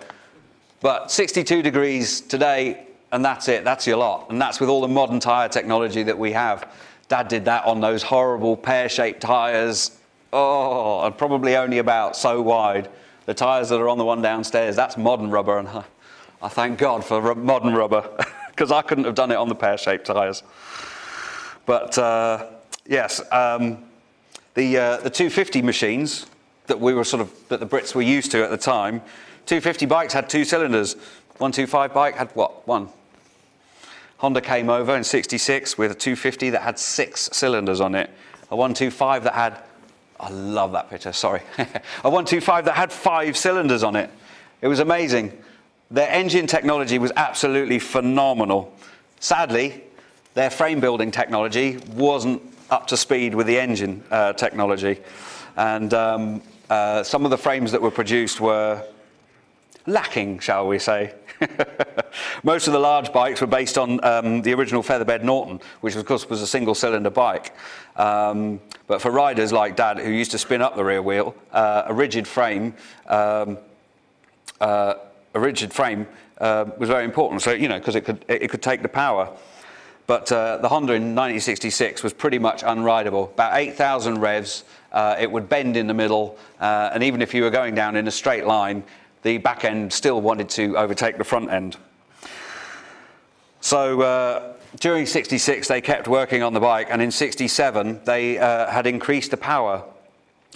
but 0.80 1.10
62 1.10 1.62
degrees 1.62 2.20
today, 2.20 2.86
and 3.10 3.24
that's 3.24 3.48
it. 3.48 3.64
That's 3.64 3.86
your 3.86 3.96
lot. 3.96 4.30
And 4.30 4.40
that's 4.40 4.60
with 4.60 4.68
all 4.68 4.80
the 4.80 4.88
modern 4.88 5.18
tyre 5.18 5.48
technology 5.48 6.02
that 6.02 6.18
we 6.18 6.32
have. 6.32 6.70
Dad 7.08 7.28
did 7.28 7.44
that 7.46 7.64
on 7.64 7.80
those 7.80 8.02
horrible 8.02 8.56
pear 8.56 8.88
shaped 8.88 9.20
tyres. 9.20 9.98
Oh, 10.32 11.02
and 11.06 11.16
probably 11.16 11.56
only 11.56 11.78
about 11.78 12.16
so 12.16 12.42
wide. 12.42 12.90
The 13.26 13.34
tyres 13.34 13.68
that 13.70 13.80
are 13.80 13.88
on 13.88 13.98
the 13.98 14.04
one 14.04 14.20
downstairs, 14.20 14.76
that's 14.76 14.96
modern 14.96 15.30
rubber. 15.30 15.58
And 15.58 15.68
I, 16.42 16.48
thank 16.48 16.78
God 16.78 17.04
for 17.04 17.34
modern 17.34 17.74
rubber 17.74 18.08
because 18.50 18.70
I 18.70 18.82
couldn't 18.82 19.04
have 19.04 19.14
done 19.14 19.30
it 19.30 19.36
on 19.36 19.48
the 19.48 19.54
pear 19.54 19.78
shaped 19.78 20.06
tyres. 20.06 20.42
But 21.66 21.96
uh, 21.98 22.46
yes, 22.86 23.20
um, 23.32 23.84
the, 24.54 24.78
uh, 24.78 24.96
the 24.98 25.10
250 25.10 25.62
machines 25.62 26.26
that 26.66 26.78
we 26.78 26.94
were 26.94 27.04
sort 27.04 27.20
of, 27.20 27.32
that 27.48 27.60
the 27.60 27.66
Brits 27.66 27.94
were 27.94 28.02
used 28.02 28.30
to 28.32 28.42
at 28.42 28.50
the 28.50 28.56
time, 28.56 29.00
250 29.46 29.86
bikes 29.86 30.12
had 30.12 30.28
two 30.28 30.44
cylinders. 30.44 30.94
125 31.38 31.92
bike 31.92 32.16
had 32.16 32.30
what? 32.34 32.66
One. 32.66 32.88
Honda 34.18 34.40
came 34.40 34.70
over 34.70 34.96
in 34.96 35.04
66 35.04 35.76
with 35.76 35.90
a 35.90 35.94
250 35.94 36.50
that 36.50 36.62
had 36.62 36.78
six 36.78 37.28
cylinders 37.32 37.80
on 37.80 37.94
it. 37.94 38.08
A 38.50 38.56
125 38.56 39.24
that 39.24 39.34
had, 39.34 39.58
I 40.20 40.30
love 40.30 40.72
that 40.72 40.88
picture, 40.88 41.12
sorry. 41.12 41.42
a 41.58 42.08
125 42.08 42.66
that 42.66 42.74
had 42.74 42.92
five 42.92 43.36
cylinders 43.36 43.82
on 43.82 43.96
it. 43.96 44.08
It 44.62 44.68
was 44.68 44.78
amazing. 44.78 45.36
Their 45.94 46.10
engine 46.10 46.48
technology 46.48 46.98
was 46.98 47.12
absolutely 47.14 47.78
phenomenal. 47.78 48.74
Sadly, 49.20 49.84
their 50.34 50.50
frame 50.50 50.80
building 50.80 51.12
technology 51.12 51.78
wasn't 51.92 52.42
up 52.68 52.88
to 52.88 52.96
speed 52.96 53.32
with 53.32 53.46
the 53.46 53.60
engine 53.60 54.02
uh, 54.10 54.32
technology. 54.32 54.98
And 55.56 55.94
um, 55.94 56.42
uh, 56.68 57.04
some 57.04 57.24
of 57.24 57.30
the 57.30 57.38
frames 57.38 57.70
that 57.70 57.80
were 57.80 57.92
produced 57.92 58.40
were 58.40 58.84
lacking, 59.86 60.40
shall 60.40 60.66
we 60.66 60.80
say. 60.80 61.14
Most 62.42 62.66
of 62.66 62.72
the 62.72 62.80
large 62.80 63.12
bikes 63.12 63.40
were 63.40 63.46
based 63.46 63.78
on 63.78 64.04
um, 64.04 64.42
the 64.42 64.52
original 64.52 64.82
Featherbed 64.82 65.22
Norton, 65.22 65.60
which 65.80 65.94
of 65.94 66.04
course 66.06 66.28
was 66.28 66.42
a 66.42 66.46
single 66.48 66.74
cylinder 66.74 67.10
bike. 67.10 67.54
Um, 67.94 68.60
but 68.88 69.00
for 69.00 69.12
riders 69.12 69.52
like 69.52 69.76
Dad, 69.76 70.00
who 70.00 70.10
used 70.10 70.32
to 70.32 70.38
spin 70.38 70.60
up 70.60 70.74
the 70.74 70.84
rear 70.84 71.02
wheel, 71.02 71.36
uh, 71.52 71.84
a 71.86 71.94
rigid 71.94 72.26
frame, 72.26 72.74
um, 73.06 73.58
uh, 74.60 74.94
a 75.34 75.40
rigid 75.40 75.72
frame 75.72 76.06
uh, 76.38 76.64
was 76.78 76.88
very 76.88 77.04
important. 77.04 77.42
So 77.42 77.52
you 77.52 77.68
know, 77.68 77.78
because 77.78 77.96
it 77.96 78.02
could 78.02 78.24
it, 78.28 78.48
could 78.48 78.62
take 78.62 78.82
the 78.82 78.88
power. 78.88 79.30
But 80.06 80.30
uh, 80.30 80.58
the 80.58 80.68
Honda 80.68 80.92
in 80.92 81.14
1966 81.14 82.02
was 82.02 82.12
pretty 82.12 82.38
much 82.38 82.62
unrideable. 82.62 83.30
About 83.32 83.56
8,000 83.56 84.20
revs, 84.20 84.64
uh, 84.92 85.16
it 85.18 85.30
would 85.30 85.48
bend 85.48 85.78
in 85.78 85.86
the 85.86 85.94
middle, 85.94 86.38
uh, 86.60 86.90
and 86.92 87.02
even 87.02 87.22
if 87.22 87.32
you 87.32 87.42
were 87.42 87.50
going 87.50 87.74
down 87.74 87.96
in 87.96 88.06
a 88.06 88.10
straight 88.10 88.44
line, 88.44 88.84
the 89.22 89.38
back 89.38 89.64
end 89.64 89.90
still 89.90 90.20
wanted 90.20 90.50
to 90.50 90.76
overtake 90.76 91.16
the 91.16 91.24
front 91.24 91.50
end. 91.50 91.78
So 93.62 94.02
uh, 94.02 94.52
during 94.78 95.06
66, 95.06 95.68
they 95.68 95.80
kept 95.80 96.06
working 96.06 96.42
on 96.42 96.52
the 96.52 96.60
bike, 96.60 96.88
and 96.90 97.00
in 97.00 97.10
67, 97.10 98.00
they 98.04 98.36
uh, 98.36 98.70
had 98.70 98.86
increased 98.86 99.30
the 99.30 99.38
power 99.38 99.82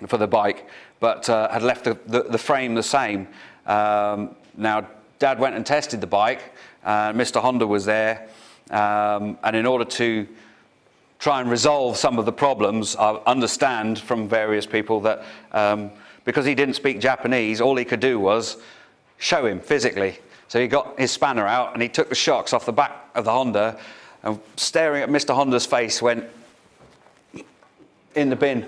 for 0.08 0.18
the 0.18 0.26
bike, 0.26 0.68
but 1.00 1.26
had 1.26 1.62
left 1.62 1.84
the, 1.84 1.98
the, 2.06 2.24
the, 2.24 2.38
frame 2.38 2.74
the 2.74 2.82
same. 2.82 3.26
Um, 3.64 4.36
now, 4.58 4.86
Dad 5.18 5.38
went 5.38 5.56
and 5.56 5.64
tested 5.64 6.00
the 6.00 6.06
bike, 6.06 6.52
and 6.84 7.18
Mr. 7.18 7.40
Honda 7.40 7.66
was 7.66 7.84
there, 7.84 8.28
um, 8.70 9.38
and 9.42 9.56
in 9.56 9.64
order 9.64 9.84
to 9.84 10.28
try 11.18 11.40
and 11.40 11.50
resolve 11.50 11.96
some 11.96 12.18
of 12.18 12.26
the 12.26 12.32
problems, 12.32 12.94
I 12.96 13.14
understand 13.26 13.98
from 13.98 14.28
various 14.28 14.66
people 14.66 15.00
that. 15.00 15.24
Um, 15.52 15.90
because 16.28 16.44
he 16.44 16.54
didn't 16.54 16.74
speak 16.74 17.00
Japanese, 17.00 17.58
all 17.58 17.74
he 17.74 17.86
could 17.86 18.00
do 18.00 18.20
was 18.20 18.58
show 19.16 19.46
him 19.46 19.60
physically. 19.60 20.18
So 20.48 20.60
he 20.60 20.68
got 20.68 21.00
his 21.00 21.10
spanner 21.10 21.46
out 21.46 21.72
and 21.72 21.80
he 21.80 21.88
took 21.88 22.10
the 22.10 22.14
shocks 22.14 22.52
off 22.52 22.66
the 22.66 22.72
back 22.72 23.08
of 23.14 23.24
the 23.24 23.32
Honda 23.32 23.80
and 24.22 24.38
staring 24.56 25.02
at 25.02 25.08
Mr. 25.08 25.34
Honda's 25.34 25.64
face 25.64 26.02
went 26.02 26.26
in 28.14 28.28
the 28.28 28.36
bin. 28.36 28.66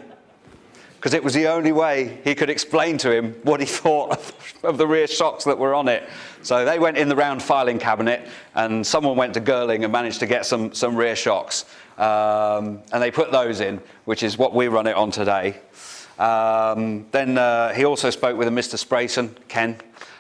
Because 1.01 1.15
it 1.15 1.25
was 1.25 1.33
the 1.33 1.47
only 1.47 1.73
way 1.73 2.19
he 2.25 2.35
could 2.35 2.51
explain 2.51 2.99
to 2.99 3.11
him 3.11 3.33
what 3.43 3.59
he 3.59 3.65
thought 3.83 4.35
of 4.63 4.77
the 4.77 4.87
rear 4.87 5.07
shocks 5.07 5.45
that 5.45 5.59
were 5.59 5.75
on 5.75 5.89
it. 5.89 6.07
So 6.43 6.67
they 6.67 6.79
went 6.79 6.99
in 6.99 7.09
the 7.09 7.17
round 7.17 7.43
filing 7.43 7.79
cabinet, 7.79 8.29
and 8.55 8.87
someone 8.87 9.17
went 9.17 9.33
to 9.33 9.41
Girling 9.41 9.83
and 9.83 9.91
managed 9.91 10.21
to 10.21 10.27
get 10.27 10.45
some, 10.45 10.75
some 10.75 10.95
rear 10.95 11.17
shocks. 11.17 11.65
Um, 11.97 12.83
and 12.93 13.03
they 13.03 13.11
put 13.11 13.33
those 13.33 13.61
in, 13.61 13.81
which 14.05 14.23
is 14.23 14.37
what 14.37 14.55
we 14.55 14.69
run 14.69 14.87
it 14.87 14.95
on 14.95 15.11
today. 15.11 15.57
Um, 16.19 17.07
then 17.13 17.39
uh, 17.39 17.73
he 17.73 17.87
also 17.87 18.11
spoke 18.11 18.37
with 18.37 18.49
a 18.49 18.51
Mr. 18.51 18.77
Sprayson, 18.77 19.35
Ken, 19.49 19.79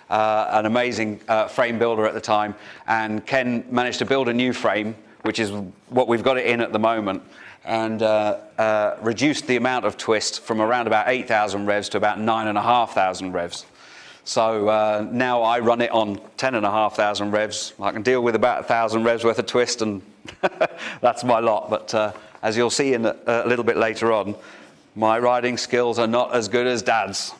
uh, 0.08 0.48
an 0.50 0.64
amazing 0.64 1.20
uh, 1.28 1.46
frame 1.46 1.78
builder 1.78 2.06
at 2.06 2.14
the 2.14 2.22
time. 2.22 2.54
And 2.86 3.26
Ken 3.26 3.66
managed 3.70 3.98
to 3.98 4.06
build 4.06 4.30
a 4.30 4.32
new 4.32 4.54
frame, 4.54 4.96
which 5.24 5.40
is 5.40 5.52
what 5.90 6.08
we've 6.08 6.22
got 6.22 6.38
it 6.38 6.46
in 6.46 6.62
at 6.62 6.72
the 6.72 6.78
moment 6.78 7.22
and 7.64 8.02
uh, 8.02 8.38
uh, 8.58 8.96
reduced 9.02 9.46
the 9.46 9.56
amount 9.56 9.84
of 9.84 9.96
twist 9.96 10.40
from 10.40 10.61
around 10.61 10.86
about 10.86 11.08
8,000 11.08 11.66
revs 11.66 11.88
to 11.90 11.98
about 11.98 12.18
9,500 12.18 13.32
revs. 13.32 13.66
So 14.24 14.68
uh, 14.68 15.06
now 15.11 15.42
I 15.42 15.61
run 15.61 15.80
it 15.80 15.90
on 15.90 16.20
10,500 16.36 17.30
revs. 17.32 17.72
I 17.80 17.90
can 17.90 18.02
deal 18.02 18.22
with 18.22 18.34
about 18.34 18.61
1,000 18.61 19.04
revs 19.04 19.24
worth 19.24 19.38
of 19.38 19.46
twist, 19.46 19.82
and 19.82 20.02
that's 21.00 21.24
my 21.24 21.40
lot. 21.40 21.68
But 21.70 21.94
uh, 21.94 22.12
as 22.42 22.56
you'll 22.56 22.70
see 22.70 22.94
in 22.94 23.06
a, 23.06 23.16
a, 23.26 23.48
little 23.48 23.64
bit 23.64 23.76
later 23.76 24.12
on, 24.12 24.34
my 24.94 25.18
riding 25.18 25.56
skills 25.56 25.98
are 25.98 26.06
not 26.06 26.34
as 26.34 26.48
good 26.48 26.66
as 26.66 26.82
Dad's. 26.82 27.34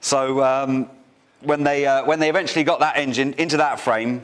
So 0.00 0.42
um, 0.42 0.88
when, 1.42 1.62
they, 1.62 1.86
uh, 1.86 2.04
when 2.04 2.18
they 2.18 2.28
eventually 2.28 2.64
got 2.64 2.80
that 2.80 2.96
engine 2.96 3.34
into 3.34 3.58
that 3.58 3.80
frame, 3.80 4.22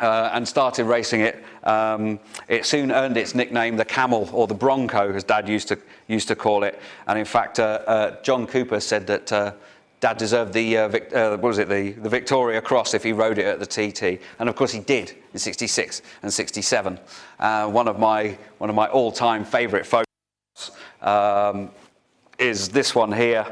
uh, 0.00 0.30
and 0.32 0.46
started 0.46 0.84
racing 0.84 1.20
it. 1.20 1.44
Um, 1.64 2.20
it 2.48 2.64
soon 2.64 2.92
earned 2.92 3.16
its 3.16 3.34
nickname, 3.34 3.76
the 3.76 3.84
Camel 3.84 4.28
or 4.32 4.46
the 4.46 4.54
Bronco, 4.54 5.12
as 5.12 5.24
Dad 5.24 5.48
used 5.48 5.68
to 5.68 5.78
used 6.06 6.28
to 6.28 6.36
call 6.36 6.64
it. 6.64 6.80
And 7.06 7.18
in 7.18 7.24
fact, 7.24 7.58
uh, 7.58 7.80
uh, 7.86 8.22
John 8.22 8.46
Cooper 8.46 8.80
said 8.80 9.06
that. 9.06 9.32
Uh, 9.32 9.52
Dad 10.00 10.16
deserved 10.16 10.52
the 10.52 10.78
uh, 10.78 10.88
Vic, 10.88 11.12
uh, 11.12 11.30
what 11.30 11.48
was 11.48 11.58
it 11.58 11.68
the, 11.68 11.90
the 11.90 12.08
Victoria 12.08 12.60
Cross 12.60 12.94
if 12.94 13.02
he 13.02 13.12
rode 13.12 13.36
it 13.36 13.46
at 13.46 13.58
the 13.58 13.66
TT, 13.66 14.22
and 14.38 14.48
of 14.48 14.54
course 14.54 14.70
he 14.70 14.78
did 14.78 15.16
in 15.32 15.40
'66 15.40 16.02
and 16.22 16.32
'67. 16.32 17.00
one 17.72 17.88
of 17.88 17.98
my 17.98 18.38
one 18.58 18.70
of 18.70 18.76
my 18.76 18.86
all-time 18.86 19.44
favourite 19.44 19.84
photos 19.84 20.06
um, 21.02 21.72
is 22.38 22.68
this 22.68 22.94
one 22.94 23.10
here 23.10 23.44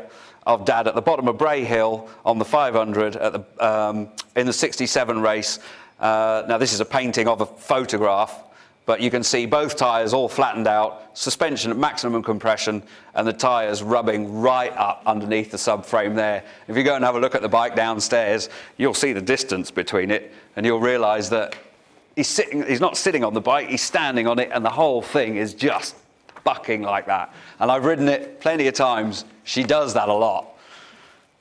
of 0.46 0.64
Dad 0.64 0.86
at 0.86 0.94
the 0.94 1.02
bottom 1.02 1.26
of 1.26 1.36
Bray 1.36 1.64
Hill 1.64 2.08
on 2.24 2.38
the 2.38 2.44
500 2.44 3.16
at 3.16 3.32
the, 3.32 3.66
um, 3.66 4.08
in 4.36 4.46
the 4.46 4.52
67 4.52 5.20
race. 5.20 5.58
Uh, 6.00 6.44
now, 6.48 6.58
this 6.58 6.72
is 6.72 6.80
a 6.80 6.84
painting 6.84 7.26
of 7.28 7.40
a 7.40 7.46
photograph, 7.46 8.42
but 8.84 9.00
you 9.00 9.10
can 9.10 9.22
see 9.22 9.46
both 9.46 9.76
tyres 9.76 10.12
all 10.12 10.28
flattened 10.28 10.66
out, 10.66 11.10
suspension 11.14 11.70
at 11.70 11.76
maximum 11.76 12.22
compression, 12.22 12.82
and 13.14 13.26
the 13.26 13.32
tyres 13.32 13.82
rubbing 13.82 14.40
right 14.40 14.72
up 14.76 15.02
underneath 15.06 15.50
the 15.50 15.56
subframe 15.56 16.14
there. 16.14 16.44
If 16.68 16.76
you 16.76 16.84
go 16.84 16.94
and 16.94 17.04
have 17.04 17.16
a 17.16 17.20
look 17.20 17.34
at 17.34 17.42
the 17.42 17.48
bike 17.48 17.74
downstairs, 17.74 18.48
you'll 18.76 18.94
see 18.94 19.12
the 19.12 19.20
distance 19.20 19.70
between 19.70 20.10
it, 20.10 20.32
and 20.54 20.64
you'll 20.64 20.80
realise 20.80 21.28
that 21.30 21.56
he's, 22.14 22.28
sitting, 22.28 22.64
he's 22.64 22.80
not 22.80 22.96
sitting 22.96 23.24
on 23.24 23.34
the 23.34 23.40
bike, 23.40 23.68
he's 23.68 23.82
standing 23.82 24.26
on 24.26 24.38
it, 24.38 24.50
and 24.52 24.64
the 24.64 24.70
whole 24.70 25.02
thing 25.02 25.36
is 25.36 25.54
just 25.54 25.96
bucking 26.44 26.82
like 26.82 27.06
that. 27.06 27.34
And 27.58 27.72
I've 27.72 27.84
ridden 27.84 28.08
it 28.08 28.40
plenty 28.40 28.68
of 28.68 28.74
times. 28.74 29.24
She 29.42 29.64
does 29.64 29.94
that 29.94 30.08
a 30.08 30.14
lot. 30.14 30.46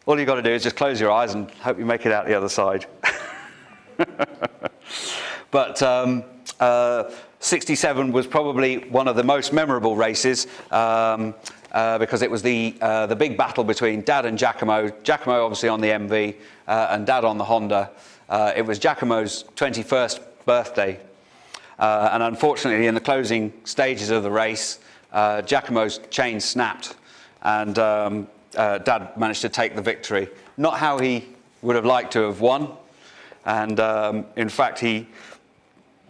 All 0.08 0.18
you've 0.18 0.28
got 0.28 0.36
to 0.36 0.42
do 0.42 0.52
is 0.52 0.64
just 0.64 0.76
close 0.76 1.00
your 1.00 1.12
eyes 1.12 1.34
and 1.34 1.50
hope 1.52 1.78
you 1.78 1.86
make 1.86 2.06
it 2.06 2.12
out 2.12 2.26
the 2.26 2.34
other 2.36 2.50
side. 2.50 2.86
but 5.52 5.82
um, 5.82 6.24
uh, 6.60 7.12
67 7.40 8.12
was 8.12 8.26
probably 8.26 8.78
one 8.90 9.08
of 9.08 9.16
the 9.16 9.24
most 9.24 9.54
memorable 9.54 9.96
races 9.96 10.48
um, 10.72 11.36
uh, 11.72 11.98
because 11.98 12.22
it 12.22 12.32
was 12.32 12.42
the, 12.42 12.76
uh, 12.82 13.06
the 13.06 13.16
big 13.16 13.38
battle 13.38 13.64
between 13.64 14.02
Dad 14.02 14.26
and 14.26 14.38
Giacomo. 14.38 14.90
Giacomo, 15.04 15.44
obviously, 15.44 15.70
on 15.70 15.82
the 15.82 15.90
MV 15.90 16.36
uh, 16.68 16.88
and 16.90 17.06
Dad 17.06 17.24
on 17.24 17.38
the 17.38 17.44
Honda. 17.44 17.92
Uh, 18.30 18.54
it 18.56 18.66
was 18.66 18.80
Giacomo's 18.80 19.44
21st 19.56 20.22
birthday. 20.46 21.00
Uh, 21.78 22.10
and 22.14 22.24
unfortunately, 22.24 22.88
in 22.88 22.96
the 22.96 23.02
closing 23.02 23.54
stages 23.66 24.10
of 24.10 24.24
the 24.24 24.32
race, 24.32 24.80
Giacomo's 25.46 26.00
chain 26.10 26.40
snapped 26.40 26.96
and 27.42 27.78
um, 27.78 28.28
Dad 28.54 29.16
managed 29.18 29.42
to 29.42 29.50
take 29.50 29.76
the 29.76 29.82
victory. 29.82 30.30
Not 30.58 30.78
how 30.78 30.98
he 31.00 31.26
would 31.62 31.76
have 31.76 31.86
liked 31.86 32.14
to 32.14 32.22
have 32.24 32.42
won, 32.42 32.72
and 33.46 33.80
um, 33.80 34.26
in 34.36 34.50
fact, 34.50 34.80
he 34.80 35.08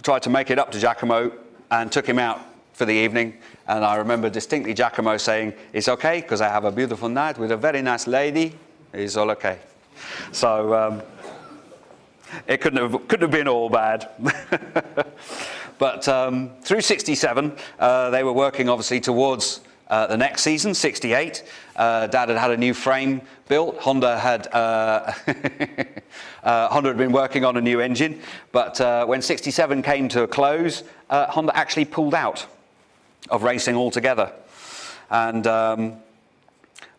tried 0.03 0.23
to 0.23 0.29
make 0.29 0.51
it 0.51 0.59
up 0.59 0.71
to 0.71 0.79
Giacomo 0.79 1.31
and 1.71 1.91
took 1.91 2.07
him 2.07 2.19
out 2.19 2.41
for 2.73 2.85
the 2.85 2.93
evening. 2.93 3.37
And 3.67 3.83
I 3.83 3.95
remember 3.95 4.29
distinctly 4.29 4.73
Giacomo 4.73 5.17
saying, 5.17 5.53
It's 5.73 5.87
okay, 5.87 6.21
because 6.21 6.41
I 6.41 6.49
have 6.49 6.65
a 6.65 6.71
beautiful 6.71 7.09
night 7.09 7.37
with 7.37 7.51
a 7.51 7.57
very 7.57 7.81
nice 7.81 8.07
lady. 8.07 8.55
It's 8.93 9.17
all 9.17 9.31
okay. 9.31 9.59
So 10.31 10.73
um, 10.73 11.01
it 12.47 12.61
couldn't 12.61 12.81
have, 12.81 13.07
couldn't 13.07 13.23
have 13.23 13.31
been 13.31 13.47
all 13.47 13.69
bad. 13.69 14.09
but 15.77 16.07
um, 16.07 16.51
through 16.61 16.81
67, 16.81 17.57
uh, 17.79 18.09
they 18.09 18.23
were 18.23 18.33
working 18.33 18.69
obviously 18.69 18.99
towards 18.99 19.61
uh, 19.87 20.07
the 20.07 20.17
next 20.17 20.41
season, 20.41 20.73
68, 20.73 21.43
uh, 21.75 22.07
Dad 22.07 22.29
had 22.29 22.37
had 22.39 22.51
a 22.51 22.57
new 22.57 22.73
frame 22.73 23.21
built. 23.47 23.77
Honda 23.77 24.17
had, 24.17 24.47
uh, 24.47 25.13
uh 26.43 26.67
Honda 26.69 26.89
had 26.89 26.97
been 26.97 27.11
working 27.11 27.45
on 27.45 27.55
a 27.57 27.61
new 27.61 27.79
engine, 27.79 28.19
but 28.51 28.81
uh, 28.81 29.05
when 29.05 29.21
67 29.21 29.83
came 29.83 30.07
to 30.09 30.23
a 30.23 30.27
close, 30.27 30.83
uh, 31.11 31.27
Honda 31.27 31.55
actually 31.55 31.85
pulled 31.85 32.15
out 32.15 32.47
of 33.29 33.43
racing 33.43 33.75
altogether. 33.75 34.31
And 35.11 35.45
um, 35.45 35.97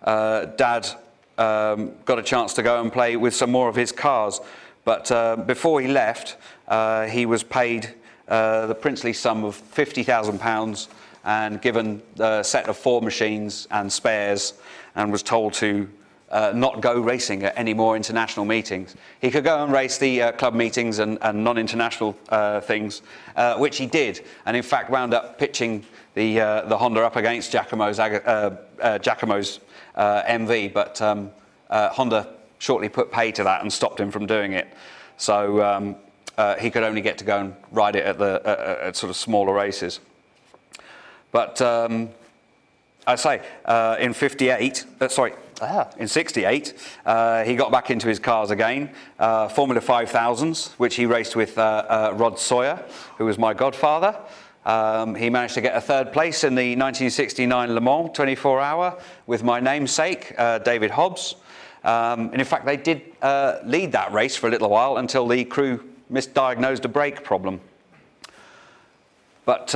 Dad 0.04 0.86
um, 1.38 1.92
got 2.04 2.20
a 2.20 2.22
chance 2.22 2.54
to 2.54 2.62
go 2.62 2.80
and 2.80 2.92
play 2.92 3.16
with 3.16 3.34
some 3.34 3.50
more 3.50 3.68
of 3.68 3.74
his 3.74 3.90
cars. 3.90 4.40
But 4.84 5.46
before 5.46 5.80
he 5.80 5.88
left, 5.88 6.36
he 7.10 7.26
was 7.26 7.42
paid 7.42 7.94
the 8.28 8.78
princely 8.80 9.12
sum 9.12 9.44
of 9.44 9.60
£50,000 9.74 10.86
and 11.26 11.60
given 11.60 12.00
a 12.20 12.42
set 12.42 12.68
of 12.68 12.76
four 12.78 13.02
machines 13.02 13.66
and 13.72 13.92
spares 13.92 14.54
and 14.94 15.12
was 15.12 15.22
told 15.22 15.52
to 15.52 15.88
uh, 16.30 16.52
not 16.54 16.80
go 16.80 17.00
racing 17.00 17.42
at 17.42 17.56
any 17.56 17.74
more 17.74 17.96
international 17.96 18.46
meetings. 18.46 18.96
He 19.20 19.30
could 19.30 19.44
go 19.44 19.62
and 19.62 19.72
race 19.72 19.98
the 19.98 20.22
uh, 20.22 20.32
club 20.32 20.54
meetings 20.54 20.98
and, 20.98 21.18
and 21.22 21.44
non 21.44 21.58
international 21.58 22.16
uh, 22.28 22.60
things, 22.60 23.02
uh, 23.36 23.56
which 23.58 23.76
he 23.76 23.86
did, 23.86 24.24
and 24.46 24.56
in 24.56 24.62
fact 24.62 24.90
wound 24.90 25.14
up 25.14 25.38
pitching 25.38 25.84
the, 26.14 26.40
uh, 26.40 26.62
the 26.62 26.78
Honda 26.78 27.04
up 27.04 27.16
against 27.16 27.52
Giacomo's, 27.52 27.98
uh, 27.98 28.98
Giacomo's 28.98 29.60
MV, 29.96 30.72
but 30.72 31.00
um, 31.02 31.30
Honda 31.70 32.34
shortly 32.58 32.88
put 32.88 33.12
pay 33.12 33.32
to 33.32 33.44
that 33.44 33.62
and 33.62 33.72
stopped 33.72 34.00
him 34.00 34.10
from 34.10 34.26
doing 34.26 34.52
it. 34.52 34.68
So 35.18 35.62
um, 35.62 35.96
he 36.58 36.70
could 36.70 36.82
only 36.82 37.02
get 37.02 37.18
to 37.18 37.24
go 37.24 37.38
and 37.38 37.54
ride 37.70 37.96
it 37.96 38.06
at, 38.06 38.18
the, 38.18 38.78
at 38.82 38.96
sort 38.96 39.10
of 39.10 39.16
smaller 39.16 39.52
races. 39.52 40.00
But 41.36 41.60
um, 41.60 42.08
I 43.06 43.14
say, 43.16 43.42
uh, 43.66 43.96
in 44.00 44.14
58, 44.14 44.86
uh, 45.02 45.08
sorry, 45.08 45.34
ah, 45.60 45.90
in 45.98 46.08
68, 46.08 46.72
uh, 47.04 47.44
he 47.44 47.56
got 47.56 47.70
back 47.70 47.90
into 47.90 48.08
his 48.08 48.18
cars 48.18 48.50
again, 48.50 48.88
uh, 49.18 49.46
Formula 49.48 49.82
5000s, 49.82 50.70
which 50.78 50.96
he 50.96 51.04
raced 51.04 51.36
with 51.36 51.58
uh, 51.58 51.60
uh, 51.60 52.14
Rod 52.16 52.38
Sawyer, 52.38 52.82
who 53.18 53.26
was 53.26 53.36
my 53.36 53.52
godfather. 53.52 54.18
Um, 54.64 55.14
he 55.14 55.28
managed 55.28 55.52
to 55.56 55.60
get 55.60 55.76
a 55.76 55.80
third 55.82 56.10
place 56.10 56.42
in 56.42 56.54
the 56.54 56.70
1969 56.70 57.74
Le 57.74 57.82
Mans 57.82 58.10
24 58.14 58.60
hour 58.62 58.98
with 59.26 59.44
my 59.44 59.60
namesake, 59.60 60.34
David 60.64 60.90
Hobbs. 60.90 61.34
Um, 61.84 62.30
and 62.30 62.36
in 62.36 62.46
fact, 62.46 62.64
they 62.64 62.78
did 62.78 63.02
lead 63.66 63.92
that 63.92 64.10
race 64.10 64.36
for 64.36 64.46
a 64.46 64.50
little 64.50 64.70
while 64.70 64.96
until 64.96 65.28
the 65.28 65.44
crew 65.44 65.84
misdiagnosed 66.10 66.86
a 66.86 66.88
brake 66.88 67.22
problem. 67.22 67.60
But 69.44 69.74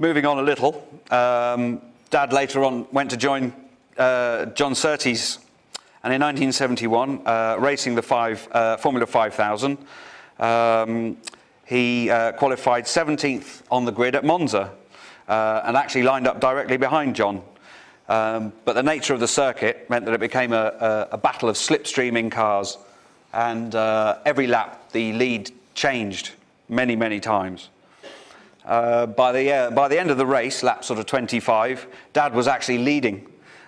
Moving 0.00 0.26
on 0.26 0.40
a 0.40 0.42
little, 0.42 0.84
um, 1.12 1.80
Dad 2.10 2.32
later 2.32 2.64
on 2.64 2.84
went 2.90 3.10
to 3.10 3.16
join 3.16 3.52
uh, 3.96 4.46
John 4.46 4.74
Surtees, 4.74 5.38
and 6.02 6.12
in 6.12 6.20
1971, 6.20 7.22
uh, 7.24 7.56
racing 7.60 7.94
the 7.94 8.02
five, 8.02 8.48
uh, 8.50 8.76
Formula 8.76 9.06
5000, 9.06 9.78
um, 10.40 11.16
he 11.64 12.10
uh, 12.10 12.32
qualified 12.32 12.86
17th 12.86 13.62
on 13.70 13.84
the 13.84 13.92
grid 13.92 14.16
at 14.16 14.24
Monza 14.24 14.72
uh, 15.28 15.62
and 15.64 15.76
actually 15.76 16.02
lined 16.02 16.26
up 16.26 16.40
directly 16.40 16.76
behind 16.76 17.14
John. 17.14 17.40
Um, 18.08 18.52
but 18.64 18.72
the 18.72 18.82
nature 18.82 19.14
of 19.14 19.20
the 19.20 19.28
circuit 19.28 19.88
meant 19.88 20.06
that 20.06 20.14
it 20.14 20.20
became 20.20 20.52
a, 20.52 20.74
a, 20.80 21.08
a 21.12 21.18
battle 21.18 21.48
of 21.48 21.54
slipstreaming 21.54 22.32
cars, 22.32 22.78
and 23.32 23.72
uh, 23.76 24.18
every 24.26 24.48
lap 24.48 24.90
the 24.90 25.12
lead 25.12 25.52
changed 25.74 26.32
many, 26.68 26.96
many 26.96 27.20
times. 27.20 27.68
Uh, 28.64 29.06
by, 29.06 29.30
the, 29.32 29.52
uh, 29.52 29.70
by 29.70 29.88
the 29.88 29.98
end 29.98 30.10
of 30.10 30.16
the 30.16 30.26
race, 30.26 30.62
lap 30.62 30.84
sort 30.84 30.98
of 30.98 31.06
25, 31.06 31.86
Dad 32.12 32.34
was 32.34 32.48
actually 32.48 32.78
leading. 32.78 33.26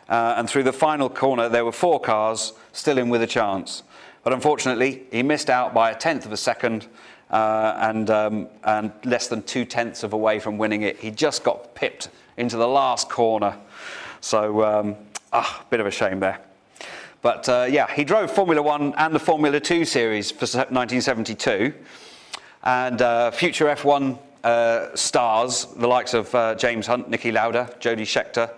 Uh, 0.09 0.35
and 0.37 0.49
through 0.49 0.63
the 0.63 0.73
final 0.73 1.11
corner, 1.11 1.49
there 1.49 1.65
were 1.65 1.73
four 1.73 2.01
cars 2.01 2.53
still 2.73 2.97
in 2.97 3.09
with 3.09 3.23
a 3.23 3.27
chance. 3.27 3.83
But 4.23 4.33
unfortunately, 4.33 5.05
he 5.11 5.23
missed 5.23 5.51
out 5.51 5.75
by 5.75 5.91
a 5.91 5.95
tenth 5.95 6.25
of 6.25 6.33
a 6.33 6.37
second 6.37 6.87
uh, 7.31 7.75
and, 7.79 8.09
um, 8.11 8.49
and 8.65 8.93
less 9.05 9.29
than 9.29 9.43
two 9.43 9.65
tenths 9.65 10.03
of 10.03 10.13
a 10.13 10.17
way 10.17 10.39
from 10.39 10.59
winning 10.59 10.83
it. 10.83 10.99
He 10.99 11.11
just 11.11 11.45
got 11.45 11.75
pipped 11.75 12.09
into 12.37 12.57
the 12.57 12.69
last 12.69 13.11
corner. 13.11 13.57
So, 14.21 14.65
um, 14.65 14.97
ah, 15.33 15.65
bit 15.71 15.81
of 15.81 15.87
a 15.87 15.91
shame 15.91 16.21
there. 16.21 16.41
But 17.23 17.49
uh, 17.49 17.67
yeah, 17.69 17.93
he 17.93 18.05
drove 18.05 18.31
Formula 18.31 18.63
One 18.63 18.95
and 18.97 19.15
the 19.15 19.19
Formula 19.19 19.59
Two 19.59 19.85
series 19.85 20.31
for 20.31 20.47
1972. 20.47 21.75
And 22.63 23.03
uh, 23.03 23.31
future 23.33 23.67
F1 23.67 24.19
uh, 24.47 24.95
stars, 24.95 25.67
the 25.77 25.89
likes 25.89 26.15
of 26.15 26.33
uh, 26.33 26.55
James 26.55 26.87
Hunt, 26.87 27.11
Niki 27.11 27.33
Lauda, 27.33 27.69
Jody 27.81 28.05
Scheckter, 28.05 28.49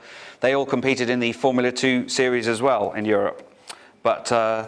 they 0.41 0.53
all 0.53 0.67
competed 0.67 1.09
in 1.09 1.19
the 1.19 1.33
Formula 1.33 1.73
2 1.73 2.11
series 2.11 2.47
as 2.47 2.61
well 2.61 2.93
in 2.93 3.07
Europe. 3.07 3.51
But 4.03 4.31
uh, 4.31 4.67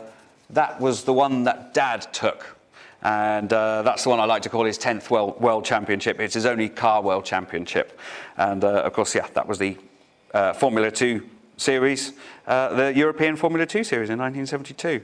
that 0.48 0.80
was 0.80 1.04
the 1.04 1.12
one 1.12 1.44
that 1.44 1.74
Dad 1.74 2.10
took. 2.14 2.56
And 3.02 3.52
uh, 3.52 3.82
that's 3.82 4.04
the 4.04 4.08
one 4.08 4.18
I 4.18 4.24
like 4.24 4.40
to 4.42 4.48
call 4.48 4.64
his 4.64 4.78
10th 4.78 5.10
World, 5.10 5.38
World 5.38 5.66
Championship. 5.66 6.20
It's 6.20 6.32
his 6.32 6.46
only 6.46 6.70
car 6.70 7.02
World 7.02 7.26
Championship. 7.26 8.00
And 8.38 8.64
uh, 8.64 8.82
of 8.82 8.94
course, 8.94 9.14
yeah, 9.14 9.26
that 9.34 9.46
was 9.46 9.58
the 9.58 9.76
Formula 10.54 10.90
2 10.90 11.28
series, 11.58 12.14
the 12.46 12.94
European 12.96 13.36
Formula 13.36 13.66
2 13.66 13.84
series 13.84 14.08
in 14.08 14.18
1972. 14.18 15.02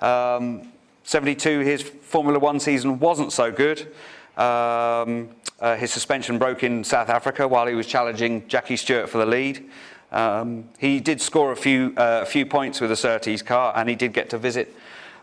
Um, 0.00 0.72
72, 1.04 1.60
his 1.60 1.82
Formula 1.82 2.38
1 2.38 2.58
season 2.58 2.98
wasn't 2.98 3.32
so 3.32 3.52
good. 3.52 3.92
Um, 4.36 5.28
uh, 5.60 5.76
his 5.76 5.92
suspension 5.92 6.38
broke 6.38 6.62
in 6.62 6.82
South 6.82 7.08
Africa 7.08 7.46
while 7.46 7.66
he 7.66 7.74
was 7.74 7.86
challenging 7.86 8.46
Jackie 8.48 8.76
Stewart 8.76 9.08
for 9.08 9.18
the 9.18 9.26
lead. 9.26 9.68
Um, 10.10 10.68
he 10.78 11.00
did 11.00 11.20
score 11.20 11.52
a 11.52 11.56
few, 11.56 11.94
uh, 11.96 12.20
a 12.22 12.26
few 12.26 12.44
points 12.44 12.80
with 12.80 12.90
the 12.90 12.96
Surtees 12.96 13.42
car, 13.42 13.72
and 13.76 13.88
he 13.88 13.94
did 13.94 14.12
get 14.12 14.28
to 14.30 14.38
visit 14.38 14.74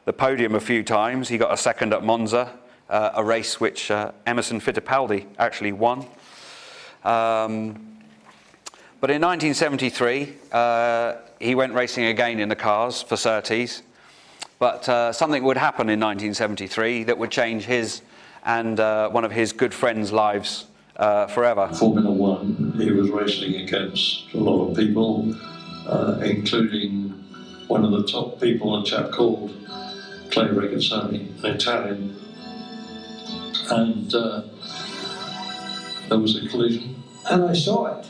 the 0.05 0.13
podium 0.13 0.55
a 0.55 0.59
few 0.59 0.83
times. 0.83 1.29
He 1.29 1.37
got 1.37 1.53
a 1.53 1.57
second 1.57 1.93
at 1.93 2.03
Monza, 2.03 2.57
uh, 2.89 3.11
a 3.13 3.23
race 3.23 3.59
which 3.59 3.91
uh, 3.91 4.11
Emerson 4.25 4.59
Fittipaldi 4.59 5.27
actually 5.37 5.71
won. 5.71 5.99
Um, 7.03 7.85
but 9.01 9.11
in 9.11 9.21
1973, 9.21 10.33
uh, 10.51 11.15
he 11.39 11.55
went 11.55 11.73
racing 11.73 12.05
again 12.05 12.39
in 12.39 12.49
the 12.49 12.55
cars 12.55 13.01
for 13.01 13.15
Surtees. 13.15 13.83
But 14.57 14.89
uh, 14.89 15.13
something 15.13 15.43
would 15.43 15.57
happen 15.57 15.89
in 15.89 15.99
1973 15.99 17.05
that 17.05 17.17
would 17.17 17.31
change 17.31 17.63
his 17.63 18.01
and 18.45 18.79
uh, 18.79 19.09
one 19.09 19.25
of 19.25 19.31
his 19.31 19.51
good 19.51 19.73
friends' 19.73 20.11
lives 20.11 20.65
uh, 20.97 21.27
forever. 21.27 21.69
Formula 21.73 22.11
One, 22.11 22.73
he 22.77 22.91
was 22.91 23.09
racing 23.09 23.55
against 23.55 24.33
a 24.33 24.37
lot 24.37 24.69
of 24.69 24.77
people, 24.77 25.35
uh, 25.87 26.19
including 26.23 27.09
one 27.67 27.85
of 27.85 27.91
the 27.91 28.03
top 28.05 28.39
people, 28.41 28.81
a 28.81 28.85
chap 28.85 29.11
called 29.11 29.51
Clay 30.31 30.47
Regazzoni, 30.47 31.43
an 31.43 31.55
Italian. 31.55 32.15
And 33.71 34.13
uh, 34.13 34.41
there 36.09 36.17
was 36.17 36.35
a 36.43 36.47
collision. 36.49 37.01
And 37.29 37.43
I 37.45 37.53
saw 37.53 37.85
it 37.85 38.07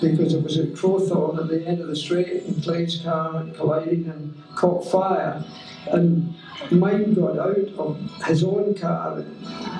because 0.00 0.34
it 0.34 0.42
was 0.42 0.58
at 0.58 0.68
Crowthorne 0.68 1.38
at 1.38 1.48
the 1.48 1.66
end 1.66 1.80
of 1.80 1.88
the 1.88 1.96
straight, 1.96 2.44
and 2.44 2.62
Clay's 2.62 3.00
car 3.00 3.44
colliding 3.54 4.08
and 4.08 4.42
caught 4.54 4.86
fire. 4.90 5.44
And 5.88 6.34
mine 6.70 7.14
got 7.14 7.38
out 7.38 7.56
of 7.56 8.22
his 8.24 8.44
own 8.44 8.74
car 8.74 9.22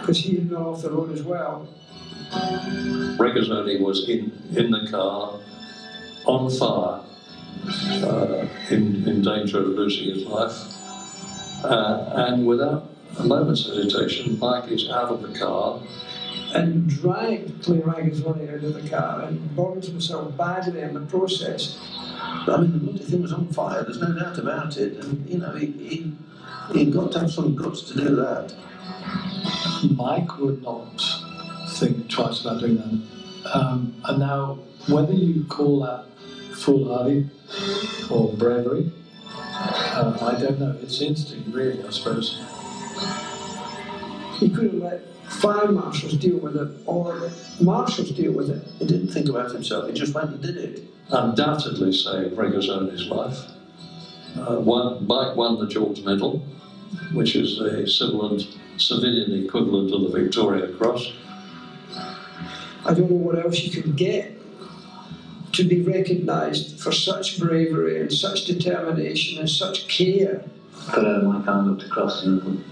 because 0.00 0.18
he 0.18 0.36
had 0.36 0.50
gone 0.50 0.62
off 0.62 0.82
the 0.82 0.90
road 0.90 1.12
as 1.12 1.22
well. 1.22 1.68
Regazzoni 2.30 3.80
was 3.80 4.08
in, 4.08 4.32
in 4.54 4.70
the 4.70 4.88
car 4.90 5.40
on 6.26 6.50
fire, 6.50 7.00
uh, 8.04 8.46
in, 8.70 9.08
in 9.08 9.22
danger 9.22 9.60
of 9.60 9.68
losing 9.68 10.14
his 10.14 10.24
life. 10.24 10.54
Uh, 11.64 12.12
and 12.28 12.46
without 12.46 12.90
a 13.18 13.24
moment's 13.24 13.66
hesitation, 13.66 14.38
Mike 14.38 14.70
is 14.70 14.90
out 14.90 15.10
of 15.10 15.22
the 15.22 15.38
car 15.38 15.80
and 16.54 16.88
dragged 16.88 17.62
Clay 17.62 17.78
Regazzoni 17.78 18.48
out 18.52 18.64
of 18.64 18.82
the 18.82 18.88
car 18.88 19.22
and 19.22 19.54
burned 19.56 19.84
himself 19.84 20.36
badly 20.36 20.80
in 20.80 20.94
the 20.94 21.00
process. 21.00 21.78
I 22.48 22.58
mean, 22.58 22.96
the 22.96 23.04
thing 23.04 23.22
was 23.22 23.32
on 23.32 23.48
fire, 23.48 23.82
there's 23.82 24.00
no 24.00 24.12
doubt 24.12 24.38
about 24.38 24.76
it. 24.76 25.04
And, 25.04 25.28
you 25.28 25.38
know, 25.38 25.52
he, 25.52 25.66
he, 25.66 26.12
he 26.72 26.86
got 26.86 27.12
to 27.12 27.20
have 27.20 27.30
some 27.30 27.54
guts 27.54 27.82
to 27.82 27.94
do 27.94 28.16
that. 28.16 28.54
Mike 29.94 30.38
would 30.38 30.62
not 30.62 31.02
think 31.70 32.08
twice 32.10 32.40
about 32.40 32.60
doing 32.60 32.76
that. 32.76 33.54
Um, 33.54 33.94
and 34.04 34.18
now, 34.18 34.58
whether 34.88 35.12
you 35.12 35.44
call 35.44 35.80
that 35.80 36.06
foolhardy 36.56 37.28
or 38.10 38.32
bravery, 38.34 38.90
uh, 39.28 40.18
I 40.20 40.40
don't 40.40 40.58
know. 40.58 40.76
It's 40.82 41.00
instinct, 41.00 41.48
really, 41.54 41.82
I 41.84 41.90
suppose. 41.90 42.42
He 44.38 44.50
could 44.50 44.64
have 44.64 44.74
let 44.74 45.02
fire 45.26 45.68
marshals 45.68 46.14
deal 46.14 46.38
with 46.38 46.56
it 46.56 46.68
or 46.86 47.30
marshals 47.60 48.10
deal 48.10 48.32
with 48.32 48.50
it. 48.50 48.66
He 48.78 48.86
didn't 48.86 49.08
think 49.08 49.28
about 49.28 49.50
himself, 49.52 49.88
he 49.88 49.94
just 49.94 50.14
went 50.14 50.30
and 50.30 50.42
did 50.42 50.56
it. 50.56 50.82
Undoubtedly 51.10 51.92
saved 51.92 52.36
Regazzoni's 52.36 53.08
life. 53.08 53.38
Uh, 54.36 54.60
won, 54.60 55.06
Mike 55.06 55.36
won 55.36 55.58
the 55.58 55.66
George 55.66 56.04
Medal, 56.04 56.44
which 57.12 57.34
is 57.36 57.58
a 57.60 57.86
civil 57.86 58.30
and 58.30 58.46
civilian 58.76 59.44
equivalent 59.44 59.92
of 59.92 60.02
the 60.02 60.20
Victoria 60.20 60.72
Cross. 60.74 61.12
I 62.84 62.94
don't 62.94 63.10
know 63.10 63.16
what 63.16 63.44
else 63.44 63.58
you 63.60 63.82
can 63.82 63.96
get 63.96 64.32
to 65.52 65.64
be 65.64 65.82
recognised 65.82 66.78
for 66.78 66.92
such 66.92 67.40
bravery 67.40 68.00
and 68.00 68.12
such 68.12 68.44
determination 68.44 69.38
and 69.38 69.48
such 69.48 69.88
care. 69.88 70.44
Got 70.92 71.06
out 71.06 71.24
my 71.24 71.42
car 71.42 71.60
and 71.60 71.68
looked 71.68 71.84
across 71.84 72.24
and 72.24 72.62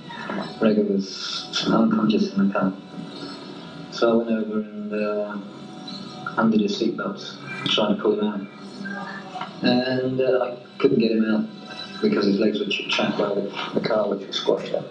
Rega 0.60 0.82
was 0.82 1.66
unconscious 1.66 2.34
in 2.34 2.48
the 2.48 2.52
car. 2.52 2.72
So 3.90 4.12
I 4.12 4.24
went 4.24 4.30
over 4.30 4.60
and 4.60 4.92
uh, 4.92 5.38
undid 6.36 6.60
his 6.60 6.80
seatbelts, 6.80 7.36
trying 7.74 7.96
to 7.96 8.02
pull 8.02 8.20
him 8.20 8.26
out. 8.26 8.63
And 9.64 10.20
uh, 10.20 10.56
I 10.58 10.78
couldn't 10.78 10.98
get 10.98 11.12
him 11.12 11.24
out 11.24 11.48
because 12.02 12.26
his 12.26 12.38
legs 12.38 12.58
were 12.58 12.66
trapped 12.90 13.16
by 13.16 13.28
the, 13.28 13.70
the 13.74 13.80
car, 13.80 14.08
which 14.10 14.26
was 14.26 14.36
squashed 14.36 14.74
up. 14.74 14.84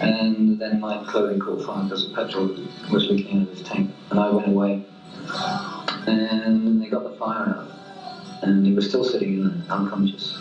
And 0.00 0.58
then 0.60 0.78
my 0.78 1.04
clothing 1.08 1.40
caught 1.40 1.66
fire 1.66 1.82
because 1.82 2.08
the 2.08 2.14
petrol 2.14 2.46
was 2.92 3.10
leaking 3.10 3.42
out 3.42 3.48
of 3.48 3.58
his 3.58 3.62
tank. 3.66 3.90
And 4.10 4.20
I 4.20 4.30
went 4.30 4.46
away. 4.46 4.84
And 6.06 6.80
they 6.80 6.88
got 6.88 7.02
the 7.02 7.16
fire 7.16 7.48
out. 7.48 7.68
And 8.42 8.64
he 8.64 8.72
was 8.72 8.88
still 8.88 9.04
sitting 9.04 9.40
in 9.40 9.48
there, 9.48 9.76
unconscious. 9.76 10.38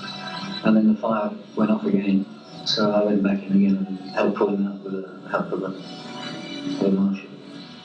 And 0.64 0.78
then 0.78 0.94
the 0.94 1.00
fire 1.00 1.32
went 1.56 1.72
off 1.72 1.84
again. 1.84 2.28
So 2.66 2.92
I 2.92 3.04
went 3.04 3.24
back 3.24 3.42
in 3.42 3.56
again 3.56 3.86
and 3.88 4.12
helped 4.12 4.38
pull 4.38 4.50
him 4.50 4.68
out 4.68 4.80
with 4.82 4.94
the 4.94 5.30
help 5.30 5.52
of 5.52 5.64
a, 5.64 6.86
a 6.86 6.92
marshal. 6.92 7.28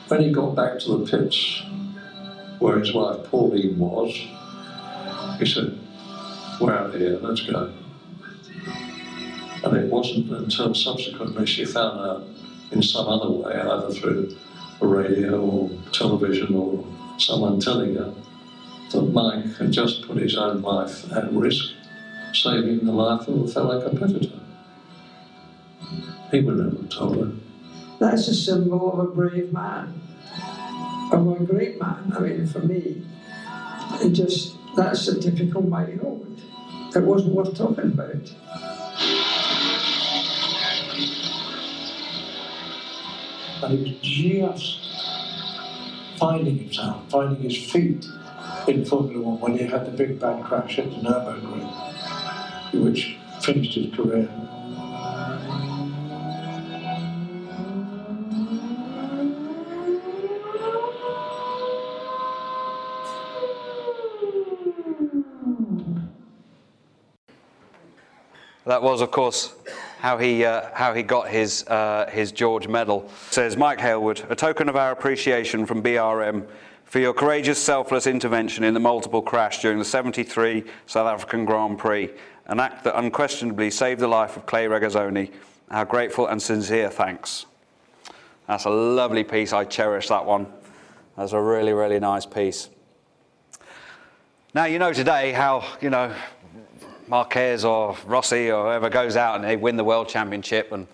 When 0.08 0.20
he 0.20 0.32
got 0.32 0.54
back 0.54 0.80
to 0.80 0.98
the 0.98 1.06
pits 1.06 1.62
where 2.58 2.78
his 2.78 2.92
wife 2.92 3.24
Pauline 3.30 3.78
was, 3.78 4.14
he 5.38 5.46
said, 5.46 5.78
We're 6.60 6.74
out 6.74 6.94
here, 6.94 7.18
let's 7.20 7.42
go. 7.42 7.72
And 9.64 9.76
it 9.76 9.90
wasn't 9.90 10.30
until 10.30 10.74
subsequently 10.74 11.46
she 11.46 11.64
found 11.64 11.98
out 12.00 12.24
in 12.72 12.82
some 12.82 13.06
other 13.08 13.30
way, 13.30 13.54
either 13.54 13.90
through 13.92 14.36
the 14.80 14.86
radio 14.86 15.40
or 15.40 15.70
television 15.92 16.54
or 16.54 16.86
someone 17.18 17.60
telling 17.60 17.94
her, 17.94 18.14
that 18.90 19.02
Mike 19.02 19.56
had 19.56 19.72
just 19.72 20.06
put 20.06 20.18
his 20.18 20.36
own 20.36 20.62
life 20.62 21.10
at 21.12 21.32
risk, 21.32 21.72
saving 22.32 22.84
the 22.84 22.92
life 22.92 23.26
of 23.28 23.42
a 23.42 23.48
fellow 23.48 23.88
competitor. 23.88 24.38
He 26.30 26.40
would 26.40 26.56
never 26.56 26.76
have 26.76 26.88
told 26.88 27.16
her. 27.16 27.32
That's 27.98 28.28
a 28.28 28.34
symbol 28.34 28.92
of 28.92 28.98
a 28.98 29.10
brave 29.10 29.52
man, 29.52 30.00
of 31.12 31.40
a 31.40 31.44
great 31.44 31.80
man. 31.80 32.12
I 32.14 32.20
mean, 32.20 32.46
for 32.46 32.60
me, 32.60 33.02
it 34.02 34.10
just 34.10 34.54
that's 34.76 35.08
a 35.08 35.18
typical 35.20 35.62
Mike 35.62 36.00
Holt. 36.00 36.26
It 36.94 37.02
wasn't 37.02 37.34
worth 37.34 37.56
talking 37.56 37.92
about. 37.92 38.32
And 43.62 43.78
he 43.78 43.82
was 43.82 44.00
just 44.02 44.80
finding 46.18 46.58
himself, 46.58 47.08
finding 47.08 47.42
his 47.42 47.56
feet 47.70 48.06
in 48.68 48.84
Formula 48.84 49.20
One 49.20 49.40
when 49.40 49.58
he 49.58 49.64
had 49.64 49.86
the 49.86 49.90
big 49.90 50.20
bad 50.20 50.44
crash 50.44 50.78
at 50.78 50.90
the 50.90 50.96
Nürburgring, 50.96 52.84
which 52.84 53.16
finished 53.40 53.74
his 53.74 53.94
career. 53.94 54.28
That 68.66 68.82
was, 68.82 69.00
of 69.00 69.12
course, 69.12 69.54
how 70.00 70.18
he, 70.18 70.44
uh, 70.44 70.70
how 70.74 70.92
he 70.92 71.04
got 71.04 71.28
his, 71.28 71.64
uh, 71.68 72.10
his 72.12 72.32
George 72.32 72.66
Medal. 72.66 73.08
Says 73.30 73.56
Mike 73.56 73.78
Hailwood, 73.78 74.28
a 74.28 74.34
token 74.34 74.68
of 74.68 74.74
our 74.74 74.90
appreciation 74.90 75.66
from 75.66 75.82
BRM 75.82 76.44
for 76.84 76.98
your 76.98 77.14
courageous, 77.14 77.60
selfless 77.60 78.08
intervention 78.08 78.64
in 78.64 78.74
the 78.74 78.80
multiple 78.80 79.22
crash 79.22 79.62
during 79.62 79.78
the 79.78 79.84
73 79.84 80.64
South 80.86 81.06
African 81.06 81.44
Grand 81.44 81.78
Prix, 81.78 82.10
an 82.46 82.58
act 82.58 82.82
that 82.82 82.98
unquestionably 82.98 83.70
saved 83.70 84.00
the 84.00 84.08
life 84.08 84.36
of 84.36 84.46
Clay 84.46 84.66
Regazzoni. 84.66 85.30
Our 85.70 85.84
grateful 85.84 86.26
and 86.26 86.42
sincere 86.42 86.90
thanks. 86.90 87.46
That's 88.48 88.64
a 88.64 88.70
lovely 88.70 89.22
piece. 89.22 89.52
I 89.52 89.64
cherish 89.64 90.08
that 90.08 90.26
one. 90.26 90.46
That's 91.16 91.32
a 91.32 91.40
really, 91.40 91.72
really 91.72 92.00
nice 92.00 92.26
piece. 92.26 92.68
Now, 94.56 94.64
you 94.64 94.78
know 94.78 94.92
today 94.92 95.32
how, 95.32 95.64
you 95.82 95.90
know, 95.90 96.14
Marquez 97.08 97.64
or 97.64 97.96
Rossi 98.06 98.50
or 98.50 98.64
whoever 98.64 98.88
goes 98.88 99.16
out 99.16 99.36
and 99.36 99.44
they 99.44 99.56
win 99.56 99.76
the 99.76 99.84
world 99.84 100.08
championship 100.08 100.72
and 100.72 100.86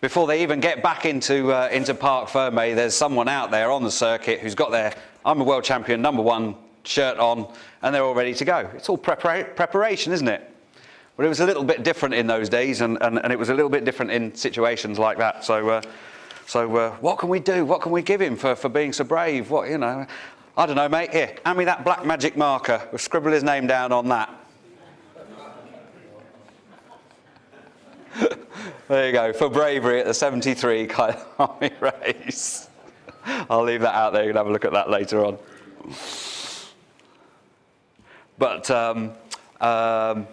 before 0.00 0.26
they 0.26 0.42
even 0.42 0.60
get 0.60 0.82
back 0.82 1.04
into, 1.04 1.52
uh, 1.52 1.68
into 1.70 1.92
Parc 1.94 2.30
Ferme, 2.30 2.74
there's 2.74 2.94
someone 2.94 3.28
out 3.28 3.50
there 3.50 3.70
on 3.70 3.82
the 3.82 3.90
circuit 3.90 4.40
who's 4.40 4.54
got 4.54 4.70
their 4.70 4.94
I'm 5.24 5.40
a 5.40 5.44
world 5.44 5.64
champion 5.64 6.00
number 6.00 6.22
one 6.22 6.56
shirt 6.84 7.18
on 7.18 7.52
and 7.82 7.94
they're 7.94 8.02
all 8.02 8.14
ready 8.14 8.32
to 8.34 8.44
go. 8.44 8.70
It's 8.74 8.88
all 8.88 8.96
prepara- 8.96 9.54
preparation, 9.54 10.12
isn't 10.12 10.28
it? 10.28 10.50
But 11.16 11.26
it 11.26 11.28
was 11.28 11.40
a 11.40 11.46
little 11.46 11.64
bit 11.64 11.82
different 11.82 12.14
in 12.14 12.26
those 12.26 12.48
days 12.48 12.80
and, 12.80 12.96
and, 13.02 13.18
and 13.22 13.30
it 13.30 13.38
was 13.38 13.50
a 13.50 13.54
little 13.54 13.68
bit 13.68 13.84
different 13.84 14.10
in 14.10 14.34
situations 14.34 14.98
like 14.98 15.18
that. 15.18 15.44
So, 15.44 15.68
uh, 15.68 15.82
so 16.46 16.74
uh, 16.76 16.90
what 16.96 17.18
can 17.18 17.28
we 17.28 17.38
do? 17.38 17.66
What 17.66 17.82
can 17.82 17.92
we 17.92 18.00
give 18.00 18.22
him 18.22 18.36
for, 18.36 18.56
for 18.56 18.70
being 18.70 18.94
so 18.94 19.04
brave? 19.04 19.50
What, 19.50 19.68
you 19.68 19.76
know, 19.76 20.06
I 20.56 20.66
don't 20.66 20.76
know, 20.76 20.88
mate. 20.88 21.10
Here, 21.12 21.36
hand 21.44 21.58
me 21.58 21.66
that 21.66 21.84
black 21.84 22.06
magic 22.06 22.38
marker. 22.38 22.80
We'll 22.90 22.98
scribble 22.98 23.32
his 23.32 23.44
name 23.44 23.66
down 23.66 23.92
on 23.92 24.08
that. 24.08 24.39
There 28.88 29.06
you 29.06 29.12
go, 29.12 29.32
for 29.32 29.48
bravery 29.48 30.00
at 30.00 30.06
the 30.06 30.14
73 30.14 30.86
Kyle 30.86 31.26
Army 31.38 31.70
race. 31.80 32.68
I'll 33.24 33.62
leave 33.62 33.82
that 33.82 33.94
out 33.94 34.12
there. 34.12 34.22
You 34.22 34.30
can 34.30 34.36
have 34.36 34.46
a 34.46 34.52
look 34.52 34.64
at 34.64 34.72
that 34.72 34.90
later 34.90 35.24
on. 35.24 35.38
But 38.38 38.70
um, 38.70 39.12
um, 39.60 40.26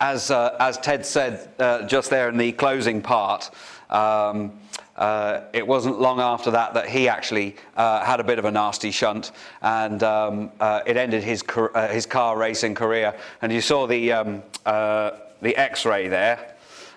as, 0.00 0.30
uh, 0.30 0.56
as 0.58 0.76
Ted 0.78 1.06
said 1.06 1.48
uh, 1.58 1.86
just 1.86 2.10
there 2.10 2.28
in 2.28 2.36
the 2.36 2.52
closing 2.52 3.00
part, 3.00 3.50
um, 3.90 4.58
uh, 4.96 5.42
it 5.52 5.66
wasn't 5.66 6.00
long 6.00 6.20
after 6.20 6.50
that 6.50 6.74
that 6.74 6.88
he 6.88 7.08
actually 7.08 7.54
uh, 7.76 8.04
had 8.04 8.18
a 8.18 8.24
bit 8.24 8.38
of 8.38 8.44
a 8.46 8.50
nasty 8.50 8.90
shunt 8.90 9.30
and 9.62 10.02
um, 10.02 10.50
uh, 10.58 10.80
it 10.86 10.96
ended 10.96 11.22
his, 11.22 11.44
uh, 11.56 11.88
his 11.88 12.06
car 12.06 12.36
racing 12.36 12.74
career. 12.74 13.14
And 13.42 13.52
you 13.52 13.60
saw 13.60 13.86
the, 13.86 14.12
um, 14.12 14.42
the 14.64 15.54
x 15.56 15.84
ray 15.84 16.08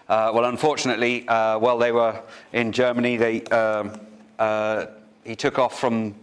there. 0.09 0.33
well, 0.33 0.45
unfortunately, 0.45 1.23
while 1.27 1.77
they 1.77 1.91
were 1.91 2.21
in 2.53 2.71
Germany, 2.71 3.17
they, 3.17 3.43
um, 3.45 3.99
he 5.23 5.35
took 5.35 5.59
off 5.59 5.79
from 5.79 6.15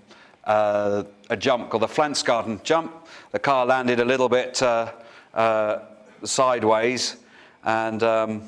a 0.45 1.37
jump 1.39 1.71
called 1.71 1.83
the 1.83 1.89
Pflanzgarten 1.89 2.63
jump. 2.63 3.07
The 3.33 3.39
car 3.39 3.65
landed 3.65 4.01
a 4.01 4.05
little 4.05 4.29
bit 4.29 4.63
sideways 6.25 7.17
and 7.67 8.03
um, 8.03 8.43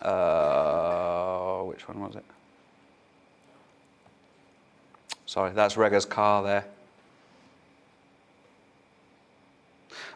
uh, 0.00 1.58
which 1.62 1.86
one 1.86 2.00
was 2.00 2.16
it? 2.16 2.24
Sorry, 5.26 5.52
that's 5.52 5.76
Rega's 5.76 6.06
car 6.06 6.42
there. 6.42 6.64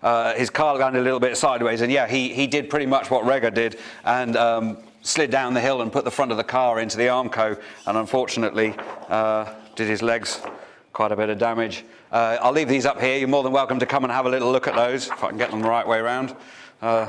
Uh, 0.03 0.35
his 0.35 0.51
car 0.51 0.77
landed 0.77 1.01
a 1.01 1.03
little 1.03 1.21
bit 1.21 1.37
sideways, 1.37 1.81
and 1.81 1.91
yeah, 1.91 2.07
he, 2.07 2.33
he 2.33 2.47
did 2.47 2.69
pretty 2.69 2.87
much 2.87 3.11
what 3.11 3.25
Rega 3.25 3.51
did 3.51 3.79
and 4.05 4.37
um, 4.37 4.77
slid 5.03 5.31
down 5.31 5.55
the 5.55 5.61
hill 5.61 5.83
and 5.83 5.93
put 5.93 6.05
the 6.05 6.11
front 6.11 6.31
of 6.31 6.37
the 6.37 6.45
car 6.45 6.81
into 6.81 6.97
the 6.97 7.05
Armco, 7.05 7.61
and 7.87 7.97
unfortunately 7.97 8.75
uh, 9.09 9.53
did 9.75 9.89
his 9.89 10.03
legs 10.03 10.41
quite 10.93 11.13
a 11.13 11.17
bit 11.17 11.29
of 11.29 11.39
damage. 11.39 11.85
Uh, 12.11 12.39
I'll 12.41 12.53
leave 12.53 12.69
these 12.69 12.87
up 12.87 13.01
here. 13.01 13.19
You're 13.19 13.29
more 13.29 13.43
than 13.43 13.53
welcome 13.53 13.79
to 13.79 13.87
come 13.87 14.05
and 14.05 14.13
have 14.13 14.27
a 14.27 14.29
little 14.29 14.51
look 14.51 14.67
at 14.67 14.75
those 14.75 15.09
if 15.09 15.23
I 15.23 15.29
can 15.29 15.39
get 15.39 15.51
them 15.51 15.61
the 15.61 15.69
right 15.69 15.87
way 15.87 15.99
around. 15.99 16.35
Uh, 16.81 17.09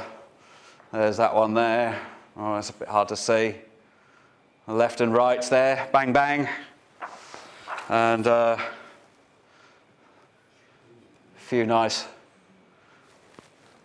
there's 0.91 1.17
that 1.17 1.33
one 1.33 1.53
there. 1.53 1.99
Oh, 2.35 2.55
it's 2.57 2.69
a 2.69 2.73
bit 2.73 2.87
hard 2.87 3.07
to 3.09 3.15
see. 3.15 3.55
Left 4.67 5.01
and 5.01 5.13
right 5.13 5.41
there, 5.43 5.87
bang 5.93 6.11
bang. 6.13 6.47
And 7.89 8.27
uh, 8.27 8.57
a 8.59 8.69
few 11.37 11.65
nice 11.65 12.05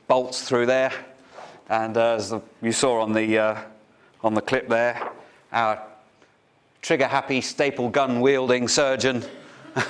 bolts 0.09 0.42
through 0.42 0.66
there. 0.66 0.92
And 1.68 1.96
uh, 1.96 2.14
as 2.14 2.30
the, 2.30 2.40
you 2.61 2.72
saw 2.72 3.00
on 3.00 3.12
the, 3.12 3.38
uh, 3.38 3.61
on 4.22 4.34
the 4.34 4.40
clip 4.40 4.68
there, 4.68 5.11
our 5.53 5.82
trigger 6.82 7.07
happy 7.07 7.40
staple 7.40 7.88
gun 7.88 8.20
wielding 8.20 8.68
surgeon 8.68 9.24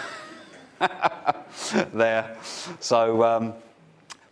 there. 1.93 2.37
So, 2.81 3.23
um, 3.23 3.55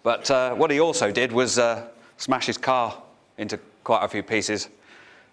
but 0.02 0.30
uh, 0.30 0.54
what 0.54 0.70
he 0.70 0.80
also 0.80 1.10
did 1.10 1.32
was 1.32 1.58
uh, 1.58 1.88
smash 2.16 2.46
his 2.46 2.58
car 2.58 3.02
into 3.38 3.58
quite 3.84 4.04
a 4.04 4.08
few 4.08 4.22
pieces. 4.22 4.68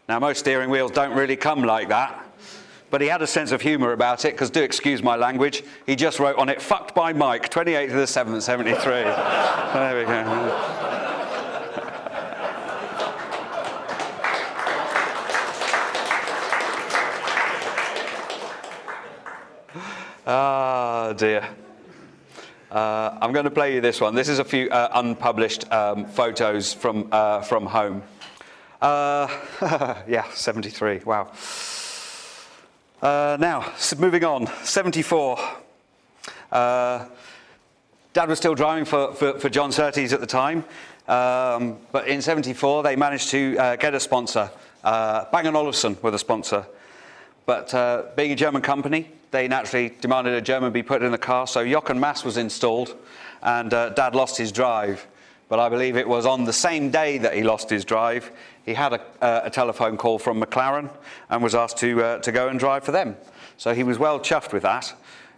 Now, 0.08 0.20
most 0.20 0.40
steering 0.40 0.70
wheels 0.70 0.92
don't 0.92 1.16
really 1.16 1.36
come 1.36 1.64
like 1.64 1.90
that, 1.90 2.26
but 2.90 3.02
he 3.02 3.08
had 3.08 3.22
a 3.22 3.28
sense 3.28 3.52
of 3.52 3.62
humour 3.62 3.92
about 3.92 4.26
it, 4.26 4.34
because 4.34 4.50
do 4.50 4.64
excuse 4.64 5.04
my 5.04 5.16
language, 5.16 5.64
he 5.86 5.96
just 5.96 6.20
wrote 6.20 6.38
on 6.38 6.50
it, 6.50 6.62
fucked 6.62 6.96
by 6.96 7.14
Mike, 7.14 7.50
28th 7.50 7.90
of 7.90 7.94
the 7.94 8.36
7th, 8.36 8.42
73. 8.42 8.84
there 8.84 10.00
we 10.00 10.06
go. 10.06 10.88
Ah, 20.30 21.14
dear. 21.14 21.48
Uh, 22.70 23.18
I'm 23.22 23.32
going 23.32 23.46
to 23.46 23.52
play 23.52 23.74
you 23.74 23.80
this 23.80 24.02
one. 24.02 24.14
This 24.14 24.28
is 24.28 24.40
a 24.40 24.44
few 24.44 24.70
uh, 24.70 24.90
unpublished 24.96 25.72
um, 25.72 26.06
photos 26.06 26.74
from, 26.74 27.08
uh, 27.14 27.42
from 27.42 27.66
home. 27.66 28.04
Uh, 28.82 29.28
yeah, 30.08 30.30
73. 30.34 31.00
Wow. 31.06 31.32
Uh, 33.00 33.38
now, 33.40 33.72
moving 34.00 34.24
on. 34.24 34.48
74. 34.64 35.40
Uh, 36.52 37.06
Dad 38.14 38.28
was 38.28 38.40
still 38.40 38.56
driving 38.56 38.86
for, 38.86 39.14
for, 39.14 39.38
for 39.38 39.50
John 39.50 39.72
Surtees 39.72 40.14
at 40.14 40.20
the 40.20 40.26
time. 40.26 40.66
Um, 41.08 41.78
but 41.92 42.08
in 42.08 42.24
74, 42.24 42.82
they 42.82 42.96
managed 42.96 43.30
to 43.30 43.54
get 43.78 43.94
a 43.94 44.00
sponsor. 44.00 44.50
Bang 44.84 45.48
& 45.48 45.56
Olufsen 45.56 45.96
were 46.02 46.10
the 46.10 46.18
sponsor. 46.18 46.66
But 47.46 48.16
being 48.16 48.32
a 48.32 48.36
German 48.36 48.64
company, 48.64 49.12
they 49.30 49.48
naturally 49.48 49.94
demanded 50.02 50.34
a 50.34 50.42
German 50.42 50.72
be 50.72 50.82
put 50.82 51.04
in 51.04 51.12
the 51.12 51.20
car. 51.20 51.46
So 51.46 51.64
Jochen 51.64 52.00
Mass 52.00 52.26
was 52.26 52.38
installed, 52.38 52.96
and 53.44 53.70
Dad 53.70 54.16
lost 54.16 54.38
his 54.38 54.52
drive 54.52 55.06
but 55.50 55.60
I 55.60 55.70
believe 55.70 55.96
it 55.96 56.08
was 56.08 56.26
on 56.26 56.44
the 56.44 56.54
same 56.54 56.90
day 56.90 57.18
that 57.20 57.34
he 57.34 57.44
lost 57.44 57.70
his 57.70 57.86
drive, 57.86 58.32
he 58.66 58.74
had 58.74 58.94
a, 58.94 59.02
uh, 59.22 59.42
a 59.46 59.50
telephone 59.50 59.96
call 59.96 60.20
from 60.20 60.42
McLaren 60.42 60.90
and 61.30 61.42
was 61.42 61.56
asked 61.56 61.78
to, 61.78 62.04
uh, 62.04 62.20
to 62.20 62.32
go 62.32 62.50
and 62.50 62.60
drive 62.60 62.84
for 62.84 62.92
them. 62.92 63.16
So 63.58 63.74
he 63.74 63.84
was 63.84 63.98
well 63.98 64.20
chuffed 64.20 64.52
with 64.52 64.64
that. 64.64 64.94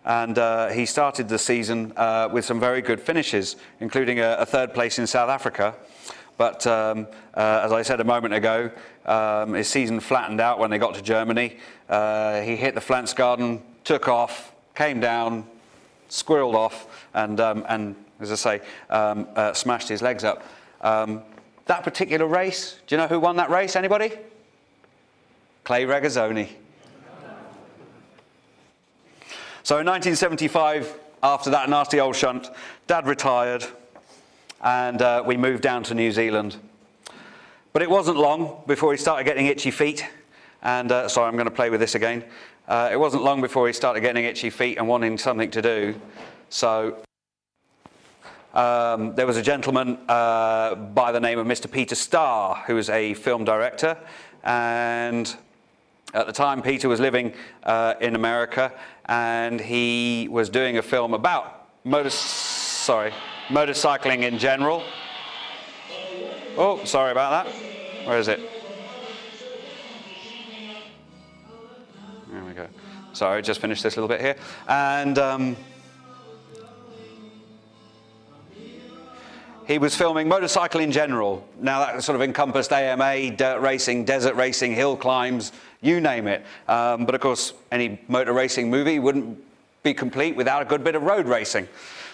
And 0.05 0.37
uh, 0.37 0.69
he 0.69 0.85
started 0.85 1.29
the 1.29 1.37
season 1.37 1.93
uh, 1.95 2.29
with 2.31 2.43
some 2.45 2.59
very 2.59 2.81
good 2.81 2.99
finishes, 2.99 3.57
including 3.79 4.19
a, 4.19 4.37
a 4.39 4.45
third 4.45 4.73
place 4.73 4.97
in 4.97 5.05
South 5.05 5.29
Africa. 5.29 5.75
But 6.37 6.65
um, 6.65 7.05
uh, 7.35 7.61
as 7.63 7.71
I 7.71 7.81
said 7.81 7.99
a 7.99 8.05
moment 8.05 8.33
ago, 8.33 8.71
um, 9.05 9.53
his 9.53 9.67
season 9.67 9.99
flattened 9.99 10.39
out 10.39 10.57
when 10.57 10.71
they 10.71 10.77
got 10.77 10.95
to 10.95 11.01
Germany. 11.01 11.57
Uh, 11.87 12.41
he 12.41 12.55
hit 12.55 12.75
the 12.75 12.81
Pflanzgarten, 12.81 13.61
took 13.83 14.07
off, 14.07 14.53
came 14.73 14.99
down, 14.99 15.45
squirreled 16.09 16.55
off, 16.55 17.05
and, 17.13 17.39
um, 17.39 17.65
and 17.67 17.95
as 18.19 18.31
I 18.31 18.35
say, 18.35 18.61
um, 18.89 19.27
uh, 19.35 19.53
smashed 19.53 19.89
his 19.89 20.01
legs 20.01 20.23
up. 20.23 20.43
Um, 20.81 21.23
that 21.65 21.83
particular 21.83 22.25
race, 22.25 22.79
do 22.87 22.95
you 22.95 23.01
know 23.01 23.07
who 23.07 23.19
won 23.19 23.37
that 23.37 23.49
race? 23.49 23.75
Anybody? 23.75 24.11
Clay 25.63 25.85
Regazzoni. 25.85 26.49
So 29.63 29.77
in 29.77 29.85
1975, 29.85 30.97
after 31.21 31.51
that 31.51 31.69
nasty 31.69 31.99
old 31.99 32.15
shunt, 32.15 32.49
Dad 32.87 33.05
retired 33.05 33.65
and 34.61 35.01
uh, 35.01 35.23
we 35.25 35.37
moved 35.37 35.61
down 35.61 35.83
to 35.83 35.93
New 35.93 36.11
Zealand. 36.11 36.57
But 37.71 37.83
it 37.83 37.89
wasn't 37.89 38.17
long 38.17 38.63
before 38.65 38.91
he 38.93 38.97
started 38.97 39.25
getting 39.25 39.45
itchy 39.45 39.71
feet. 39.71 40.05
And 40.63 40.91
uh, 40.91 41.07
sorry, 41.07 41.27
I'm 41.27 41.35
going 41.35 41.45
to 41.45 41.51
play 41.51 41.69
with 41.69 41.79
this 41.79 41.95
again. 41.95 42.23
Uh, 42.67 42.89
it 42.91 42.99
wasn't 42.99 43.23
long 43.23 43.41
before 43.41 43.67
he 43.67 43.73
started 43.73 44.01
getting 44.01 44.25
itchy 44.25 44.49
feet 44.49 44.77
and 44.77 44.87
wanting 44.87 45.17
something 45.17 45.51
to 45.51 45.61
do. 45.61 46.01
So 46.49 46.97
um, 48.59 49.15
there 49.15 49.25
was 49.25 49.37
a 49.37 49.41
gentleman 49.41 49.97
uh, 50.09 50.75
by 50.75 51.13
the 51.13 51.19
name 51.19 51.39
of 51.39 51.47
Mr. 51.47 51.71
Peter 51.71 51.95
Starr, 51.95 52.55
who 52.67 52.75
was 52.75 52.89
a 52.89 53.13
film 53.13 53.45
director, 53.45 53.97
and 54.43 55.33
at 56.13 56.27
the 56.27 56.33
time 56.33 56.61
Peter 56.61 56.89
was 56.89 56.99
living 56.99 57.33
uh, 57.63 57.93
in 58.01 58.15
America, 58.15 58.73
and 59.05 59.61
he 59.61 60.27
was 60.29 60.49
doing 60.49 60.77
a 60.77 60.81
film 60.81 61.13
about 61.13 61.69
motor, 61.85 62.09
sorry, 62.09 63.13
motorcycling 63.47 64.23
in 64.23 64.37
general. 64.37 64.83
Oh, 66.57 66.83
sorry 66.83 67.11
about 67.13 67.45
that. 67.45 67.55
Where 68.05 68.19
is 68.19 68.27
it? 68.27 68.41
There 72.29 72.43
we 72.43 72.51
go. 72.51 72.67
Sorry, 73.13 73.41
just 73.41 73.61
finished 73.61 73.83
this 73.83 73.95
little 73.95 74.09
bit 74.09 74.19
here, 74.19 74.35
and. 74.67 75.17
Um, 75.17 75.55
he 79.69 79.77
was 79.77 79.95
filming 79.95 80.27
motorcycle 80.27 80.81
in 80.81 80.91
general. 80.91 81.47
Now 81.61 81.85
that 81.85 82.03
sort 82.03 82.15
of 82.15 82.23
encompassed 82.23 82.73
AMA, 82.73 83.29
dirt 83.35 83.61
racing, 83.61 84.03
desert 84.03 84.33
racing, 84.33 84.73
hill 84.73 84.97
climbs, 84.97 85.51
you 85.79 86.01
name 86.01 86.25
it. 86.25 86.43
Um, 86.67 87.05
but 87.05 87.13
of 87.13 87.21
course, 87.21 87.53
any 87.71 88.01
motor 88.07 88.33
racing 88.33 88.71
movie 88.71 88.97
wouldn't 88.97 89.37
be 89.83 89.93
complete 89.93 90.35
without 90.35 90.63
a 90.63 90.65
good 90.65 90.83
bit 90.83 90.95
of 90.95 91.03
road 91.03 91.27
racing. 91.27 91.67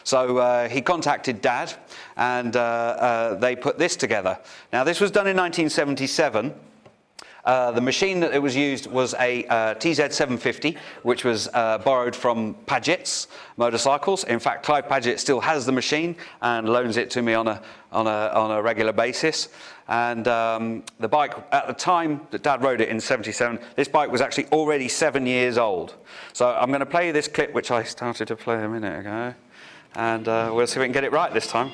So 0.03 0.37
uh, 0.37 0.67
he 0.67 0.81
contacted 0.81 1.39
Dad, 1.39 1.73
and 2.17 2.57
uh, 2.57 2.59
uh, 2.59 3.33
they 3.35 3.55
put 3.55 3.77
this 3.77 3.95
together. 3.95 4.37
Now, 4.73 4.83
this 4.83 4.99
was 4.99 5.09
done 5.09 5.25
in 5.25 5.37
1977. 5.37 6.53
Uh, 7.45 7.71
the 7.71 7.81
machine 7.81 8.19
that 8.19 8.33
it 8.33 8.41
was 8.41 8.55
used 8.55 8.87
was 8.87 9.13
a 9.19 9.45
uh, 9.45 9.75
TZ750, 9.75 10.77
which 11.03 11.23
was 11.23 11.47
uh, 11.53 11.77
borrowed 11.79 12.15
from 12.15 12.55
Paget's 12.65 13.27
motorcycles. 13.57 14.23
In 14.23 14.39
fact, 14.39 14.65
Clive 14.65 14.89
Paget 14.89 15.19
still 15.19 15.39
has 15.39 15.65
the 15.65 15.71
machine 15.71 16.15
and 16.41 16.67
loans 16.67 16.97
it 16.97 17.11
to 17.11 17.21
me 17.21 17.35
on 17.35 17.47
a, 17.47 17.61
on 17.91 18.07
a, 18.07 18.31
on 18.33 18.51
a 18.51 18.61
regular 18.61 18.91
basis. 18.91 19.49
And 19.87 20.27
um, 20.27 20.83
the 20.99 21.07
bike, 21.07 21.35
at 21.51 21.67
the 21.67 21.73
time 21.73 22.21
that 22.31 22.41
Dad 22.41 22.63
rode 22.63 22.81
it 22.81 22.89
in 22.89 22.99
77, 22.99 23.59
this 23.75 23.87
bike 23.87 24.09
was 24.09 24.21
actually 24.21 24.47
already 24.47 24.87
seven 24.87 25.27
years 25.27 25.59
old. 25.59 25.95
So 26.33 26.49
I'm 26.49 26.69
going 26.69 26.79
to 26.79 26.85
play 26.87 27.11
this 27.11 27.27
clip, 27.27 27.53
which 27.53 27.69
I 27.69 27.83
started 27.83 28.27
to 28.29 28.35
play 28.35 28.63
a 28.63 28.67
minute 28.67 29.01
ago. 29.01 29.35
And 29.93 30.27
uh, 30.27 30.51
we'll 30.51 30.65
see 30.65 30.77
if 30.77 30.79
we 30.79 30.85
can 30.85 30.93
get 30.93 31.03
it 31.03 31.11
right 31.11 31.31
this 31.31 31.47
time. 31.47 31.71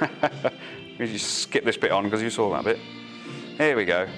you 0.98 1.06
just 1.06 1.38
skip 1.38 1.64
this 1.64 1.76
bit 1.76 1.92
on 1.92 2.04
because 2.04 2.20
you 2.20 2.30
saw 2.30 2.52
that 2.54 2.64
bit. 2.64 2.78
Here 3.56 3.76
we 3.76 3.84
go. 3.84 4.08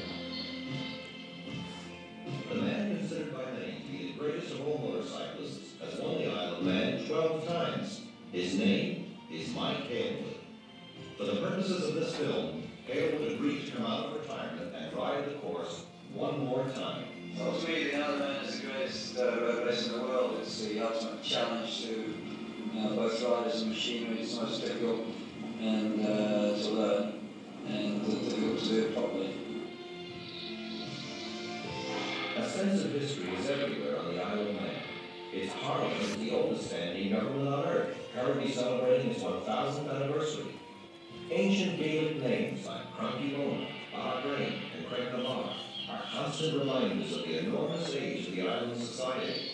Isle 7.12 7.18
of 7.18 7.44
Man 7.44 7.44
12 7.44 7.48
times. 7.48 8.00
His 8.32 8.54
name 8.54 9.16
is 9.32 9.54
Mike 9.54 9.88
Hailwood. 9.88 10.36
For 11.16 11.24
the 11.24 11.40
purposes 11.40 11.88
of 11.88 11.94
this 11.94 12.14
film, 12.16 12.62
Hailwood 12.86 13.34
agreed 13.34 13.66
to 13.66 13.72
come 13.72 13.86
out 13.86 14.06
of 14.06 14.20
retirement 14.20 14.74
and 14.74 14.96
ride 14.96 15.26
the 15.26 15.34
course 15.38 15.84
one 16.14 16.44
more 16.46 16.64
time. 16.68 17.04
Well, 17.38 17.58
to 17.58 17.66
me, 17.68 17.84
the 17.84 17.96
Isle 17.96 18.14
of 18.14 18.18
Man 18.20 18.44
is 18.44 18.60
the 18.60 18.66
greatest 18.66 19.18
uh, 19.18 19.40
road 19.40 19.66
race 19.66 19.86
in 19.88 19.92
the 19.94 20.02
world. 20.02 20.38
It's 20.40 20.64
the 20.64 20.80
ultimate 20.80 21.22
challenge 21.22 21.84
to 21.84 22.14
uh, 22.78 22.88
both 22.94 23.22
riders 23.22 23.62
and 23.62 23.70
machinery. 23.70 24.20
It's 24.20 24.36
most 24.36 24.60
difficult 24.60 25.06
and 25.60 26.06
uh, 26.06 26.56
to 26.56 26.70
learn 26.70 27.12
and 27.68 28.06
difficult 28.06 28.58
to 28.60 28.66
do 28.66 28.82
it 28.84 28.94
properly. 28.94 29.34
A 32.36 32.48
sense 32.48 32.84
of 32.84 32.92
history 32.92 33.30
is 33.34 33.50
everywhere 33.50 33.98
on 33.98 34.14
the 34.14 34.22
Isle 34.22 34.40
of 34.40 34.54
Man. 34.54 34.79
Its 35.32 35.54
parliament 35.62 36.00
is 36.02 36.16
the 36.16 36.36
oldest 36.36 36.66
standing 36.66 37.12
government 37.12 37.48
on 37.48 37.64
earth, 37.64 37.96
currently 38.12 38.50
celebrating 38.50 39.12
its 39.12 39.22
1000th 39.22 39.88
anniversary. 39.88 40.56
Ancient 41.30 41.78
Gaelic 41.78 42.20
names 42.20 42.66
like 42.66 42.92
Cronk-ny-Mona, 42.96 43.68
Bahrain, 43.94 44.54
and 44.76 44.86
Creg-ny-Baa 44.88 45.54
are 45.88 46.02
constant 46.12 46.58
reminders 46.58 47.16
of 47.16 47.22
the 47.22 47.46
enormous 47.46 47.94
age 47.94 48.26
of 48.26 48.34
the 48.34 48.48
island's 48.48 48.88
society. 48.88 49.52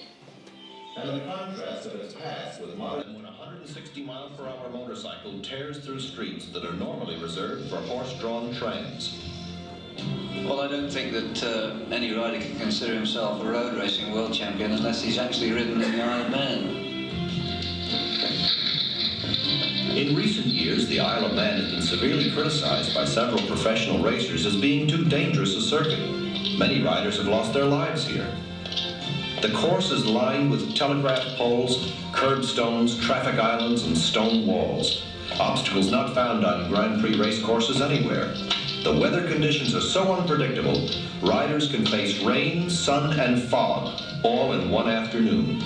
And 0.97 1.21
the 1.21 1.27
contrast 1.27 1.87
of 1.87 1.97
its 1.97 2.15
past 2.15 2.63
with 2.63 2.75
modern 2.79 3.15
when 3.15 3.27
a 3.27 3.29
160 3.29 4.03
mile 4.03 4.31
per 4.31 4.47
hour 4.47 4.71
motorcycle 4.71 5.41
tears 5.41 5.85
through 5.85 6.01
streets 6.01 6.49
that 6.53 6.65
are 6.65 6.73
normally 6.73 7.19
reserved 7.19 7.69
for 7.69 7.77
horse-drawn 7.77 8.55
trams. 8.55 9.36
Well, 10.47 10.61
I 10.61 10.69
don't 10.69 10.89
think 10.89 11.13
that 11.13 11.43
uh, 11.43 11.95
any 11.95 12.15
rider 12.15 12.41
can 12.41 12.57
consider 12.59 12.95
himself 12.95 13.43
a 13.43 13.45
road 13.45 13.77
racing 13.77 14.13
world 14.13 14.33
champion 14.33 14.73
unless 14.73 15.03
he's 15.03 15.19
actually 15.19 15.53
ridden 15.53 15.83
in 15.83 15.93
the 15.93 16.03
Isle 16.03 16.27
of 16.27 16.31
Man. 16.31 16.87
In 19.97 20.15
recent 20.15 20.47
years, 20.47 20.87
the 20.89 21.01
Isle 21.01 21.27
of 21.27 21.35
Man 21.35 21.61
has 21.61 21.71
been 21.73 21.83
severely 21.83 22.31
criticized 22.31 22.95
by 22.95 23.05
several 23.07 23.45
professional 23.47 24.03
racers 24.03 24.47
as 24.47 24.57
being 24.57 24.87
too 24.87 25.05
dangerous 25.05 25.57
a 25.57 25.61
circuit. 25.63 25.99
Many 26.59 26.83
riders 26.83 27.17
have 27.17 27.27
lost 27.27 27.53
their 27.53 27.65
lives 27.65 28.07
here. 28.07 28.31
The 29.43 29.53
course 29.53 29.91
is 29.91 30.07
lined 30.07 30.51
with 30.51 30.75
telegraph 30.75 31.25
poles, 31.37 31.93
curbstones, 32.13 32.99
traffic 33.01 33.39
islands, 33.39 33.85
and 33.85 33.97
stone 33.97 34.47
walls. 34.47 35.05
Obstacles 35.39 35.91
not 35.91 36.15
found 36.15 36.45
on 36.45 36.71
Grand 36.71 37.01
Prix 37.01 37.19
race 37.19 37.43
courses 37.43 37.81
anywhere. 37.83 38.35
The 38.87 38.97
weather 38.97 39.27
conditions 39.27 39.75
are 39.75 39.81
so 39.81 40.13
unpredictable, 40.13 40.89
riders 41.21 41.69
can 41.73 41.85
face 41.85 42.23
rain, 42.23 42.71
sun, 42.71 43.19
and 43.19 43.43
fog 43.43 44.01
all 44.23 44.53
in 44.53 44.71
one 44.71 44.89
afternoon. 44.89 45.61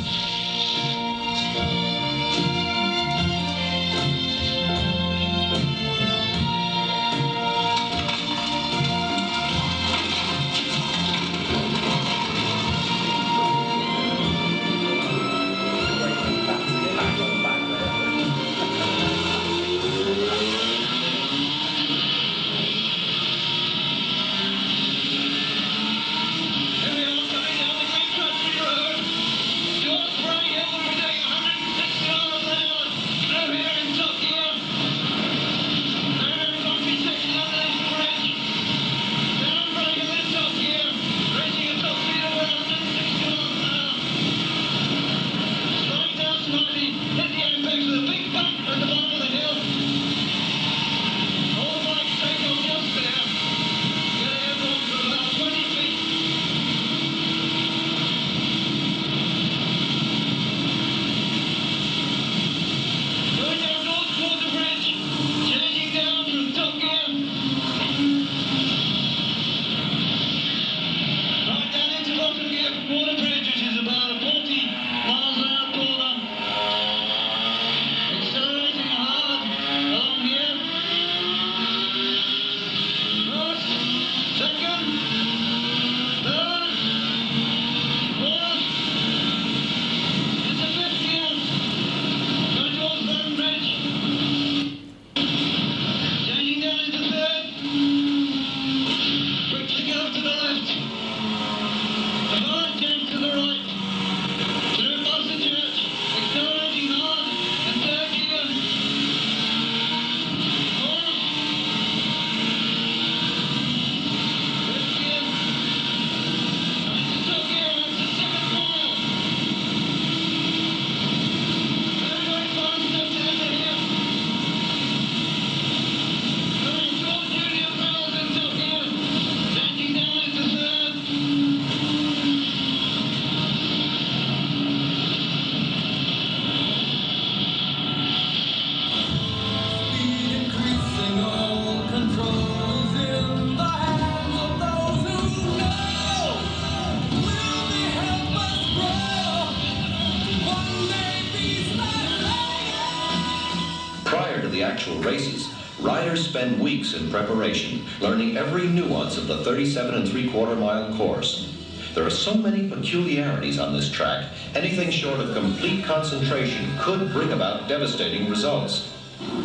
Spend 156.30 156.60
weeks 156.60 156.94
in 156.94 157.10
preparation, 157.10 157.84
learning 158.00 158.36
every 158.36 158.68
nuance 158.68 159.18
of 159.18 159.26
the 159.26 159.42
37 159.42 159.94
and 159.94 160.08
3 160.08 160.30
quarter 160.30 160.54
mile 160.54 160.94
course. 160.94 161.52
There 161.92 162.06
are 162.06 162.10
so 162.10 162.34
many 162.34 162.70
peculiarities 162.70 163.58
on 163.58 163.72
this 163.72 163.90
track, 163.90 164.28
anything 164.54 164.90
short 164.90 165.18
of 165.18 165.34
complete 165.34 165.84
concentration 165.84 166.70
could 166.78 167.12
bring 167.12 167.32
about 167.32 167.66
devastating 167.68 168.30
results. 168.30 168.92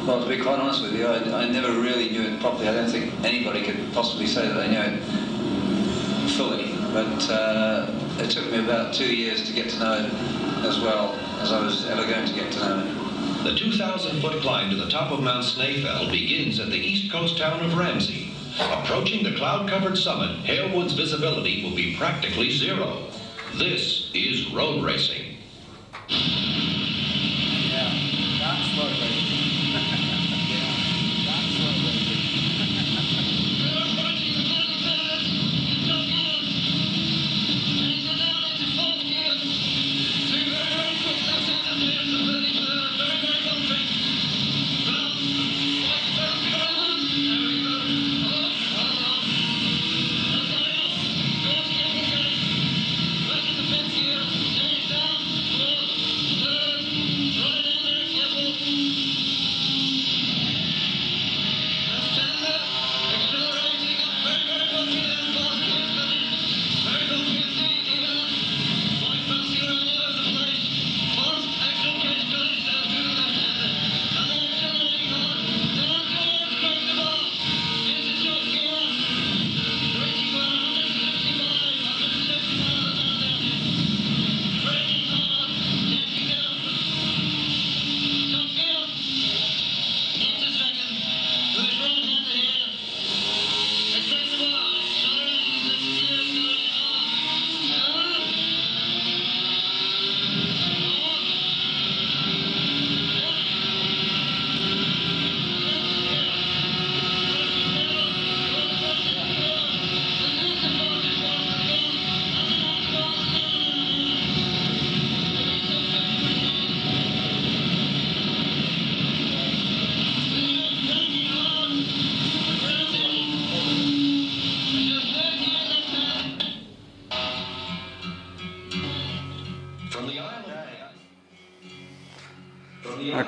Well, 0.06 0.22
to 0.22 0.30
be 0.30 0.40
quite 0.40 0.60
honest 0.60 0.84
with 0.84 0.94
you, 0.94 1.08
I, 1.08 1.46
I 1.46 1.50
never 1.50 1.72
really 1.72 2.12
knew 2.12 2.22
it 2.22 2.40
properly. 2.40 2.70
I 2.70 2.74
don't 2.74 2.90
think 2.90 3.12
anybody 3.26 3.64
could 3.64 3.92
possibly 3.92 4.28
say 4.28 4.48
that 4.48 4.54
they 4.54 4.70
knew 4.70 4.80
it 4.80 5.02
fully. 6.38 6.76
But 6.94 7.30
uh, 7.32 7.92
it 8.20 8.30
took 8.30 8.52
me 8.52 8.60
about 8.60 8.94
two 8.94 9.14
years 9.14 9.44
to 9.48 9.54
get 9.54 9.72
to 9.72 9.80
know 9.80 9.94
it 9.94 10.14
as 10.64 10.80
well 10.80 11.16
as 11.42 11.52
I 11.52 11.60
was 11.60 11.88
ever 11.88 12.06
going 12.06 12.28
to 12.28 12.34
get 12.34 12.52
to 12.54 12.60
know 12.60 12.80
it. 12.86 13.05
The 13.46 13.54
2,000 13.54 14.22
foot 14.22 14.42
climb 14.42 14.72
to 14.72 14.76
the 14.76 14.90
top 14.90 15.12
of 15.12 15.22
Mount 15.22 15.46
Snaefell 15.46 16.10
begins 16.10 16.60
at 16.60 16.72
the 16.72 16.80
east 16.80 17.12
coast 17.12 17.38
town 17.38 17.64
of 17.64 17.78
Ramsey. 17.78 18.32
Approaching 18.60 19.24
the 19.24 19.36
cloud 19.36 19.70
covered 19.70 20.00
summit, 20.00 20.44
Hailwood's 20.44 20.94
visibility 20.94 21.64
will 21.64 21.76
be 21.76 21.96
practically 21.96 22.50
zero. 22.50 23.04
This 23.54 24.10
is 24.16 24.52
road 24.52 24.84
racing. 24.84 25.25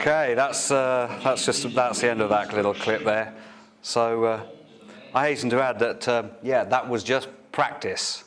Okay, 0.08 0.36
that's 0.36 0.72
uh, 0.72 1.20
that's 1.22 1.46
just 1.46 1.76
that's 1.76 2.00
the 2.00 2.10
end 2.10 2.22
of 2.22 2.30
that 2.30 2.54
little 2.54 2.74
clip 2.74 3.04
there. 3.04 3.34
So 3.82 4.24
uh, 4.24 4.44
I 5.14 5.28
hasten 5.28 5.50
to 5.50 5.62
add 5.62 5.80
that 5.80 6.08
um, 6.08 6.32
yeah, 6.42 6.64
that 6.64 6.88
was 6.88 7.04
just 7.04 7.28
practice. 7.52 8.24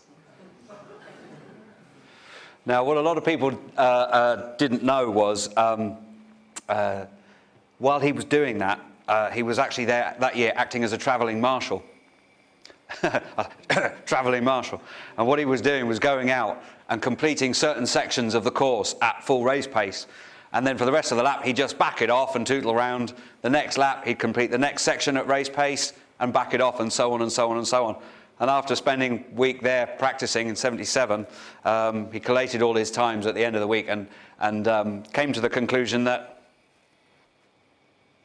Now, 2.66 2.84
what 2.84 2.98
a 2.98 3.00
lot 3.00 3.16
of 3.16 3.24
people 3.24 3.58
uh, 3.78 3.80
uh, 3.80 4.56
didn't 4.58 4.82
know 4.82 5.10
was 5.10 5.56
um, 5.56 5.96
uh, 6.68 7.06
while 7.78 7.98
he 7.98 8.12
was 8.12 8.26
doing 8.26 8.58
that, 8.58 8.78
uh, 9.08 9.30
he 9.30 9.42
was 9.42 9.58
actually 9.58 9.86
there 9.86 10.14
that 10.20 10.36
year 10.36 10.52
acting 10.56 10.84
as 10.84 10.92
a 10.92 10.98
travelling 10.98 11.40
marshal. 11.40 11.82
travelling 14.04 14.44
marshal. 14.44 14.82
And 15.16 15.26
what 15.26 15.38
he 15.38 15.46
was 15.46 15.62
doing 15.62 15.86
was 15.86 15.98
going 15.98 16.28
out 16.28 16.62
and 16.90 17.00
completing 17.00 17.54
certain 17.54 17.86
sections 17.86 18.34
of 18.34 18.44
the 18.44 18.50
course 18.50 18.96
at 19.00 19.24
full 19.24 19.44
race 19.44 19.66
pace. 19.66 20.06
And 20.52 20.66
then 20.66 20.76
for 20.76 20.84
the 20.84 20.92
rest 20.92 21.12
of 21.12 21.16
the 21.18 21.22
lap, 21.22 21.44
he'd 21.44 21.56
just 21.56 21.78
back 21.78 22.02
it 22.02 22.10
off 22.10 22.34
and 22.34 22.46
tootle 22.46 22.72
around. 22.72 23.12
The 23.42 23.50
next 23.50 23.78
lap, 23.78 24.04
he'd 24.06 24.18
complete 24.18 24.50
the 24.50 24.58
next 24.58 24.82
section 24.82 25.16
at 25.16 25.26
race 25.28 25.48
pace 25.48 25.92
and 26.18 26.32
back 26.32 26.54
it 26.54 26.60
off, 26.60 26.80
and 26.80 26.92
so 26.92 27.12
on 27.12 27.22
and 27.22 27.32
so 27.32 27.50
on 27.50 27.56
and 27.56 27.66
so 27.66 27.86
on. 27.86 27.96
And 28.40 28.50
after 28.50 28.74
spending 28.74 29.24
a 29.30 29.34
week 29.34 29.62
there 29.62 29.86
practicing 29.98 30.48
in 30.48 30.56
77, 30.56 31.26
um, 31.64 32.10
he 32.10 32.18
collated 32.18 32.62
all 32.62 32.74
his 32.74 32.90
times 32.90 33.26
at 33.26 33.34
the 33.34 33.44
end 33.44 33.54
of 33.54 33.60
the 33.60 33.66
week 33.66 33.86
and, 33.88 34.08
and 34.40 34.66
um, 34.66 35.02
came 35.12 35.32
to 35.32 35.40
the 35.40 35.48
conclusion 35.48 36.04
that, 36.04 36.42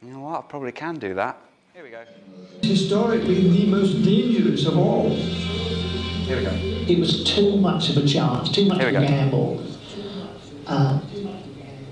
you 0.01 0.11
know 0.11 0.21
what, 0.21 0.39
I 0.39 0.41
probably 0.43 0.71
can 0.71 0.95
do 0.95 1.13
that. 1.15 1.37
Here 1.73 1.83
we 1.83 1.89
go. 1.89 2.03
Historically, 2.61 3.49
the 3.49 3.65
most 3.67 4.03
dangerous 4.03 4.65
of 4.65 4.77
all. 4.77 5.09
Here 5.09 6.37
we 6.37 6.43
go. 6.43 6.51
It 6.53 6.97
was 6.97 7.23
too 7.23 7.57
much 7.57 7.89
of 7.89 7.97
a 7.97 8.07
chance, 8.07 8.49
too 8.49 8.65
much 8.65 8.79
of 8.79 8.89
we 8.89 8.95
a 8.95 8.99
go. 8.99 9.07
gamble. 9.07 9.63
Uh, 10.65 10.99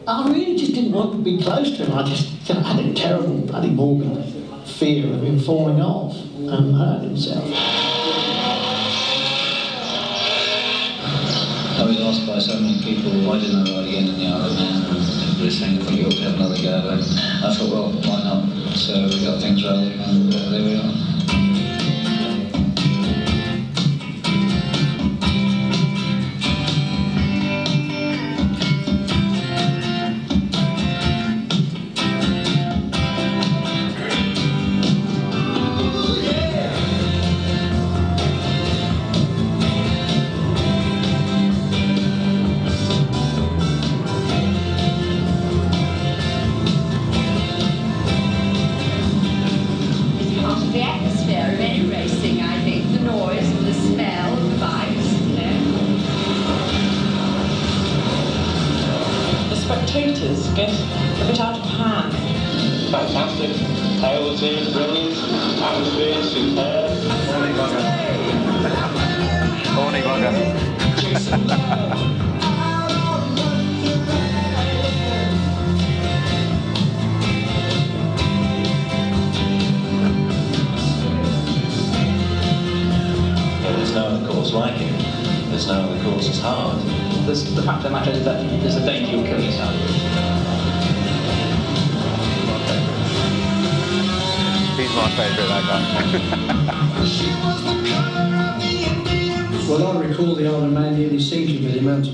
I 0.06 0.30
really 0.30 0.58
just 0.58 0.74
didn't 0.74 0.92
want 0.92 1.14
to 1.14 1.18
be 1.20 1.42
close 1.42 1.78
to 1.78 1.86
him. 1.86 1.98
I 1.98 2.04
just 2.04 2.46
of 2.50 2.66
had 2.66 2.86
a 2.86 2.94
terrible, 2.94 3.38
bloody 3.40 3.70
Morgan 3.70 4.22
fear 4.66 5.14
of 5.14 5.24
him 5.24 5.40
falling 5.40 5.82
off 5.82 6.18
and 6.36 6.76
hurt 6.76 7.04
himself. 7.04 7.46
I 11.80 11.86
was 11.86 12.00
asked 12.02 12.28
by 12.28 12.40
so 12.40 12.60
many 12.60 12.82
people 12.82 13.12
why 13.28 13.40
didn't 13.40 13.68
I 13.68 13.78
ride 13.78 13.88
again 13.88 14.08
in 14.10 14.18
the 14.18 14.28
Isle 14.28 14.46
of 14.46 14.56
Man 14.56 14.84
and 14.84 14.96
everybody 14.98 15.50
saying 15.50 15.80
I 15.80 15.92
you 15.92 16.06
ought 16.06 16.12
to 16.12 16.24
have 16.24 16.36
another 16.36 16.62
go 16.62 16.90
and 16.90 17.02
I 17.02 17.54
thought 17.54 17.70
well 17.70 17.92
why 17.92 18.24
not 18.24 18.76
so 18.76 18.94
we 19.08 19.24
got 19.24 19.42
things 19.42 19.64
rolling 19.64 20.00
and 20.00 20.34
uh, 20.34 20.50
there 20.50 20.64
we 20.64 20.76
are. 20.76 21.13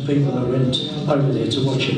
People 0.09 0.31
that 0.31 0.47
went 0.47 0.75
over 1.07 1.31
there 1.31 1.51
to 1.51 1.63
watch 1.63 1.87
it. 1.87 1.97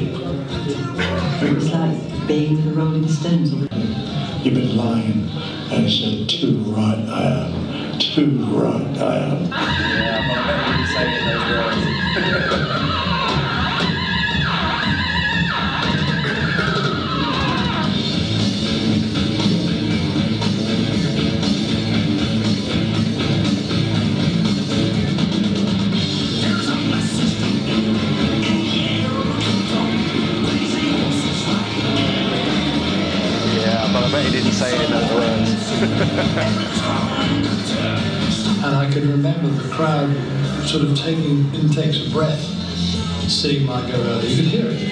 It 1.41 1.55
was 1.55 1.72
like 1.72 2.28
being 2.28 2.57
with 2.57 2.66
the 2.66 2.74
Rolling 2.74 3.07
Stones. 3.07 3.53
You've 3.53 4.53
been 4.53 4.76
lying 4.76 5.30
and 5.72 5.89
said 5.89 6.28
too 6.28 6.57
right 6.74 6.99
I 7.07 7.45
am, 7.45 7.99
too 7.99 8.43
right 8.47 8.97
I 8.97 9.18
am. 9.18 10.11
Sort 40.66 40.84
of 40.84 40.97
taking 40.97 41.53
intakes 41.53 42.05
of 42.05 42.12
breath, 42.12 42.43
and 43.22 43.32
seeing 43.32 43.66
my 43.66 43.82
go 43.89 43.95
early. 43.95 44.28
You 44.28 44.36
could 44.43 44.51
hear 44.51 44.68
it. 44.68 44.91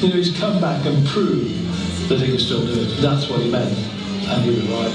You 0.00 0.08
know, 0.10 0.14
he's 0.14 0.30
come 0.38 0.60
back 0.60 0.86
and 0.86 1.04
proved 1.08 2.08
that 2.08 2.20
he 2.20 2.28
can 2.28 2.38
still 2.38 2.64
do 2.64 2.82
it. 2.82 3.02
That's 3.02 3.28
what 3.28 3.40
he 3.40 3.50
meant, 3.50 3.76
and 4.28 4.44
he 4.44 4.50
was 4.50 4.62
right. 4.68 4.92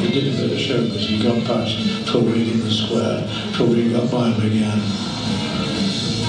He 0.00 0.08
did 0.10 0.34
a 0.34 0.36
bit 0.36 0.50
of 0.50 0.58
show 0.58 0.82
because 0.84 1.06
he 1.08 1.22
got 1.22 1.44
past 1.44 1.78
Phil 2.10 2.22
Read 2.22 2.48
in 2.48 2.58
the 2.58 2.72
square. 2.72 3.22
Phil 3.54 3.68
Read 3.68 3.92
got 3.92 4.10
by 4.10 4.30
him 4.30 4.46
again. 4.50 4.80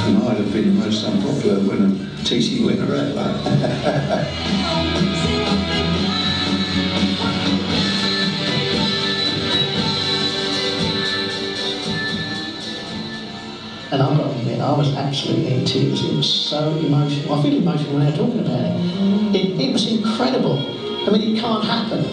And 0.06 0.22
I'd 0.30 0.38
have 0.38 0.54
been 0.54 0.78
the 0.78 0.86
most 0.86 1.04
unpopular 1.04 1.60
winner, 1.68 1.90
TT 2.24 2.62
winner 2.64 2.94
ever. 2.94 3.34
And 13.90 14.02
I've 14.02 14.18
got 14.18 14.34
to 14.34 14.60
I 14.60 14.78
was 14.78 14.94
absolutely 14.96 15.54
in 15.54 15.66
tears. 15.66 16.04
It 16.04 16.14
was 16.16 16.28
so 16.28 16.76
emotional. 16.78 17.34
I 17.40 17.42
feel 17.42 17.56
emotional 17.56 18.00
now 18.00 18.12
talking 18.12 18.40
about 18.40 18.60
it. 18.60 19.36
It, 19.36 19.62
it 19.62 19.72
was 19.72 19.90
incredible. 19.90 20.60
I 21.08 21.10
mean, 21.12 21.36
it 21.36 21.40
can't 21.40 21.64
happen. 21.64 22.04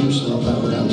That 0.00 0.62
without 0.62 0.88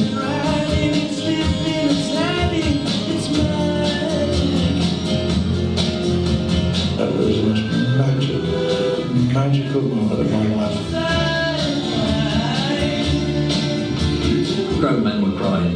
That 6.97 7.13
was 7.13 7.27
the 7.27 7.43
most 7.43 7.63
magic, 7.97 8.41
magical 9.33 9.81
moment 9.81 10.21
of 10.21 10.31
my 10.31 10.45
life. 10.55 10.79
Grown 14.79 15.03
men 15.03 15.21
were 15.21 15.37
crying. 15.37 15.75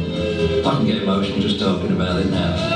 I 0.66 0.68
can 0.76 0.86
get 0.86 1.02
emotional 1.02 1.40
just 1.40 1.60
talking 1.60 1.92
about 1.92 2.20
it 2.20 2.30
now. 2.30 2.69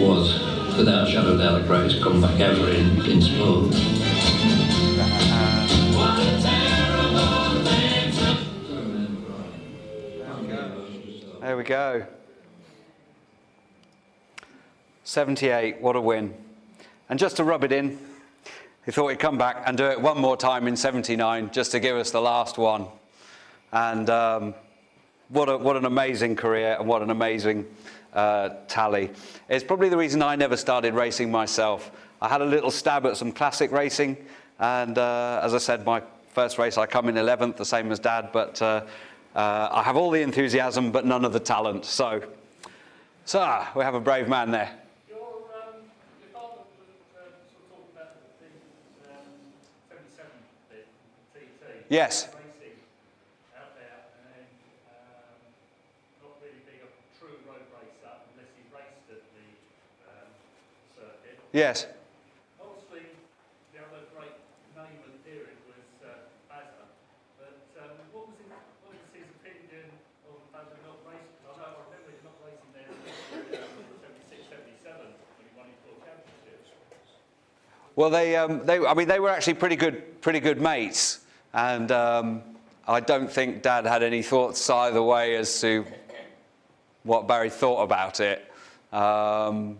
Was, 0.00 0.32
without 0.76 1.06
a 1.06 1.10
shadow 1.10 1.32
of 1.32 1.38
doubt, 1.38 1.60
the 1.60 1.66
greatest 1.66 2.02
comeback 2.02 2.40
ever 2.40 2.70
in, 2.70 3.04
in 3.04 3.20
sport. 3.20 3.70
There 11.40 11.56
we 11.56 11.64
go. 11.64 12.06
78, 15.04 15.80
what 15.80 15.96
a 15.96 16.00
win. 16.00 16.32
And 17.08 17.18
just 17.18 17.36
to 17.38 17.44
rub 17.44 17.64
it 17.64 17.72
in, 17.72 17.98
he 18.86 18.92
thought 18.92 19.08
he'd 19.08 19.18
come 19.18 19.36
back 19.36 19.64
and 19.66 19.76
do 19.76 19.84
it 19.86 20.00
one 20.00 20.18
more 20.18 20.36
time 20.36 20.68
in 20.68 20.76
79 20.76 21.50
just 21.50 21.72
to 21.72 21.80
give 21.80 21.96
us 21.96 22.10
the 22.10 22.20
last 22.20 22.56
one. 22.56 22.86
And 23.72 24.08
um, 24.08 24.54
what, 25.28 25.48
a, 25.48 25.56
what 25.56 25.76
an 25.76 25.84
amazing 25.84 26.36
career 26.36 26.76
and 26.78 26.88
what 26.88 27.02
an 27.02 27.10
amazing 27.10 27.66
uh, 28.12 28.50
tally. 28.68 29.10
It's 29.48 29.64
probably 29.64 29.88
the 29.88 29.96
reason 29.96 30.22
I 30.22 30.36
never 30.36 30.56
started 30.56 30.94
racing 30.94 31.30
myself. 31.30 31.90
I 32.20 32.28
had 32.28 32.40
a 32.40 32.44
little 32.44 32.70
stab 32.70 33.06
at 33.06 33.16
some 33.16 33.32
classic 33.32 33.70
racing, 33.72 34.16
and 34.58 34.98
uh, 34.98 35.40
as 35.42 35.54
I 35.54 35.58
said, 35.58 35.84
my 35.84 36.02
first 36.32 36.58
race 36.58 36.78
I 36.78 36.86
come 36.86 37.08
in 37.08 37.14
11th, 37.14 37.56
the 37.56 37.64
same 37.64 37.90
as 37.90 37.98
Dad, 37.98 38.30
but 38.32 38.60
uh, 38.60 38.84
uh, 39.34 39.68
I 39.70 39.82
have 39.82 39.96
all 39.96 40.10
the 40.10 40.22
enthusiasm 40.22 40.92
but 40.92 41.06
none 41.06 41.24
of 41.24 41.32
the 41.32 41.40
talent. 41.40 41.84
So, 41.84 42.22
so 43.24 43.64
we 43.74 43.84
have 43.84 43.94
a 43.94 44.00
brave 44.00 44.28
man 44.28 44.50
there. 44.50 44.70
Yes. 51.90 52.28
Yes. 61.52 61.86
Obviously, 62.62 63.10
the 63.74 63.82
other 63.82 64.06
great 64.14 64.38
name 64.78 65.02
of 65.02 65.10
the 65.10 65.18
period 65.26 65.58
was 65.66 65.82
uh, 65.98 66.30
Bazza. 66.46 66.86
But 67.42 67.58
um, 67.82 67.98
what 68.14 68.30
was 68.30 68.38
his, 68.38 68.54
what 68.86 68.94
was 68.94 69.02
his 69.10 69.26
opinion 69.42 69.90
on 70.30 70.38
Bazza 70.54 70.78
not 70.86 71.02
racing? 71.10 71.42
I 71.42 71.58
know 71.58 71.74
I 71.74 71.90
remember 71.90 72.14
him 72.14 72.22
not 72.22 72.38
racing 72.46 72.70
there 72.70 72.86
in 72.86 73.66
76, 74.30 74.46
77 74.46 74.94
when 74.94 75.42
he 75.42 75.50
won 75.58 75.66
his 75.66 75.82
world 75.82 75.98
championships. 76.06 76.70
Well, 77.98 78.10
they, 78.14 78.38
um, 78.38 78.62
they, 78.62 78.78
I 78.86 78.94
mean, 78.94 79.08
they 79.08 79.18
were 79.18 79.30
actually 79.30 79.58
pretty 79.58 79.76
good, 79.76 80.22
pretty 80.22 80.38
good 80.38 80.62
mates, 80.62 81.18
and 81.52 81.90
um, 81.90 82.42
I 82.86 83.00
don't 83.00 83.30
think 83.30 83.62
Dad 83.62 83.86
had 83.86 84.04
any 84.04 84.22
thoughts 84.22 84.70
either 84.70 85.02
way 85.02 85.34
as 85.34 85.60
to 85.62 85.84
what 87.02 87.26
Barry 87.26 87.50
thought 87.50 87.82
about 87.82 88.20
it. 88.20 88.46
Um, 88.92 89.78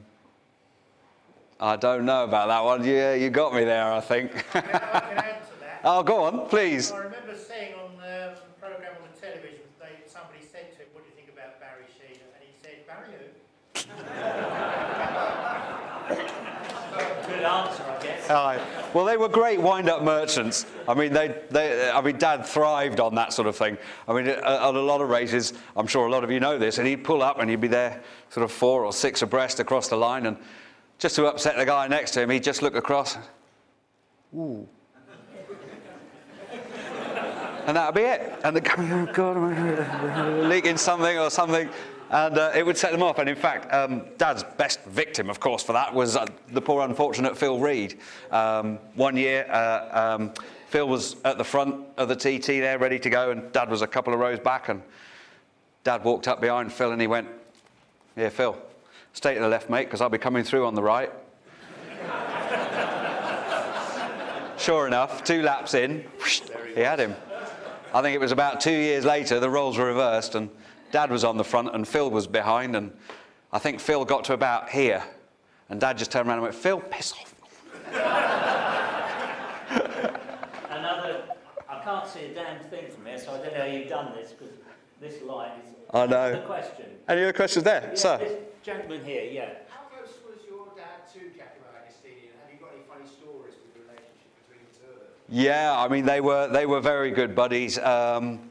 I 1.62 1.76
don't 1.76 2.06
know 2.06 2.24
about 2.24 2.48
that 2.48 2.64
one. 2.64 2.82
Yeah, 2.84 3.12
you 3.12 3.28
got 3.28 3.52
me 3.52 3.64
there, 3.64 3.92
I 3.92 4.00
think. 4.00 4.46
oh, 5.84 6.02
go 6.02 6.24
on, 6.24 6.48
please. 6.48 6.90
I 6.90 6.96
remember 6.96 7.36
seeing 7.36 7.74
on 7.74 7.98
the 7.98 8.32
program 8.58 8.92
on 8.96 9.08
the 9.14 9.20
television, 9.20 9.58
they, 9.78 9.88
somebody 10.06 10.38
said 10.40 10.72
to 10.72 10.78
him, 10.78 10.86
"What 10.94 11.04
do 11.04 11.10
you 11.10 11.16
think 11.16 11.28
about 11.28 11.60
Barry 11.60 11.84
Sheene?" 11.98 12.16
And 12.16 12.40
he 12.40 12.54
said, 12.62 12.86
"Barry 12.86 13.12
who?" 13.12 13.26
Good 17.30 17.44
answer, 17.44 17.82
I 17.82 18.02
guess. 18.02 18.30
Aye. 18.30 18.58
Well, 18.94 19.04
they 19.04 19.18
were 19.18 19.28
great 19.28 19.60
wind-up 19.60 20.02
merchants. 20.02 20.64
I 20.88 20.94
mean, 20.94 21.12
they, 21.12 21.42
they, 21.50 21.90
I 21.90 22.00
mean, 22.00 22.16
Dad 22.16 22.46
thrived 22.46 23.00
on 23.00 23.14
that 23.16 23.34
sort 23.34 23.46
of 23.46 23.54
thing. 23.54 23.76
I 24.08 24.14
mean, 24.14 24.28
at 24.28 24.38
at 24.38 24.74
a 24.74 24.80
lot 24.80 25.02
of 25.02 25.10
races, 25.10 25.52
I'm 25.76 25.86
sure 25.86 26.06
a 26.06 26.10
lot 26.10 26.24
of 26.24 26.30
you 26.30 26.40
know 26.40 26.56
this, 26.58 26.78
and 26.78 26.88
he'd 26.88 27.04
pull 27.04 27.22
up 27.22 27.38
and 27.38 27.50
he'd 27.50 27.60
be 27.60 27.68
there, 27.68 28.02
sort 28.30 28.44
of 28.44 28.50
four 28.50 28.86
or 28.86 28.94
six 28.94 29.20
abreast 29.20 29.60
across 29.60 29.88
the 29.88 29.96
line, 29.96 30.24
and 30.24 30.38
just 31.00 31.16
to 31.16 31.26
upset 31.26 31.56
the 31.56 31.64
guy 31.64 31.88
next 31.88 32.12
to 32.12 32.20
him, 32.20 32.30
he'd 32.30 32.44
just 32.44 32.62
look 32.62 32.76
across. 32.76 33.16
Ooh. 34.36 34.68
And 37.66 37.76
that'd 37.76 37.94
be 37.94 38.02
it. 38.02 38.38
And 38.44 38.54
they'd 38.54 38.64
go, 38.64 38.74
oh 38.78 39.08
God, 39.12 40.44
leaking 40.48 40.76
something 40.76 41.18
or 41.18 41.30
something. 41.30 41.68
And 42.10 42.38
uh, 42.38 42.52
it 42.54 42.66
would 42.66 42.76
set 42.76 42.92
them 42.92 43.02
off. 43.02 43.18
And 43.18 43.28
in 43.28 43.36
fact, 43.36 43.72
um, 43.72 44.04
Dad's 44.18 44.42
best 44.58 44.84
victim, 44.84 45.30
of 45.30 45.40
course, 45.40 45.62
for 45.62 45.72
that 45.72 45.94
was 45.94 46.16
uh, 46.16 46.26
the 46.48 46.60
poor 46.60 46.84
unfortunate 46.84 47.36
Phil 47.36 47.58
Read. 47.58 47.98
Um, 48.30 48.78
one 48.94 49.16
year, 49.16 49.46
uh, 49.50 50.16
um, 50.16 50.32
Phil 50.68 50.88
was 50.88 51.16
at 51.24 51.38
the 51.38 51.44
front 51.44 51.76
of 51.96 52.08
the 52.08 52.16
TT 52.16 52.46
there, 52.46 52.78
ready 52.78 52.98
to 52.98 53.10
go, 53.10 53.30
and 53.30 53.50
Dad 53.52 53.70
was 53.70 53.82
a 53.82 53.86
couple 53.86 54.12
of 54.12 54.20
rows 54.20 54.40
back. 54.40 54.68
And 54.68 54.82
Dad 55.84 56.04
walked 56.04 56.28
up 56.28 56.40
behind 56.40 56.72
Phil 56.72 56.92
and 56.92 57.00
he 57.00 57.06
went, 57.06 57.28
Here, 58.16 58.30
Phil, 58.30 58.56
stay 59.12 59.34
to 59.34 59.40
the 59.40 59.48
left, 59.48 59.70
mate, 59.70 59.84
because 59.84 60.00
I'll 60.00 60.08
be 60.08 60.18
coming 60.18 60.44
through 60.44 60.66
on 60.66 60.74
the 60.74 60.82
right. 60.82 61.10
sure 64.58 64.86
enough, 64.86 65.24
two 65.24 65.42
laps 65.42 65.74
in, 65.74 66.04
he 66.74 66.80
had 66.80 66.98
him. 67.00 67.14
I 67.92 68.02
think 68.02 68.14
it 68.14 68.20
was 68.20 68.32
about 68.32 68.60
two 68.60 68.70
years 68.70 69.04
later, 69.04 69.40
the 69.40 69.50
roles 69.50 69.76
were 69.76 69.86
reversed, 69.86 70.34
and 70.34 70.48
Dad 70.92 71.10
was 71.10 71.24
on 71.24 71.36
the 71.36 71.44
front 71.44 71.74
and 71.74 71.86
Phil 71.86 72.10
was 72.10 72.26
behind. 72.26 72.76
And 72.76 72.92
I 73.52 73.58
think 73.58 73.80
Phil 73.80 74.04
got 74.04 74.24
to 74.24 74.32
about 74.32 74.68
here, 74.70 75.02
and 75.68 75.80
Dad 75.80 75.98
just 75.98 76.12
turned 76.12 76.28
around 76.28 76.38
and 76.38 76.44
went, 76.44 76.54
Phil, 76.54 76.80
piss 76.80 77.12
off. 77.12 77.34
Another, 80.70 81.22
I 81.68 81.80
can't 81.82 82.06
see 82.06 82.26
a 82.26 82.34
damn 82.34 82.60
thing 82.64 82.90
from 82.90 83.06
here, 83.06 83.18
so 83.18 83.32
I 83.32 83.38
don't 83.38 83.54
know 83.54 83.60
how 83.60 83.66
you've 83.66 83.88
done 83.88 84.12
this 84.14 84.32
because 84.32 84.54
this 85.00 85.22
light 85.22 85.52
is. 85.66 85.74
I 85.92 86.06
know. 86.06 86.32
The 86.32 86.40
question. 86.42 86.86
Any 87.08 87.22
other 87.22 87.32
questions 87.32 87.64
there, 87.64 87.88
Yeah, 87.88 87.94
sir? 87.94 88.18
This 88.18 88.38
gentleman 88.62 89.04
here, 89.04 89.24
yeah. 89.24 89.50
How 89.68 89.80
close 89.88 90.18
was 90.26 90.38
your 90.48 90.66
dad 90.76 91.08
to 91.14 91.18
Giacomo 91.18 91.66
Agostini, 91.74 92.28
and 92.28 92.40
have 92.42 92.52
you 92.52 92.58
got 92.60 92.70
any 92.74 92.82
funny 92.88 93.06
stories 93.06 93.54
with 93.62 93.74
the 93.74 93.80
relationship 93.80 94.30
between 94.46 94.66
the 94.70 94.78
two 94.78 94.90
of 94.92 94.98
them? 94.98 95.08
Yeah, 95.28 95.74
I 95.76 95.88
mean 95.88 96.04
they 96.04 96.20
were 96.20 96.48
they 96.48 96.66
were 96.66 96.80
very 96.80 97.10
good 97.10 97.34
buddies. 97.34 97.78
Um, 97.78 98.50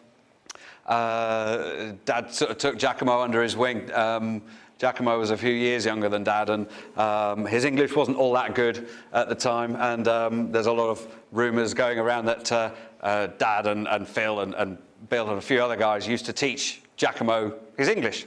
uh, 0.85 1.93
Dad 2.05 2.33
sort 2.33 2.51
of 2.51 2.57
took 2.57 2.77
Giacomo 2.77 3.21
under 3.21 3.43
his 3.43 3.55
wing. 3.55 3.91
Um, 3.93 4.41
Giacomo 4.79 5.19
was 5.19 5.29
a 5.29 5.37
few 5.37 5.51
years 5.51 5.85
younger 5.85 6.09
than 6.09 6.23
Dad, 6.23 6.49
and 6.49 6.65
um, 6.97 7.45
his 7.45 7.65
English 7.65 7.95
wasn't 7.95 8.17
all 8.17 8.33
that 8.33 8.55
good 8.55 8.87
at 9.11 9.27
the 9.27 9.35
time. 9.35 9.75
And 9.75 10.07
um, 10.07 10.51
there's 10.51 10.67
a 10.67 10.71
lot 10.71 10.89
of 10.89 11.05
rumours 11.31 11.73
going 11.73 11.99
around 11.99 12.25
that 12.25 12.51
uh, 12.51 12.71
uh, 13.01 13.27
Dad 13.37 13.67
and, 13.67 13.87
and 13.89 14.07
Phil 14.07 14.39
and, 14.39 14.55
and 14.55 14.77
Bill 15.09 15.29
and 15.29 15.37
a 15.37 15.41
few 15.41 15.61
other 15.61 15.75
guys 15.75 16.07
used 16.07 16.25
to 16.27 16.33
teach 16.33 16.81
Giacomo 16.95 17.53
his 17.77 17.89
English. 17.89 18.25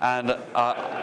And 0.00 0.30
uh, 0.54 1.01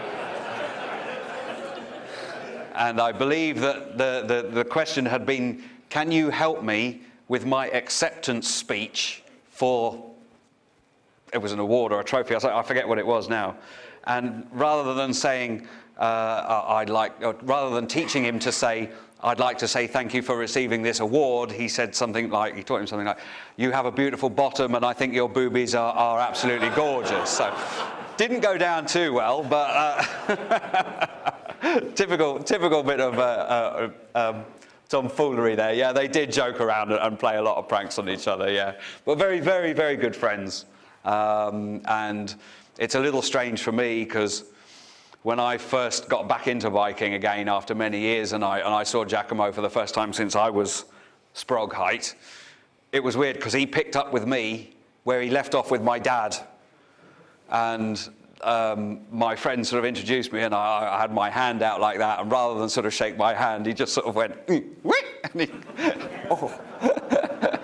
and 2.80 3.00
I 3.02 3.12
believe 3.12 3.60
that 3.60 3.98
the, 3.98 4.24
the, 4.26 4.50
the 4.50 4.66
question 4.66 5.06
had 5.06 5.26
been 5.26 5.64
Can 5.90 6.12
you 6.12 6.30
help 6.30 6.64
me 6.64 7.02
with 7.28 7.46
my 7.46 7.68
acceptance 7.68 8.48
speech 8.48 9.22
for 9.50 10.04
it 11.32 11.38
was 11.38 11.52
an 11.52 11.60
award 11.60 11.92
or 11.92 12.00
a 12.00 12.04
trophy? 12.04 12.34
I, 12.34 12.38
like, 12.38 12.46
I 12.46 12.64
forget 12.64 12.88
what 12.88 12.98
it 12.98 13.06
was 13.06 13.30
now. 13.30 13.56
And 14.06 14.48
rather 14.52 14.96
than 14.96 15.14
saying, 15.14 15.68
uh, 15.98 16.64
I'd 16.68 16.90
like, 16.90 17.22
rather 17.44 17.76
than 17.76 17.86
teaching 17.86 18.24
him 18.24 18.40
to 18.40 18.52
say, 18.52 18.90
I'd 19.22 19.38
like 19.38 19.58
to 19.60 19.68
say 19.68 19.86
thank 19.86 20.14
you 20.14 20.22
for 20.22 20.38
receiving 20.38 20.82
this 20.82 21.02
award, 21.02 21.52
he 21.52 21.68
said 21.68 21.94
something 21.94 22.30
like, 22.30 22.56
he 22.56 22.64
taught 22.64 22.80
him 22.80 22.88
something 22.88 23.06
like, 23.06 23.20
You 23.58 23.72
have 23.72 23.86
a 23.86 23.92
beautiful 23.92 24.30
bottom, 24.30 24.74
and 24.74 24.86
I 24.86 24.94
think 24.94 25.14
your 25.14 25.28
boobies 25.28 25.76
are, 25.76 25.94
are 25.94 26.20
absolutely 26.20 26.70
gorgeous. 26.70 27.30
So, 27.30 27.54
didn't 28.16 28.40
go 28.40 28.58
down 28.58 28.86
too 28.86 29.12
well, 29.14 29.44
but. 29.44 30.08
Uh, 30.30 31.32
typical, 31.96 32.40
typical 32.40 32.84
bit 32.84 33.00
of 33.00 33.18
uh, 33.20 33.22
uh, 33.22 33.90
um, 34.16 34.46
tomfoolery 34.88 35.56
there. 35.56 35.74
Yeah, 35.74 35.92
they 35.92 36.08
did 36.08 36.32
joke 36.32 36.62
around 36.62 36.92
and, 36.92 37.20
play 37.20 37.38
a 37.38 37.42
lot 37.42 37.58
of 37.58 37.68
pranks 37.68 38.00
on 38.00 38.10
each 38.10 38.28
other. 38.28 38.52
Yeah, 38.52 38.76
but 39.06 39.18
very, 39.18 39.40
very, 39.40 39.74
very 39.74 39.96
good 39.96 40.16
friends. 40.16 40.66
Um, 41.06 41.82
and 41.86 42.34
it's 42.78 42.96
a 42.96 43.00
little 43.00 43.22
strange 43.22 43.62
for 43.62 43.72
me 43.72 44.04
because 44.04 44.46
when 45.24 45.40
I 45.40 45.58
first 45.58 46.08
got 46.08 46.28
back 46.28 46.48
into 46.48 46.70
biking 46.70 47.14
again 47.14 47.50
after 47.50 47.76
many 47.76 48.00
years, 48.00 48.34
and 48.34 48.44
I 48.44 48.60
and 48.60 48.74
I 48.74 48.84
saw 48.84 49.04
Giacomo 49.04 49.52
for 49.52 49.62
the 49.62 49.70
first 49.70 49.94
time 49.94 50.14
since 50.14 50.36
I 50.36 50.50
was 50.50 50.86
sprog 51.36 51.74
height, 51.74 52.16
it 52.92 53.04
was 53.04 53.18
weird 53.18 53.36
because 53.36 53.54
he 53.54 53.66
picked 53.66 53.96
up 53.96 54.14
with 54.14 54.26
me 54.26 54.72
where 55.04 55.22
he 55.22 55.30
left 55.30 55.56
off 55.56 55.72
with 55.72 55.82
my 55.82 56.00
dad, 56.00 56.36
and 57.50 58.10
um, 58.42 59.02
my 59.12 59.36
friend 59.36 59.66
sort 59.66 59.80
of 59.80 59.86
introduced 59.86 60.32
me, 60.32 60.42
and 60.42 60.54
I, 60.54 60.96
I 60.96 61.02
had 61.02 61.14
my 61.14 61.30
hand 61.30 61.62
out 61.62 61.82
like 61.82 61.98
that, 61.98 62.20
and 62.20 62.32
rather 62.32 62.60
than 62.60 62.70
sort 62.70 62.86
of 62.86 62.94
shake 62.94 63.18
my 63.18 63.34
hand, 63.34 63.66
he 63.66 63.74
just 63.74 63.94
sort 63.94 64.08
of 64.08 64.16
went, 64.16 64.48
"Mm, 64.48 64.66
and 65.34 65.42
he, 65.42 65.52
oh. 66.30 67.60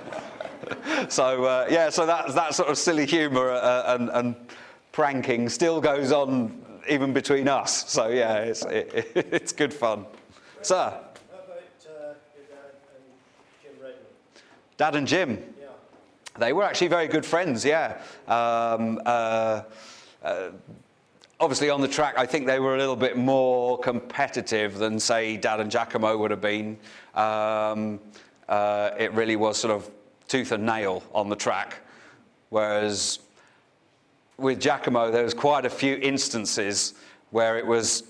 so 1.10 1.46
uh, 1.46 1.68
yeah, 1.70 1.90
so 1.90 2.06
that 2.06 2.34
that 2.34 2.54
sort 2.54 2.70
of 2.70 2.78
silly 2.78 3.06
humour 3.06 3.52
uh, 3.52 3.96
and, 3.96 4.10
and 4.10 4.36
pranking 4.92 5.50
still 5.50 5.80
goes 5.80 6.12
on 6.12 6.62
even 6.90 7.14
between 7.14 7.48
us. 7.48 7.90
So 7.90 8.08
yeah, 8.10 8.38
it's 8.40 8.66
it, 8.66 9.12
it's 9.16 9.52
good 9.52 9.74
fun, 9.74 10.06
sir. 10.62 10.76
How 10.76 10.90
about 10.90 11.58
uh, 11.88 12.14
your 12.36 12.46
dad 12.50 12.74
and 12.96 13.06
Jim 13.64 13.74
Redman? 13.82 14.06
Dad 14.78 14.96
and 14.96 15.08
Jim. 15.08 15.54
Yeah. 15.60 15.68
They 16.38 16.54
were 16.54 16.64
actually 16.64 16.90
very 16.90 17.08
good 17.08 17.26
friends, 17.26 17.64
yeah. 17.64 18.02
Um, 18.28 19.00
uh, 20.26 20.50
obviously, 21.40 21.70
on 21.70 21.82
the 21.82 21.88
track, 21.88 22.16
I 22.18 22.26
think 22.26 22.48
they 22.48 22.60
were 22.60 22.76
a 22.76 22.80
little 22.80 22.96
bit 22.96 23.16
more 23.16 23.78
competitive 23.78 24.80
than, 24.80 25.00
say, 25.00 25.38
Dad 25.38 25.60
and 25.60 25.70
Giacomo 25.70 26.18
would 26.18 26.32
have 26.32 26.42
been. 26.42 26.78
Um, 27.14 28.00
uh, 28.50 28.90
it 28.98 29.14
really 29.14 29.36
was 29.36 29.58
sort 29.58 29.72
of 29.74 29.88
tooth 30.28 30.52
and 30.52 30.66
nail 30.66 31.04
on 31.14 31.30
the 31.30 31.36
track. 31.36 31.78
Whereas 32.50 33.20
with 34.38 34.60
Giacomo, 34.60 35.12
there 35.12 35.24
was 35.24 35.36
quite 35.36 35.66
a 35.66 35.70
few 35.70 35.96
instances 35.98 36.96
where 37.30 37.58
it 37.58 37.66
was 37.66 38.04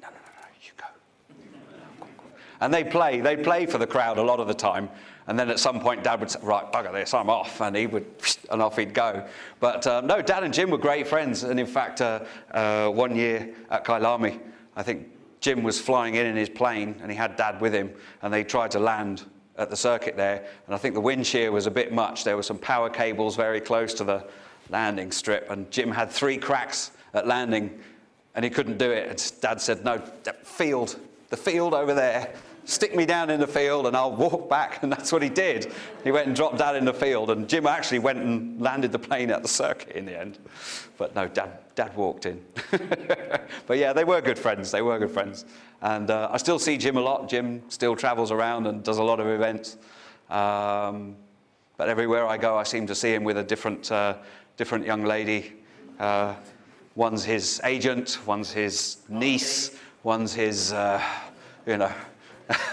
No, 0.00 0.08
no, 0.08 0.14
no, 0.14 0.40
no, 0.40 0.48
you 0.62 0.70
go. 0.78 2.06
And 2.60 2.72
they 2.72 2.84
play, 2.84 3.20
they 3.20 3.36
play 3.36 3.66
for 3.66 3.76
the 3.76 3.86
crowd 3.86 4.16
a 4.16 4.22
lot 4.22 4.40
of 4.40 4.48
the 4.48 4.54
time. 4.54 4.88
And 5.32 5.38
then 5.38 5.48
at 5.48 5.58
some 5.58 5.80
point, 5.80 6.04
Dad 6.04 6.20
would 6.20 6.30
say, 6.30 6.40
right, 6.42 6.70
bugger 6.70 6.92
this, 6.92 7.14
I'm 7.14 7.30
off. 7.30 7.62
And 7.62 7.74
he 7.74 7.86
would, 7.86 8.04
and 8.50 8.60
off 8.60 8.76
he'd 8.76 8.92
go. 8.92 9.26
But 9.60 9.86
um, 9.86 10.06
no, 10.06 10.20
Dad 10.20 10.44
and 10.44 10.52
Jim 10.52 10.68
were 10.68 10.76
great 10.76 11.08
friends. 11.08 11.42
And 11.42 11.58
in 11.58 11.64
fact, 11.64 12.02
uh, 12.02 12.20
uh, 12.50 12.88
one 12.90 13.16
year 13.16 13.48
at 13.70 13.82
Kyalami, 13.82 14.38
I 14.76 14.82
think 14.82 15.08
Jim 15.40 15.62
was 15.62 15.80
flying 15.80 16.16
in 16.16 16.26
in 16.26 16.36
his 16.36 16.50
plane 16.50 16.96
and 17.00 17.10
he 17.10 17.16
had 17.16 17.36
Dad 17.36 17.62
with 17.62 17.72
him. 17.72 17.94
And 18.20 18.30
they 18.30 18.44
tried 18.44 18.72
to 18.72 18.78
land 18.78 19.22
at 19.56 19.70
the 19.70 19.76
circuit 19.76 20.18
there. 20.18 20.44
And 20.66 20.74
I 20.74 20.76
think 20.76 20.92
the 20.92 21.00
wind 21.00 21.26
shear 21.26 21.50
was 21.50 21.66
a 21.66 21.70
bit 21.70 21.94
much. 21.94 22.24
There 22.24 22.36
were 22.36 22.42
some 22.42 22.58
power 22.58 22.90
cables 22.90 23.34
very 23.34 23.62
close 23.62 23.94
to 23.94 24.04
the 24.04 24.26
landing 24.68 25.10
strip. 25.10 25.48
And 25.48 25.70
Jim 25.70 25.90
had 25.90 26.10
three 26.10 26.36
cracks 26.36 26.90
at 27.14 27.26
landing 27.26 27.80
and 28.34 28.44
he 28.44 28.50
couldn't 28.50 28.76
do 28.76 28.90
it. 28.90 29.08
And 29.08 29.40
Dad 29.40 29.62
said, 29.62 29.82
no, 29.82 29.96
field, 30.42 31.00
the 31.30 31.38
field 31.38 31.72
over 31.72 31.94
there, 31.94 32.34
stick 32.64 32.94
me 32.94 33.06
down 33.06 33.30
in 33.30 33.40
the 33.40 33.46
field 33.46 33.86
and 33.86 33.96
I'll 33.96 34.14
walk 34.14 34.48
back. 34.48 34.78
And 34.82 34.90
that's 34.90 35.12
what 35.12 35.22
he 35.22 35.28
did. 35.28 35.72
He 36.02 36.10
went 36.10 36.26
and 36.26 36.34
dropped 36.34 36.58
Dad 36.58 36.74
in 36.76 36.84
the 36.84 36.94
field, 36.94 37.30
and 37.30 37.48
Jim 37.48 37.66
actually 37.66 38.00
went 38.00 38.18
and 38.18 38.60
landed 38.60 38.90
the 38.90 38.98
plane 38.98 39.30
at 39.30 39.42
the 39.42 39.48
circuit 39.48 39.94
in 39.94 40.06
the 40.06 40.18
end. 40.18 40.38
But 40.98 41.14
no, 41.14 41.28
Dad, 41.28 41.58
Dad 41.74 41.96
walked 41.96 42.26
in. 42.26 42.44
but 43.66 43.78
yeah, 43.78 43.92
they 43.92 44.04
were 44.04 44.20
good 44.20 44.38
friends. 44.38 44.70
They 44.70 44.82
were 44.82 44.98
good 44.98 45.10
friends. 45.10 45.44
And 45.82 46.10
uh, 46.10 46.30
I 46.32 46.36
still 46.36 46.58
see 46.58 46.76
Jim 46.78 46.96
a 46.96 47.00
lot. 47.00 47.28
Jim 47.28 47.62
still 47.68 47.94
travels 47.94 48.30
around 48.30 48.66
and 48.66 48.82
does 48.82 48.98
a 48.98 49.02
lot 49.02 49.20
of 49.20 49.26
events. 49.26 49.76
Um, 50.30 51.16
but 51.76 51.88
everywhere 51.88 52.26
I 52.26 52.36
go, 52.36 52.56
I 52.56 52.62
seem 52.64 52.86
to 52.88 52.94
see 52.94 53.14
him 53.14 53.24
with 53.24 53.38
a 53.38 53.44
different, 53.44 53.90
uh, 53.90 54.16
different 54.56 54.86
young 54.86 55.04
lady. 55.04 55.52
Uh, 55.98 56.34
one's 56.94 57.24
his 57.24 57.60
agent, 57.64 58.18
one's 58.26 58.52
his 58.52 58.98
niece, 59.08 59.76
one's 60.02 60.34
his, 60.34 60.72
uh, 60.72 61.02
you 61.66 61.78
know. 61.78 61.92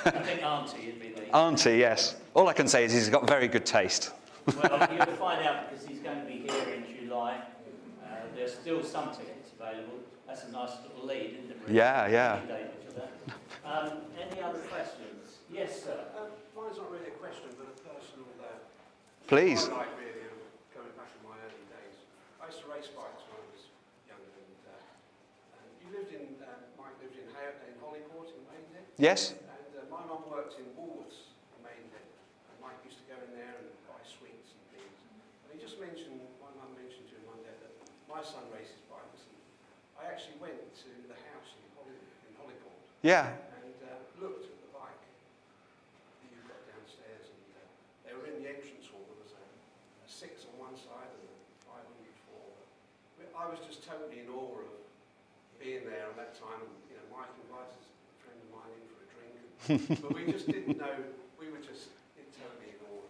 I 0.06 0.12
think 0.12 0.44
Auntie 0.44 0.86
would 0.88 1.02
be 1.02 1.10
the. 1.10 1.36
Auntie, 1.36 1.78
yes. 1.78 2.16
All 2.34 2.48
I 2.48 2.54
can 2.54 2.68
say 2.68 2.84
is 2.86 2.94
he's 2.94 3.10
got 3.10 3.28
very 3.28 3.48
good 3.48 3.66
taste. 3.66 4.12
Well, 4.46 4.88
you'll 4.94 5.06
find 5.18 5.46
out 5.46 5.70
because 5.70 5.86
he's 5.86 6.00
going 6.00 6.20
to 6.22 6.26
be 6.26 6.40
here 6.50 6.74
in 6.74 6.84
July. 7.00 7.42
Uh, 8.04 8.08
there's 8.36 8.54
still 8.54 8.84
some 8.84 9.12
tickets 9.12 9.52
available. 9.60 10.00
That's 10.28 10.44
a 10.46 10.52
nice 10.52 10.72
little 10.84 11.06
lead, 11.08 11.38
isn't 11.40 11.52
it? 11.52 11.58
really? 11.66 11.78
Yeah, 11.78 12.08
yeah. 12.08 12.36
Thank 12.40 12.50
you, 12.50 12.56
David, 12.56 12.72
for 12.86 12.94
that. 13.02 13.12
Um, 13.66 13.98
any 14.20 14.42
other 14.42 14.60
questions? 14.70 15.38
Yes, 15.52 15.84
sir. 15.84 15.98
Um, 16.18 16.30
mine's 16.56 16.78
not 16.78 16.90
really 16.92 17.08
a 17.08 17.18
question, 17.18 17.50
but 17.58 17.68
a 17.70 17.76
personal. 17.82 18.26
Uh, 18.42 18.46
Please. 19.28 19.68
highlight, 19.70 19.94
really, 20.02 20.26
of 20.26 20.38
going 20.74 20.94
back 20.98 21.10
in 21.14 21.22
my 21.26 21.38
early 21.46 21.66
days. 21.70 21.98
I 22.42 22.50
used 22.50 22.62
to 22.66 22.70
race 22.70 22.90
bikes 22.94 23.22
when 23.30 23.38
I 23.38 23.46
was 23.54 23.62
younger, 24.10 24.30
and, 24.34 24.58
uh, 24.74 25.58
and 25.62 25.66
you 25.82 25.88
lived 25.94 26.10
in, 26.14 26.26
uh, 26.42 26.50
Mike 26.82 26.98
lived 27.02 27.18
in, 27.18 27.30
Hay- 27.38 27.58
in 27.70 27.78
Holyport 27.82 28.30
in 28.34 28.42
Maidenhead. 28.50 28.86
Yes? 28.98 29.38
And 29.38 29.74
uh, 29.78 29.86
my 29.94 30.02
mum 30.10 30.26
worked 30.30 30.58
in 30.58 30.66
Woolworths, 30.78 31.30
Maidenhead. 31.62 32.06
And 32.50 32.56
Mike 32.62 32.82
used 32.86 33.02
to 33.02 33.06
go 33.10 33.18
in 33.22 33.34
there 33.38 33.54
and 33.62 33.70
buy 33.90 34.02
sweets 34.06 34.54
and 34.58 34.62
things. 34.74 34.98
And 35.46 35.54
he 35.54 35.58
just 35.62 35.78
mentioned, 35.82 36.22
my 36.42 36.50
mum 36.58 36.74
mentioned 36.78 37.06
to 37.14 37.16
him 37.22 37.26
one 37.30 37.42
day 37.46 37.54
that 37.54 37.74
my 38.10 38.22
son 38.26 38.46
races 38.54 38.82
bikes. 38.90 39.30
And 39.30 39.38
I 40.02 40.10
actually 40.10 40.42
went 40.42 40.58
to 40.58 40.90
the 41.06 41.18
house 41.30 41.54
in, 41.54 41.66
Holly, 41.78 41.98
in 42.26 42.34
Holyport 42.42 42.82
Yeah. 43.02 43.32
and 43.32 43.72
uh, 43.88 43.96
looked 44.20 44.44
at 44.44 44.56
the 44.60 44.72
bike 44.76 44.92
that 44.92 46.28
you've 46.28 46.44
got 46.44 46.60
downstairs. 46.68 47.32
And 47.32 47.40
uh, 47.56 47.64
they 48.04 48.12
were 48.12 48.28
in 48.28 48.44
the 48.44 48.48
entrance 48.52 48.92
hall. 48.92 49.08
There 49.08 49.24
was 49.24 49.32
a, 49.40 49.46
a 50.04 50.08
six 50.12 50.44
on 50.52 50.60
one 50.60 50.76
side 50.76 51.08
and 51.08 51.24
a 51.24 51.36
504. 51.64 53.24
But 53.24 53.32
I 53.40 53.48
was 53.48 53.64
just 53.64 53.88
totally 53.88 54.20
in 54.20 54.28
awe 54.28 54.68
of 54.68 54.68
being 55.64 55.88
there 55.88 56.12
at 56.12 56.20
that 56.20 56.36
time. 56.36 56.60
And, 56.60 56.76
you 56.92 57.00
know, 57.00 57.08
Mike 57.08 57.32
invited 57.40 57.80
a 57.80 58.16
friend 58.20 58.40
of 58.44 58.50
mine 58.52 58.72
in 58.76 58.84
for 58.92 59.00
a 59.00 59.08
drink. 59.16 59.32
but 60.04 60.12
we 60.12 60.28
just 60.28 60.52
didn't 60.52 60.76
know, 60.76 61.00
we 61.40 61.48
were 61.48 61.64
just 61.64 61.96
in 62.20 62.28
totally 62.36 62.76
in 62.76 62.80
awe. 62.84 63.08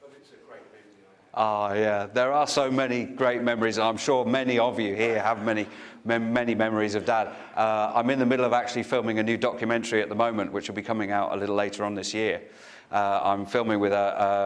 But 0.00 0.16
it's 0.16 0.32
a 0.32 0.40
great 0.48 0.64
memory 0.72 1.04
I 1.04 1.12
have. 1.12 1.36
Ah, 1.36 1.68
yeah. 1.76 2.08
There 2.08 2.32
are 2.32 2.48
so 2.48 2.72
many 2.72 3.04
great 3.04 3.44
memories. 3.44 3.76
I'm 3.76 4.00
sure 4.00 4.24
many 4.24 4.56
of 4.56 4.80
you 4.80 4.96
here 4.96 5.20
have 5.20 5.44
many, 5.44 5.68
many 6.06 6.54
memories 6.54 6.94
of 6.94 7.04
Dad. 7.04 7.28
Uh, 7.56 7.92
I'm 7.94 8.08
in 8.10 8.18
the 8.18 8.26
middle 8.26 8.46
of 8.46 8.52
actually 8.52 8.84
filming 8.84 9.18
a 9.18 9.22
new 9.22 9.36
documentary 9.36 10.02
at 10.02 10.08
the 10.08 10.14
moment, 10.14 10.52
which 10.52 10.68
will 10.68 10.74
be 10.74 10.82
coming 10.82 11.10
out 11.10 11.32
a 11.32 11.36
little 11.36 11.56
later 11.56 11.84
on 11.84 11.94
this 11.94 12.14
year. 12.14 12.40
Uh, 12.92 13.20
I'm 13.22 13.44
filming 13.44 13.80
with, 13.80 13.92
uh, 13.92 13.96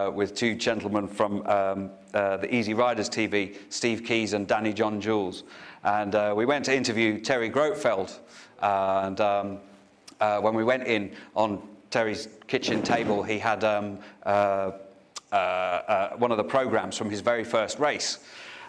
uh, 0.09 0.13
with 0.15 0.35
two 0.35 0.55
gentlemen 0.55 1.07
from 1.07 1.47
um, 1.47 1.91
uh, 2.15 2.39
the 2.39 2.55
Easy 2.55 2.73
Riders 2.73 3.11
TV, 3.11 3.57
Steve 3.69 4.05
Keys 4.05 4.33
and 4.33 4.47
Danny 4.47 4.73
John 4.73 5.01
Jules. 5.01 5.45
And 5.85 6.15
uh, 6.15 6.33
we 6.35 6.47
went 6.47 6.65
to 6.65 6.75
interview 6.75 7.21
Terry 7.21 7.51
Grotefeld. 7.51 8.19
Uh, 8.61 9.03
and 9.05 9.21
um, 9.21 9.59
uh, 10.21 10.41
when 10.41 10.55
we 10.55 10.65
went 10.65 10.87
in 10.87 11.13
on 11.35 11.63
Terry's 11.91 12.29
kitchen 12.47 12.83
table, 12.83 13.23
he 13.23 13.39
had 13.39 13.65
um, 13.65 13.99
uh, 14.25 14.73
uh, 15.33 15.35
uh, 15.35 16.17
one 16.17 16.31
of 16.31 16.37
the 16.37 16.45
programs 16.45 16.97
from 16.97 17.11
his 17.11 17.21
very 17.21 17.45
first 17.45 17.79
race. 17.79 18.19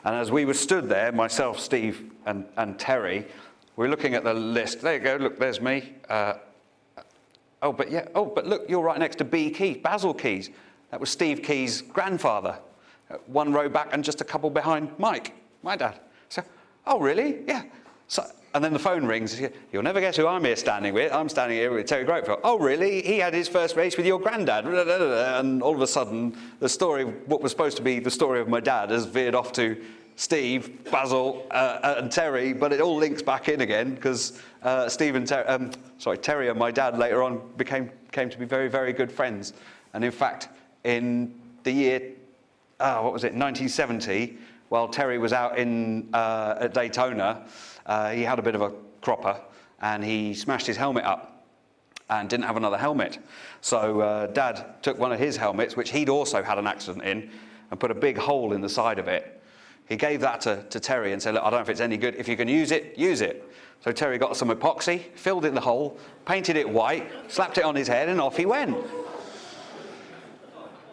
And 0.03 0.15
as 0.15 0.31
we 0.31 0.45
were 0.45 0.53
stood 0.53 0.89
there, 0.89 1.11
myself, 1.11 1.59
Steve, 1.59 2.11
and, 2.25 2.45
and 2.57 2.79
Terry, 2.79 3.27
we 3.75 3.85
were 3.85 3.89
looking 3.89 4.15
at 4.15 4.23
the 4.23 4.33
list. 4.33 4.81
There 4.81 4.95
you 4.95 4.99
go, 4.99 5.17
look, 5.17 5.37
there's 5.37 5.61
me. 5.61 5.93
Uh, 6.09 6.33
oh, 7.61 7.71
but 7.71 7.91
yeah, 7.91 8.07
oh, 8.15 8.25
but 8.25 8.47
look, 8.47 8.67
you're 8.67 8.81
right 8.81 8.97
next 8.97 9.17
to 9.17 9.23
B. 9.23 9.51
Keys, 9.51 9.77
Basil 9.77 10.13
Keys. 10.13 10.49
That 10.89 10.99
was 10.99 11.09
Steve 11.09 11.43
Keys' 11.43 11.81
grandfather. 11.81 12.57
One 13.27 13.53
row 13.53 13.69
back 13.69 13.89
and 13.91 14.03
just 14.03 14.21
a 14.21 14.23
couple 14.23 14.49
behind 14.49 14.91
Mike, 14.97 15.33
my 15.63 15.75
dad. 15.75 15.99
So, 16.29 16.43
oh, 16.87 16.99
really? 16.99 17.43
Yeah. 17.47 17.63
So, 18.07 18.25
and 18.53 18.63
then 18.63 18.73
the 18.73 18.79
phone 18.79 19.05
rings. 19.05 19.41
You'll 19.71 19.83
never 19.83 20.01
guess 20.01 20.17
who 20.17 20.27
I'm 20.27 20.43
here 20.43 20.55
standing 20.55 20.93
with. 20.93 21.13
I'm 21.13 21.29
standing 21.29 21.57
here 21.57 21.71
with 21.71 21.85
Terry 21.85 22.05
Grotefeld. 22.05 22.41
Oh, 22.43 22.59
really? 22.59 23.01
He 23.01 23.19
had 23.19 23.33
his 23.33 23.47
first 23.47 23.75
race 23.75 23.97
with 23.97 24.05
your 24.05 24.19
granddad. 24.19 24.65
And 24.65 25.63
all 25.63 25.73
of 25.73 25.81
a 25.81 25.87
sudden, 25.87 26.37
the 26.59 26.69
story, 26.69 27.05
what 27.05 27.41
was 27.41 27.51
supposed 27.51 27.77
to 27.77 27.83
be 27.83 27.99
the 27.99 28.11
story 28.11 28.41
of 28.41 28.47
my 28.49 28.59
dad, 28.59 28.89
has 28.89 29.05
veered 29.05 29.35
off 29.35 29.53
to 29.53 29.81
Steve, 30.15 30.83
Basil, 30.91 31.47
uh, 31.51 31.95
and 31.97 32.11
Terry, 32.11 32.53
but 32.53 32.71
it 32.71 32.81
all 32.81 32.95
links 32.95 33.21
back 33.21 33.49
in 33.49 33.61
again 33.61 33.95
because 33.95 34.39
uh, 34.61 34.87
Steve 34.87 35.15
and 35.15 35.25
Terry, 35.25 35.47
um, 35.47 35.71
sorry, 35.97 36.17
Terry 36.17 36.49
and 36.49 36.59
my 36.59 36.69
dad 36.69 36.97
later 36.97 37.23
on 37.23 37.41
became 37.57 37.89
came 38.11 38.29
to 38.29 38.37
be 38.37 38.45
very, 38.45 38.67
very 38.67 38.93
good 38.93 39.11
friends. 39.11 39.53
And 39.93 40.03
in 40.03 40.11
fact, 40.11 40.49
in 40.83 41.33
the 41.63 41.71
year, 41.71 42.01
ah, 42.79 43.01
what 43.01 43.13
was 43.13 43.23
it, 43.23 43.33
1970, 43.33 44.37
while 44.69 44.87
Terry 44.87 45.17
was 45.17 45.33
out 45.33 45.57
in 45.57 46.09
uh, 46.13 46.55
at 46.59 46.73
Daytona, 46.73 47.45
uh, 47.85 48.11
he 48.11 48.23
had 48.23 48.39
a 48.39 48.41
bit 48.41 48.55
of 48.55 48.61
a 48.61 48.71
cropper 49.01 49.39
and 49.81 50.03
he 50.03 50.33
smashed 50.33 50.67
his 50.67 50.77
helmet 50.77 51.03
up 51.03 51.45
and 52.09 52.29
didn't 52.29 52.45
have 52.45 52.57
another 52.57 52.77
helmet. 52.77 53.19
So 53.61 54.01
uh, 54.01 54.27
Dad 54.27 54.81
took 54.83 54.99
one 54.99 55.11
of 55.11 55.19
his 55.19 55.37
helmets, 55.37 55.75
which 55.75 55.91
he'd 55.91 56.09
also 56.09 56.43
had 56.43 56.57
an 56.57 56.67
accident 56.67 57.05
in, 57.05 57.31
and 57.71 57.79
put 57.79 57.89
a 57.89 57.95
big 57.95 58.17
hole 58.17 58.53
in 58.53 58.61
the 58.61 58.69
side 58.69 58.99
of 58.99 59.07
it. 59.07 59.41
He 59.87 59.95
gave 59.95 60.21
that 60.21 60.41
to, 60.41 60.63
to 60.69 60.79
Terry 60.79 61.13
and 61.13 61.21
said, 61.21 61.33
Look, 61.33 61.43
I 61.43 61.49
don't 61.49 61.59
know 61.59 61.63
if 61.63 61.69
it's 61.69 61.81
any 61.81 61.97
good. 61.97 62.15
If 62.15 62.27
you 62.27 62.37
can 62.37 62.47
use 62.47 62.71
it, 62.71 62.97
use 62.97 63.21
it. 63.21 63.49
So 63.83 63.91
Terry 63.91 64.17
got 64.17 64.37
some 64.37 64.49
epoxy, 64.49 65.01
filled 65.15 65.43
in 65.43 65.55
the 65.55 65.61
hole, 65.61 65.97
painted 66.25 66.55
it 66.55 66.69
white, 66.69 67.09
slapped 67.27 67.57
it 67.57 67.63
on 67.63 67.75
his 67.75 67.87
head, 67.87 68.07
and 68.09 68.21
off 68.21 68.37
he 68.37 68.45
went. 68.45 68.77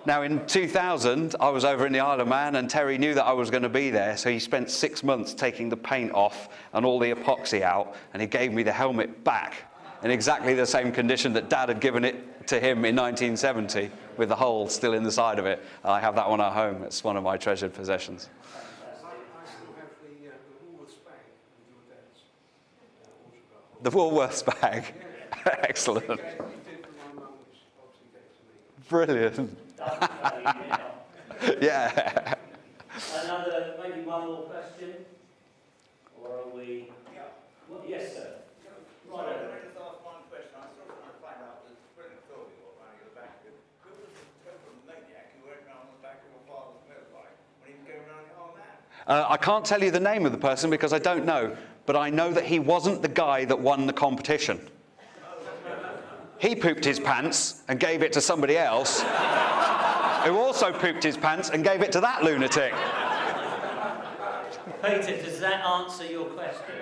Now, 0.08 0.22
in 0.22 0.46
2000, 0.46 1.36
I 1.38 1.50
was 1.50 1.66
over 1.66 1.84
in 1.84 1.92
the 1.92 2.00
Isle 2.00 2.22
of 2.22 2.28
Man, 2.28 2.56
and 2.56 2.70
Terry 2.70 2.96
knew 2.96 3.12
that 3.12 3.26
I 3.26 3.32
was 3.34 3.50
going 3.50 3.64
to 3.64 3.68
be 3.68 3.90
there, 3.90 4.16
so 4.16 4.30
he 4.30 4.38
spent 4.38 4.70
six 4.70 5.04
months 5.04 5.34
taking 5.34 5.68
the 5.68 5.76
paint 5.76 6.12
off 6.12 6.48
and 6.72 6.86
all 6.86 6.98
the 6.98 7.12
epoxy 7.12 7.60
out, 7.60 7.94
and 8.14 8.22
he 8.22 8.26
gave 8.26 8.50
me 8.50 8.62
the 8.62 8.72
helmet 8.72 9.22
back 9.22 9.64
in 10.02 10.10
exactly 10.10 10.54
the 10.54 10.64
same 10.64 10.92
condition 10.92 11.34
that 11.34 11.50
Dad 11.50 11.68
had 11.68 11.78
given 11.78 12.06
it 12.06 12.46
to 12.46 12.58
him 12.58 12.86
in 12.86 12.96
1970, 12.96 13.90
with 14.16 14.30
the 14.30 14.34
hole 14.34 14.66
still 14.70 14.94
in 14.94 15.02
the 15.02 15.12
side 15.12 15.38
of 15.38 15.44
it. 15.44 15.62
I 15.84 16.00
have 16.00 16.14
that 16.14 16.30
one 16.30 16.40
at 16.40 16.54
home. 16.54 16.84
It's 16.84 17.04
one 17.04 17.18
of 17.18 17.22
my 17.22 17.36
treasured 17.36 17.74
possessions. 17.74 18.30
I, 18.56 18.60
I 18.60 19.12
still 19.44 19.74
have 19.78 19.90
the, 20.00 20.24
Woolworths 20.72 21.04
bag 21.04 21.20
with 21.44 21.68
your 21.68 21.84
dad's 21.90 22.22
autograph. 23.44 23.82
The 23.82 23.90
Woolworths 23.90 24.60
bag. 24.62 24.94
Excellent. 25.68 26.06
He 26.06 26.16
gave 26.16 26.24
it 26.24 26.82
to 26.84 26.88
my 26.96 27.20
mum, 27.20 27.32
which 27.50 27.60
obviously 27.78 28.08
gave 28.10 28.22
it 28.22 29.34
to 29.34 29.42
me. 29.42 29.46
Brilliant. 29.46 29.67
yeah. 31.62 32.34
Another, 33.22 33.74
maybe 33.80 34.02
one 34.02 34.26
more 34.26 34.42
question? 34.42 35.06
Or 36.20 36.30
are 36.30 36.48
we? 36.56 36.90
Well, 37.68 37.84
yes, 37.86 38.14
sir. 38.14 38.42
Right 39.08 39.22
over. 39.22 39.54
I 39.54 39.62
just 39.62 39.78
ask 39.78 40.02
one 40.02 40.26
question. 40.28 40.58
I 40.58 40.66
was 40.66 40.74
still 40.74 40.90
trying 40.90 41.14
to 41.14 41.20
find 41.22 41.38
out 41.46 41.62
this 41.62 41.78
brilliant 41.94 42.26
story 42.26 42.50
you're 42.58 42.74
running 42.82 42.98
at 42.98 43.06
the 43.06 43.22
back. 43.22 43.38
Who 43.46 43.54
who 43.86 43.94
was 44.02 44.10
the 44.18 44.26
total 44.42 44.74
maniac 44.82 45.30
who 45.38 45.46
went 45.46 45.62
around 45.62 45.86
on 45.86 45.94
the 45.94 46.02
back 46.02 46.26
of 46.26 46.34
your 46.34 46.42
father's 46.50 46.82
motorbike 46.90 47.38
when 47.62 47.70
he 47.70 47.78
was 47.78 47.86
going 47.86 48.02
around 48.02 48.26
the 48.26 48.34
whole 48.34 48.58
man? 48.58 48.74
Uh, 49.06 49.30
I 49.30 49.38
can't 49.38 49.62
tell 49.62 49.78
you 49.78 49.94
the 49.94 50.02
name 50.02 50.26
of 50.26 50.34
the 50.34 50.42
person 50.42 50.74
because 50.74 50.90
I 50.90 50.98
don't 50.98 51.22
know, 51.22 51.54
but 51.86 51.94
I 51.94 52.10
know 52.10 52.34
that 52.34 52.44
he 52.50 52.58
wasn't 52.58 52.98
the 53.00 53.14
guy 53.14 53.46
that 53.46 53.58
won 53.62 53.86
the 53.86 53.94
competition. 53.94 54.58
He 56.38 56.54
pooped 56.54 56.84
his 56.84 57.00
pants 57.00 57.62
and 57.66 57.80
gave 57.80 58.02
it 58.02 58.12
to 58.12 58.20
somebody 58.20 58.56
else, 58.56 59.02
who 60.28 60.36
also 60.36 60.70
pooped 60.70 61.02
his 61.02 61.16
pants 61.16 61.48
and 61.48 61.64
gave 61.64 61.80
it 61.80 61.90
to 61.92 62.00
that 62.00 62.22
lunatic. 62.22 62.74
Peter, 64.82 65.22
does 65.24 65.40
that 65.40 65.64
answer 65.64 66.04
your 66.04 66.26
question? 66.26 66.74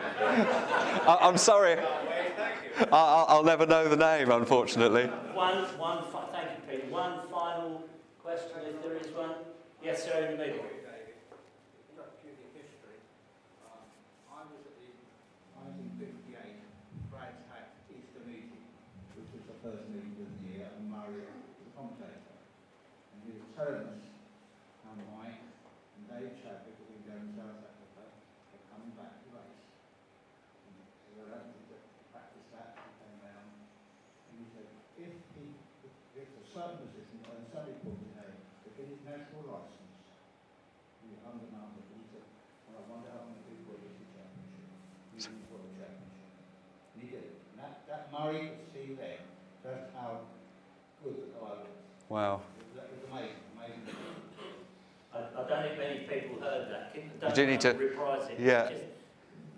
I, 1.06 1.18
I'm 1.20 1.39
sorry. 1.39 1.78
I, 1.78 2.86
I'll, 2.90 3.27
I'll 3.28 3.44
never 3.44 3.64
know 3.64 3.89
the 3.89 3.97
name, 3.97 4.32
unfortunately. 4.32 5.05
One, 5.32 5.59
one, 5.78 6.02
fi- 6.10 6.27
thank 6.32 6.51
you, 6.51 6.56
Peter. 6.68 6.93
One 6.93 7.20
final 7.31 7.85
question, 8.20 8.59
if 8.66 8.82
there 8.82 8.97
is 8.97 9.14
one. 9.14 9.31
Yes, 9.82 10.02
sir, 10.05 10.27
in 10.27 10.32
the 10.32 10.44
middle. 10.44 10.64
history. 12.51 12.98
Um, 13.62 13.86
I 14.28 14.43
was 14.43 14.59
at 14.66 14.74
the 14.74 14.90
1958 15.55 16.66
the 26.92 27.00
year, 27.08 27.16
and 27.16 27.32
the 27.32 27.40
he 27.40 27.88
us 27.96 28.12
were 28.52 28.60
coming 28.68 28.92
back 29.00 29.16
to 29.24 29.32
race. 29.32 29.64
And 30.68 30.76
having 31.32 31.56
to 31.56 31.76
practice 32.12 32.46
that, 32.52 32.76
he 32.76 33.16
and 34.28 34.44
he 34.44 34.46
said, 34.52 34.68
if 35.00 35.12
he, 35.32 35.56
if 35.88 35.92
a 36.36 36.44
position, 36.84 37.16
to 38.60 38.68
get 38.76 38.92
his 38.92 39.00
national 39.08 39.48
the 41.00 41.16
undernumbered, 41.24 41.88
he 41.96 42.04
said, 42.12 42.28
well, 42.68 42.76
I 42.76 42.84
wonder 42.92 43.08
how 43.08 43.24
many 43.24 43.40
people 43.48 43.72
will 43.72 43.80
this 43.96 44.12
championship. 44.12 44.68
He 45.16 45.18
for 45.48 45.64
the 45.64 45.72
championship. 45.80 46.28
And 46.92 46.98
he 47.00 47.06
did 47.08 47.24
it. 47.24 47.36
And 47.56 47.64
that, 47.64 47.88
that 47.88 48.12
Murray 48.12 48.52
could 48.52 48.68
see 48.76 48.92
then, 49.00 49.24
that's 49.64 49.88
how 49.96 50.28
good 51.00 51.24
the 51.24 51.32
guy 51.40 51.64
was. 51.64 51.72
Wow. 52.12 52.44
That 52.76 52.92
was 52.92 53.00
amazing, 53.08 53.40
amazing. 53.56 53.88
I, 55.16 55.18
I 55.32 55.42
don't 55.48 55.62
think 55.64 55.78
many 55.80 55.98
people 56.04 56.38
heard 56.44 56.68
that. 57.28 57.34
Don't 57.34 57.44
do 57.46 57.50
need 57.50 57.60
to- 57.60 57.72
reprise 57.72 58.28
it. 58.30 58.40
yeah. 58.40 58.68
Just 58.70 58.82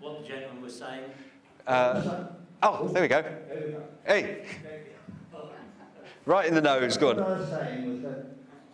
what 0.01 0.21
the 0.21 0.27
gentleman 0.27 0.61
was 0.63 0.75
saying. 0.77 1.03
Uh, 1.67 2.25
oh, 2.63 2.87
there 2.89 3.01
we 3.03 3.07
go. 3.07 3.21
There 3.21 3.63
we 3.65 3.71
go. 3.73 3.83
Hey, 4.05 4.45
right 6.25 6.47
in 6.47 6.55
the 6.55 6.61
nose, 6.61 6.97
good. 6.97 7.17
What. 7.17 7.27
I 7.27 7.39
was 7.39 7.49
saying 7.49 7.89
was 7.89 8.01
that 8.03 8.25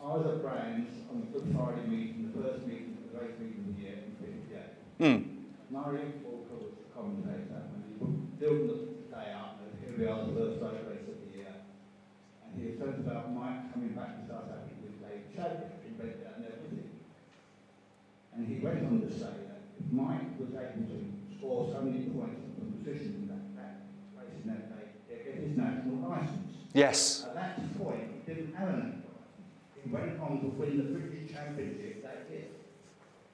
I 0.03 0.07
was 0.07 0.25
at 0.27 0.41
Brands 0.41 0.91
on 1.09 1.19
the 1.21 1.39
Good 1.39 1.55
Friday 1.55 1.87
meeting, 1.87 2.31
the 2.35 2.41
first 2.43 2.65
meeting, 2.67 2.97
the 3.11 3.19
race 3.19 3.35
meeting 3.39 3.65
of 3.67 3.75
the 3.75 3.81
year 3.81 3.97
in 3.99 4.15
58. 4.21 5.01
Hmm. 5.01 5.73
Murray 5.73 6.07
Walker 6.23 6.55
was 6.61 6.71
the 6.77 6.87
commentator, 6.95 7.67
and 7.67 7.83
he 7.89 7.95
was 7.99 8.13
building 8.39 8.67
the 8.69 9.11
day 9.11 9.33
up, 9.35 9.59
and 9.59 9.71
here 9.81 9.91
we 9.97 10.05
are, 10.07 10.23
the 10.23 10.31
first 10.39 10.61
road 10.61 10.79
race 10.87 11.03
of 11.09 11.17
the 11.19 11.29
year. 11.35 11.55
And 12.45 12.51
he 12.55 12.69
was 12.71 12.77
talking 12.79 13.03
about 13.03 13.33
Mike 13.33 13.73
coming 13.73 13.91
back 13.97 14.23
to 14.23 14.29
South 14.29 14.47
Africa 14.47 14.71
with 14.85 14.95
Dave 15.03 15.25
Chadwick, 15.35 15.83
he 15.83 15.91
went 15.99 16.15
down 16.23 16.37
there 16.47 16.55
with 16.63 16.79
him. 16.79 16.87
And 18.65 18.79
he 18.79 18.85
on 18.85 19.01
to 19.01 19.11
say 19.13 19.25
that 19.45 19.61
if 19.79 19.91
Mike 19.91 20.39
was 20.39 20.49
able 20.49 20.89
to 20.89 20.97
score 21.37 21.69
so 21.71 21.81
many 21.81 22.05
points 22.09 22.41
from 22.57 22.73
position 22.73 23.21
in 23.21 23.27
that, 23.29 23.43
that 23.55 23.75
race 24.17 24.33
in 24.43 24.49
that 24.49 24.73
day, 24.73 24.85
to 25.09 25.23
get 25.23 25.43
his 25.43 25.55
national 25.57 26.09
licence. 26.09 26.57
Yes. 26.73 27.25
At 27.27 27.35
that 27.35 27.77
point, 27.77 28.09
he 28.25 28.33
didn't 28.33 28.55
have 28.55 28.69
a 28.69 28.71
national 28.73 29.13
licence. 29.21 29.83
He 29.83 29.89
went 29.91 30.19
on 30.19 30.41
to 30.41 30.47
win 30.57 30.77
the 30.77 30.83
British 30.97 31.31
Championship 31.31 32.01
that 32.03 32.25
year, 32.31 32.45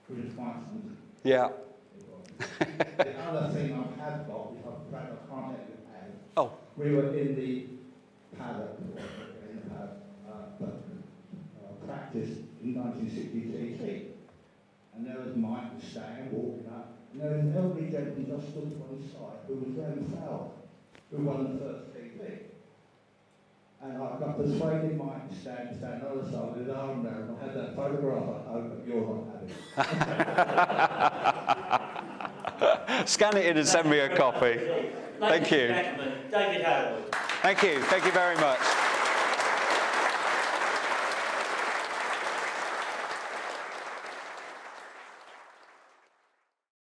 which 0.07 0.25
was 0.25 0.33
quite. 0.35 0.55
Yeah. 1.23 1.49
The 2.97 3.19
other 3.23 3.53
thing 3.53 3.71
I 3.73 4.01
have 4.03 4.27
got, 4.27 4.51
which 4.53 4.65
I'm 4.65 4.73
afraid 4.87 5.13
I 5.13 5.29
can't 5.29 5.51
let 5.53 5.67
you 5.69 5.77
have, 5.93 6.11
Oh. 6.37 6.51
we 6.75 6.91
were 6.91 7.15
in 7.15 7.35
the 7.35 7.65
paddock, 8.37 8.79
in 8.79 8.95
the 8.95 9.69
paddock, 9.69 9.97
uh, 10.27 10.65
uh, 10.65 11.85
practice 11.87 12.29
in 12.63 12.73
1963, 12.75 14.10
and 15.01 15.09
there 15.09 15.17
was 15.25 15.33
Mike 15.35 15.81
Stan 15.81 16.29
walking 16.31 16.67
up, 16.67 16.93
and 17.11 17.19
there 17.21 17.31
was 17.31 17.39
an 17.39 17.55
elderly 17.57 17.89
gentleman 17.89 18.27
just 18.29 18.49
stood 18.51 18.69
to 18.69 18.77
one 18.77 19.01
side 19.09 19.39
who 19.47 19.55
was 19.55 19.69
Graham 19.73 20.05
Fowler, 20.13 20.51
who 21.09 21.17
won 21.25 21.57
the 21.57 21.59
first 21.59 21.91
TT. 21.93 22.21
And 23.81 23.97
I 23.97 23.99
got 24.19 24.37
persuaded 24.37 24.95
Mike 24.97 25.27
to 25.29 25.35
stand, 25.35 25.69
to 25.69 25.75
stand 25.77 26.03
on 26.03 26.17
the 26.17 26.21
other 26.21 26.31
side 26.31 26.49
with 26.55 26.67
his 26.67 26.75
arm 26.75 27.03
round, 27.03 27.29
and 27.29 27.35
I 27.35 27.37
had 27.41 27.53
that 27.55 27.75
photograph, 27.75 28.45
I 28.47 28.51
hope 28.51 28.83
you're 28.85 29.07
not 29.09 29.25
having. 32.61 33.01
Scan 33.07 33.35
it 33.37 33.45
in 33.47 33.57
and 33.57 33.67
send 33.67 33.89
me 33.89 33.97
a 33.97 34.15
copy. 34.15 34.59
Thank 35.19 35.49
you. 35.49 35.69
David 36.29 36.61
Hailwood. 36.61 37.11
Thank 37.41 37.63
you. 37.63 37.81
Thank 37.85 38.05
you 38.05 38.11
very 38.11 38.35
much. 38.35 38.59